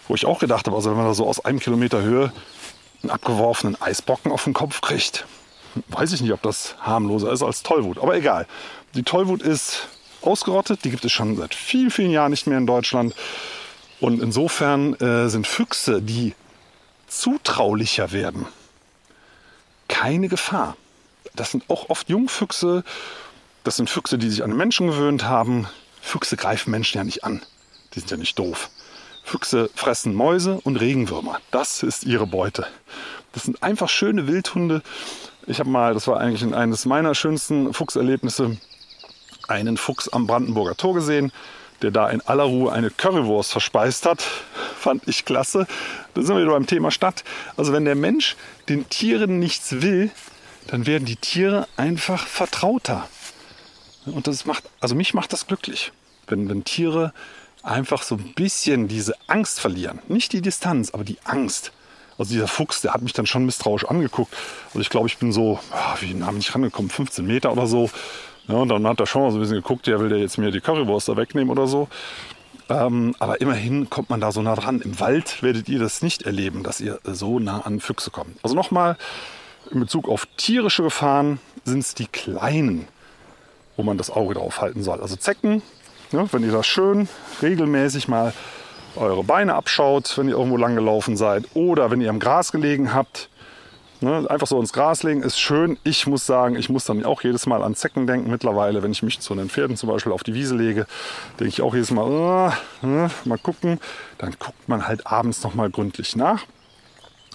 wo 0.08 0.14
ich 0.14 0.26
auch 0.26 0.38
gedacht 0.38 0.66
habe, 0.66 0.76
also 0.76 0.90
wenn 0.90 0.96
man 0.96 1.06
da 1.06 1.14
so 1.14 1.26
aus 1.26 1.44
einem 1.44 1.60
Kilometer 1.60 2.02
Höhe 2.02 2.32
einen 3.02 3.10
abgeworfenen 3.10 3.80
Eisbocken 3.80 4.32
auf 4.32 4.44
den 4.44 4.54
Kopf 4.54 4.80
kriegt, 4.80 5.26
weiß 5.88 6.12
ich 6.12 6.20
nicht, 6.20 6.32
ob 6.32 6.42
das 6.42 6.76
harmloser 6.80 7.32
ist 7.32 7.42
als 7.42 7.62
Tollwut. 7.62 7.98
Aber 7.98 8.16
egal. 8.16 8.46
Die 8.94 9.02
Tollwut 9.02 9.42
ist 9.42 9.88
ausgerottet. 10.22 10.84
Die 10.84 10.90
gibt 10.90 11.04
es 11.04 11.12
schon 11.12 11.36
seit 11.36 11.54
vielen, 11.54 11.90
vielen 11.90 12.10
Jahren 12.10 12.30
nicht 12.30 12.46
mehr 12.46 12.58
in 12.58 12.66
Deutschland. 12.66 13.14
Und 14.00 14.22
insofern 14.22 14.94
äh, 14.94 15.28
sind 15.28 15.46
Füchse, 15.46 16.02
die 16.02 16.34
zutraulicher 17.06 18.12
werden, 18.12 18.46
keine 19.88 20.28
Gefahr. 20.28 20.76
Das 21.34 21.50
sind 21.50 21.64
auch 21.68 21.90
oft 21.90 22.08
Jungfüchse. 22.08 22.84
Das 23.62 23.76
sind 23.76 23.88
Füchse, 23.88 24.18
die 24.18 24.28
sich 24.28 24.42
an 24.42 24.56
Menschen 24.56 24.88
gewöhnt 24.88 25.24
haben. 25.24 25.66
Füchse 26.00 26.36
greifen 26.36 26.70
Menschen 26.70 26.98
ja 26.98 27.04
nicht 27.04 27.24
an. 27.24 27.40
Die 27.94 28.00
sind 28.00 28.10
ja 28.10 28.16
nicht 28.16 28.38
doof. 28.38 28.70
Füchse 29.24 29.70
fressen 29.74 30.14
Mäuse 30.14 30.60
und 30.64 30.76
Regenwürmer. 30.76 31.40
Das 31.50 31.82
ist 31.82 32.04
ihre 32.04 32.26
Beute. 32.26 32.66
Das 33.32 33.44
sind 33.44 33.62
einfach 33.62 33.88
schöne 33.88 34.26
Wildhunde. 34.26 34.82
Ich 35.46 35.60
habe 35.60 35.70
mal, 35.70 35.94
das 35.94 36.06
war 36.06 36.20
eigentlich 36.20 36.54
eines 36.54 36.84
meiner 36.86 37.14
schönsten 37.14 37.72
Fuchserlebnisse, 37.72 38.56
einen 39.48 39.76
Fuchs 39.76 40.08
am 40.08 40.26
Brandenburger 40.26 40.76
Tor 40.76 40.94
gesehen, 40.94 41.32
der 41.82 41.90
da 41.90 42.08
in 42.08 42.20
aller 42.22 42.44
Ruhe 42.44 42.72
eine 42.72 42.90
Currywurst 42.90 43.52
verspeist 43.52 44.06
hat. 44.06 44.22
Fand 44.78 45.08
ich 45.08 45.24
klasse. 45.24 45.66
Da 46.14 46.22
sind 46.22 46.36
wir 46.36 46.42
wieder 46.42 46.52
beim 46.52 46.66
Thema 46.66 46.90
Stadt. 46.90 47.24
Also 47.56 47.72
wenn 47.72 47.84
der 47.84 47.94
Mensch 47.94 48.36
den 48.68 48.88
Tieren 48.88 49.38
nichts 49.38 49.82
will, 49.82 50.10
dann 50.66 50.86
werden 50.86 51.04
die 51.04 51.16
Tiere 51.16 51.66
einfach 51.76 52.26
vertrauter. 52.26 53.08
Und 54.06 54.26
das 54.26 54.44
macht, 54.44 54.64
also 54.80 54.94
mich 54.94 55.14
macht 55.14 55.32
das 55.32 55.46
glücklich, 55.46 55.92
wenn, 56.26 56.48
wenn 56.48 56.64
Tiere 56.64 57.12
einfach 57.64 58.02
so 58.02 58.16
ein 58.16 58.34
bisschen 58.34 58.88
diese 58.88 59.14
Angst 59.26 59.60
verlieren. 59.60 60.00
Nicht 60.08 60.32
die 60.32 60.42
Distanz, 60.42 60.90
aber 60.92 61.04
die 61.04 61.18
Angst. 61.24 61.72
Also 62.18 62.32
dieser 62.32 62.46
Fuchs, 62.46 62.80
der 62.80 62.94
hat 62.94 63.02
mich 63.02 63.12
dann 63.12 63.26
schon 63.26 63.44
misstrauisch 63.44 63.84
angeguckt. 63.86 64.32
Also 64.68 64.80
ich 64.80 64.90
glaube, 64.90 65.08
ich 65.08 65.18
bin 65.18 65.32
so, 65.32 65.58
wie 66.00 66.14
nah 66.14 66.30
bin 66.30 66.38
ich 66.38 66.54
rangekommen, 66.54 66.90
15 66.90 67.26
Meter 67.26 67.52
oder 67.52 67.66
so. 67.66 67.90
Ja, 68.46 68.56
und 68.56 68.68
dann 68.68 68.86
hat 68.86 69.00
er 69.00 69.06
schon 69.06 69.22
mal 69.22 69.30
so 69.30 69.38
ein 69.38 69.40
bisschen 69.40 69.56
geguckt, 69.56 69.86
ja, 69.86 69.98
will 69.98 70.10
der 70.10 70.18
jetzt 70.18 70.38
mir 70.38 70.50
die 70.50 70.60
Currywurst 70.60 71.08
da 71.08 71.16
wegnehmen 71.16 71.50
oder 71.50 71.66
so. 71.66 71.88
Ähm, 72.68 73.14
aber 73.18 73.40
immerhin 73.40 73.90
kommt 73.90 74.10
man 74.10 74.20
da 74.20 74.32
so 74.32 74.42
nah 74.42 74.54
dran. 74.54 74.80
Im 74.80 75.00
Wald 75.00 75.42
werdet 75.42 75.68
ihr 75.68 75.78
das 75.78 76.02
nicht 76.02 76.22
erleben, 76.22 76.62
dass 76.62 76.80
ihr 76.80 77.00
so 77.04 77.38
nah 77.38 77.60
an 77.60 77.80
Füchse 77.80 78.10
kommt. 78.10 78.38
Also 78.42 78.54
nochmal, 78.54 78.96
in 79.70 79.80
Bezug 79.80 80.08
auf 80.08 80.26
tierische 80.36 80.82
Gefahren 80.82 81.40
sind 81.64 81.80
es 81.80 81.94
die 81.94 82.06
kleinen, 82.06 82.86
wo 83.76 83.82
man 83.82 83.98
das 83.98 84.10
Auge 84.10 84.34
drauf 84.34 84.60
halten 84.60 84.82
soll. 84.82 85.00
Also 85.00 85.16
Zecken, 85.16 85.62
ja, 86.12 86.32
wenn 86.32 86.44
ihr 86.44 86.52
das 86.52 86.66
schön 86.66 87.08
regelmäßig 87.42 88.08
mal 88.08 88.32
eure 88.96 89.24
Beine 89.24 89.54
abschaut, 89.54 90.16
wenn 90.16 90.28
ihr 90.28 90.36
irgendwo 90.36 90.56
lang 90.56 90.74
gelaufen 90.74 91.16
seid 91.16 91.44
oder 91.54 91.90
wenn 91.90 92.00
ihr 92.00 92.10
im 92.10 92.20
Gras 92.20 92.52
gelegen 92.52 92.94
habt, 92.94 93.28
ne, 94.00 94.24
einfach 94.28 94.46
so 94.46 94.60
ins 94.60 94.72
Gras 94.72 95.02
legen 95.02 95.22
ist 95.22 95.40
schön. 95.40 95.78
Ich 95.82 96.06
muss 96.06 96.26
sagen, 96.26 96.56
ich 96.56 96.68
muss 96.68 96.84
dann 96.84 97.04
auch 97.04 97.22
jedes 97.22 97.46
Mal 97.46 97.62
an 97.62 97.74
Zecken 97.74 98.06
denken. 98.06 98.30
Mittlerweile, 98.30 98.82
wenn 98.82 98.92
ich 98.92 99.02
mich 99.02 99.20
zu 99.20 99.34
den 99.34 99.48
Pferden 99.48 99.76
zum 99.76 99.88
Beispiel 99.88 100.12
auf 100.12 100.22
die 100.22 100.34
Wiese 100.34 100.54
lege, 100.54 100.86
denke 101.40 101.48
ich 101.48 101.62
auch 101.62 101.74
jedes 101.74 101.90
Mal, 101.90 102.52
äh, 102.82 102.86
ne, 102.86 103.10
mal 103.24 103.38
gucken. 103.38 103.80
Dann 104.18 104.34
guckt 104.38 104.68
man 104.68 104.86
halt 104.86 105.06
abends 105.06 105.42
noch 105.42 105.54
mal 105.54 105.70
gründlich 105.70 106.14
nach. 106.14 106.44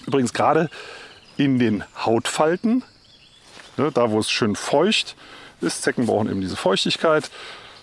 Übrigens 0.06 0.32
gerade 0.32 0.70
in 1.36 1.58
den 1.58 1.84
Hautfalten, 2.04 2.82
ne, 3.76 3.90
da 3.92 4.10
wo 4.10 4.18
es 4.18 4.30
schön 4.30 4.56
feucht 4.56 5.16
ist. 5.60 5.82
Zecken 5.82 6.06
brauchen 6.06 6.30
eben 6.30 6.40
diese 6.40 6.56
Feuchtigkeit. 6.56 7.30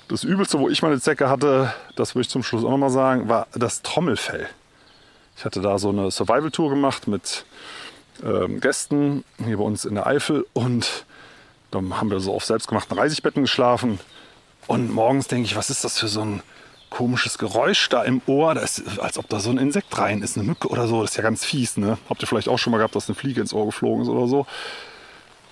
Das 0.07 0.23
Übelste, 0.23 0.57
wo 0.59 0.69
ich 0.69 0.81
meine 0.81 1.01
Zecke 1.01 1.29
hatte, 1.29 1.73
das 1.95 2.15
würde 2.15 2.21
ich 2.21 2.29
zum 2.29 2.41
Schluss 2.41 2.63
auch 2.63 2.69
noch 2.69 2.77
mal 2.77 2.89
sagen, 2.89 3.27
war 3.27 3.47
das 3.53 3.81
Trommelfell. 3.81 4.47
Ich 5.35 5.43
hatte 5.43 5.61
da 5.61 5.77
so 5.77 5.89
eine 5.89 6.11
Survival-Tour 6.11 6.69
gemacht 6.69 7.07
mit 7.07 7.45
ähm, 8.23 8.61
Gästen 8.61 9.25
hier 9.43 9.57
bei 9.57 9.63
uns 9.63 9.83
in 9.83 9.95
der 9.95 10.07
Eifel 10.07 10.45
und 10.53 11.05
dann 11.71 11.99
haben 11.99 12.09
wir 12.09 12.21
so 12.21 12.33
auf 12.33 12.45
selbstgemachten 12.45 12.97
Reisigbetten 12.97 13.43
geschlafen. 13.43 13.99
Und 14.67 14.91
morgens 14.93 15.27
denke 15.27 15.45
ich, 15.45 15.57
was 15.57 15.69
ist 15.69 15.83
das 15.83 15.99
für 15.99 16.07
so 16.07 16.21
ein 16.21 16.41
komisches 16.89 17.37
Geräusch 17.37 17.89
da 17.89 18.03
im 18.03 18.21
Ohr? 18.27 18.55
Das 18.55 18.79
ist, 18.79 18.99
als 18.99 19.17
ob 19.17 19.27
da 19.27 19.41
so 19.41 19.49
ein 19.49 19.57
Insekt 19.57 19.97
rein 19.97 20.21
ist, 20.21 20.37
eine 20.37 20.45
Mücke 20.45 20.69
oder 20.69 20.87
so. 20.87 21.01
Das 21.01 21.11
ist 21.11 21.17
ja 21.17 21.23
ganz 21.23 21.43
fies, 21.43 21.75
ne? 21.75 21.97
Habt 22.09 22.21
ihr 22.23 22.27
vielleicht 22.27 22.47
auch 22.47 22.57
schon 22.57 22.71
mal 22.71 22.77
gehabt, 22.77 22.95
dass 22.95 23.09
eine 23.09 23.15
Fliege 23.15 23.41
ins 23.41 23.53
Ohr 23.53 23.65
geflogen 23.65 24.03
ist 24.03 24.09
oder 24.09 24.27
so? 24.27 24.47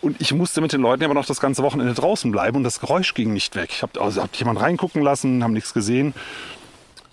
Und 0.06 0.22
ich 0.22 0.32
musste 0.36 0.62
mit 0.62 0.72
den 0.72 0.82
Leuten 0.82 1.04
aber 1.04 1.16
noch 1.16 1.26
das 1.26 1.40
ganze 1.40 1.64
Wochenende 1.64 1.96
draußen 1.96 2.32
bleiben 2.32 2.58
und 2.58 2.64
das 2.64 2.80
Geräusch 2.80 3.16
ging 3.16 3.34
nicht 3.34 3.56
weg. 3.56 3.70
Ich 3.72 3.82
habe 3.82 4.00
also 4.00 4.22
hab 4.22 4.36
jemand 4.36 4.62
reingucken 4.62 5.02
lassen, 5.02 5.44
haben 5.44 5.54
nichts 5.54 5.74
gesehen 5.74 6.14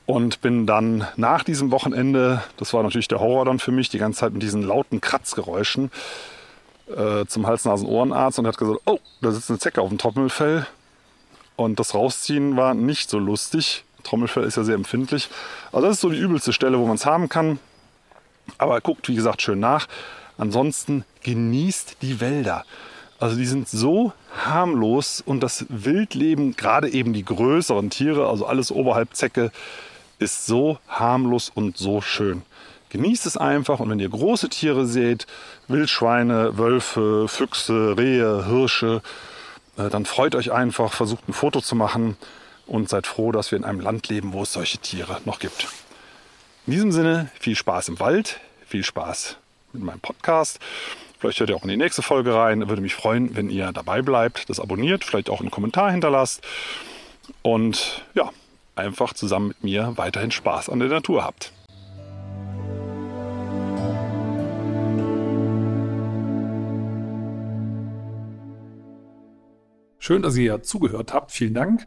und 0.05 0.42
bin 0.42 0.66
dann 0.66 1.09
nach 1.16 1.42
diesem 1.42 1.70
Wochenende, 1.70 2.42
das 2.59 2.74
war 2.74 2.83
natürlich 2.83 3.09
der 3.09 3.18
Horror 3.18 3.46
dann 3.46 3.61
für 3.61 3.72
mich, 3.72 3.88
die 3.88 3.96
ganze 3.96 4.20
Zeit 4.20 4.35
mit 4.35 4.42
diesen 4.42 4.62
lauten 4.62 5.00
Kratzgeräuschen 5.00 5.90
äh, 6.94 7.24
zum 7.24 7.46
Hals-Nasen-Ohrenarzt 7.46 8.38
und 8.38 8.46
hat 8.46 8.59
gesagt, 8.59 8.81
oh, 8.85 8.98
da 9.22 9.31
sitzt 9.31 9.48
eine 9.48 9.59
Zecke 9.59 9.81
auf 9.81 9.88
dem 9.88 9.96
Trommelfell. 9.96 10.66
Und 11.57 11.81
das 11.81 11.94
Rausziehen 11.94 12.59
war 12.59 12.74
nicht 12.74 13.09
so 13.09 13.18
lustig. 13.18 13.85
Trommelfell 14.02 14.44
ist 14.44 14.59
ja 14.59 14.64
sehr 14.64 14.74
empfindlich. 14.74 15.31
Also 15.72 15.87
das 15.87 15.96
ist 15.96 16.02
so 16.02 16.11
die 16.11 16.18
übelste 16.18 16.52
Stelle, 16.52 16.78
wo 16.78 16.85
man 16.85 16.96
es 16.96 17.07
haben 17.07 17.31
kann. 17.31 17.59
Aber 18.59 18.78
guckt, 18.83 19.09
wie 19.09 19.14
gesagt, 19.14 19.40
schön 19.40 19.61
nach. 19.61 19.88
Ansonsten 20.37 21.07
genießt 21.22 21.96
die 22.02 22.20
Wälder. 22.20 22.64
Also 23.18 23.37
die 23.37 23.46
sind 23.46 23.68
so 23.68 24.12
harmlos 24.44 25.22
und 25.24 25.42
das 25.42 25.66
Wildleben, 25.68 26.56
gerade 26.56 26.88
eben 26.88 27.12
die 27.12 27.24
größeren 27.24 27.90
Tiere, 27.90 28.28
also 28.28 28.46
alles 28.46 28.72
oberhalb 28.72 29.14
Zecke, 29.14 29.52
ist 30.18 30.46
so 30.46 30.78
harmlos 30.88 31.50
und 31.54 31.76
so 31.76 32.00
schön. 32.00 32.42
Genießt 32.90 33.26
es 33.26 33.37
einfach 33.37 33.81
und 33.81 33.90
wenn 33.90 34.00
ihr 34.00 34.08
große 34.08 34.48
Tiere 34.48 34.87
seht, 34.87 35.27
Wildschweine, 35.68 36.58
Wölfe, 36.58 37.27
Füchse, 37.29 37.96
Rehe, 37.96 38.46
Hirsche, 38.46 39.02
äh, 39.79 39.88
dann 39.88 40.04
freut 40.04 40.35
euch 40.35 40.52
einfach, 40.52 40.92
versucht 40.92 41.29
ein 41.29 41.33
Foto 41.33 41.60
zu 41.60 41.75
machen 41.75 42.16
und 42.66 42.88
seid 42.88 43.06
froh, 43.06 43.33
dass 43.33 43.50
wir 43.50 43.58
in 43.58 43.64
einem 43.64 43.81
Land 43.81 44.08
leben, 44.08 44.33
wo 44.33 44.42
es 44.42 44.52
solche 44.52 44.79
Tiere 44.79 45.20
noch 45.25 45.38
gibt. 45.38 45.68
In 46.66 46.73
diesem 46.73 46.92
Sinne 46.92 47.31
viel 47.38 47.56
Spaß 47.56 47.88
im 47.88 48.00
Wald, 48.00 48.40
viel 48.66 48.85
Spaß 48.85 49.37
mit 49.73 49.83
meinem 49.83 50.00
Podcast. 50.00 50.58
Vielleicht 51.23 51.38
hört 51.38 51.50
ihr 51.50 51.56
auch 51.56 51.62
in 51.62 51.68
die 51.68 51.77
nächste 51.77 52.02
Folge 52.02 52.35
rein. 52.35 52.68
Würde 52.68 52.83
mich 52.83 52.96
freuen, 52.96 53.37
wenn 53.37 53.48
ihr 53.48 53.70
dabei 53.70 54.02
bleibt, 54.02 54.50
das 54.50 54.58
abonniert, 54.58 55.04
vielleicht 55.04 55.31
auch 55.31 55.38
einen 55.38 55.52
Kommentar 55.52 55.92
hinterlasst. 55.92 56.42
Und 57.42 58.04
ja, 58.14 58.33
einfach 58.75 59.12
zusammen 59.12 59.46
mit 59.46 59.62
mir 59.62 59.92
weiterhin 59.94 60.33
Spaß 60.33 60.68
an 60.68 60.81
der 60.81 60.88
Natur 60.88 61.25
habt. 61.25 61.52
Schön, 70.00 70.23
dass 70.23 70.37
ihr 70.37 70.64
zugehört 70.64 71.14
habt. 71.14 71.31
Vielen 71.31 71.54
Dank. 71.54 71.87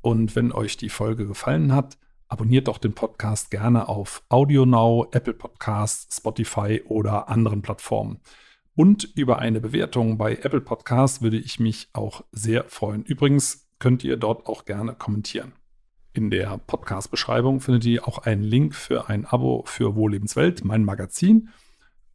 Und 0.00 0.34
wenn 0.34 0.50
euch 0.50 0.78
die 0.78 0.88
Folge 0.88 1.26
gefallen 1.26 1.74
hat, 1.74 1.98
abonniert 2.28 2.68
doch 2.68 2.78
den 2.78 2.94
Podcast 2.94 3.50
gerne 3.50 3.90
auf 3.90 4.22
AudioNow, 4.30 5.08
Apple 5.12 5.34
Podcasts, 5.34 6.16
Spotify 6.16 6.80
oder 6.86 7.28
anderen 7.28 7.60
Plattformen. 7.60 8.22
Und 8.74 9.04
über 9.16 9.38
eine 9.38 9.60
Bewertung 9.60 10.16
bei 10.16 10.34
Apple 10.34 10.62
Podcasts 10.62 11.20
würde 11.20 11.38
ich 11.38 11.60
mich 11.60 11.88
auch 11.92 12.24
sehr 12.32 12.64
freuen. 12.64 13.02
Übrigens 13.02 13.68
könnt 13.78 14.02
ihr 14.04 14.16
dort 14.16 14.46
auch 14.46 14.64
gerne 14.64 14.94
kommentieren. 14.94 15.52
In 16.14 16.30
der 16.30 16.58
Podcast-Beschreibung 16.58 17.60
findet 17.60 17.84
ihr 17.84 18.06
auch 18.06 18.18
einen 18.18 18.42
Link 18.42 18.74
für 18.74 19.08
ein 19.08 19.26
Abo 19.26 19.64
für 19.66 19.96
Wohllebenswelt, 19.96 20.64
mein 20.64 20.84
Magazin. 20.84 21.50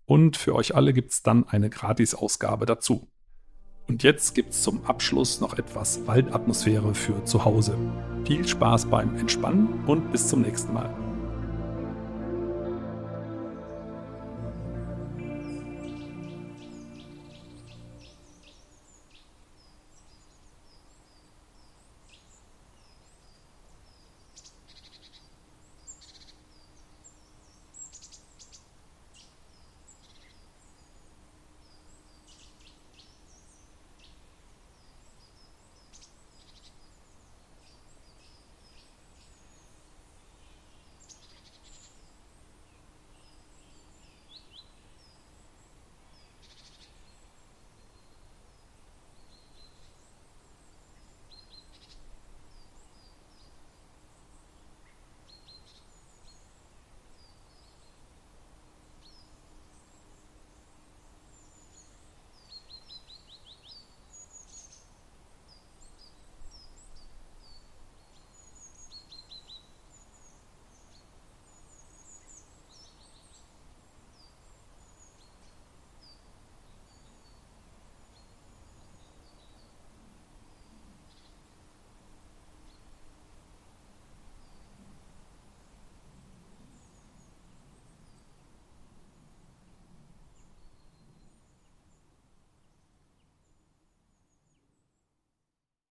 Und 0.05 0.37
für 0.37 0.55
euch 0.55 0.75
alle 0.75 0.93
gibt 0.93 1.11
es 1.11 1.23
dann 1.23 1.47
eine 1.47 1.69
Gratis-Ausgabe 1.69 2.65
dazu. 2.65 3.07
Und 3.87 4.03
jetzt 4.03 4.35
gibt 4.35 4.51
es 4.51 4.63
zum 4.63 4.85
Abschluss 4.85 5.41
noch 5.41 5.57
etwas 5.57 6.05
Waldatmosphäre 6.05 6.93
für 6.93 7.23
zu 7.25 7.45
Hause. 7.45 7.77
Viel 8.25 8.47
Spaß 8.47 8.87
beim 8.87 9.15
Entspannen 9.17 9.85
und 9.85 10.11
bis 10.11 10.27
zum 10.27 10.41
nächsten 10.41 10.73
Mal. 10.73 11.06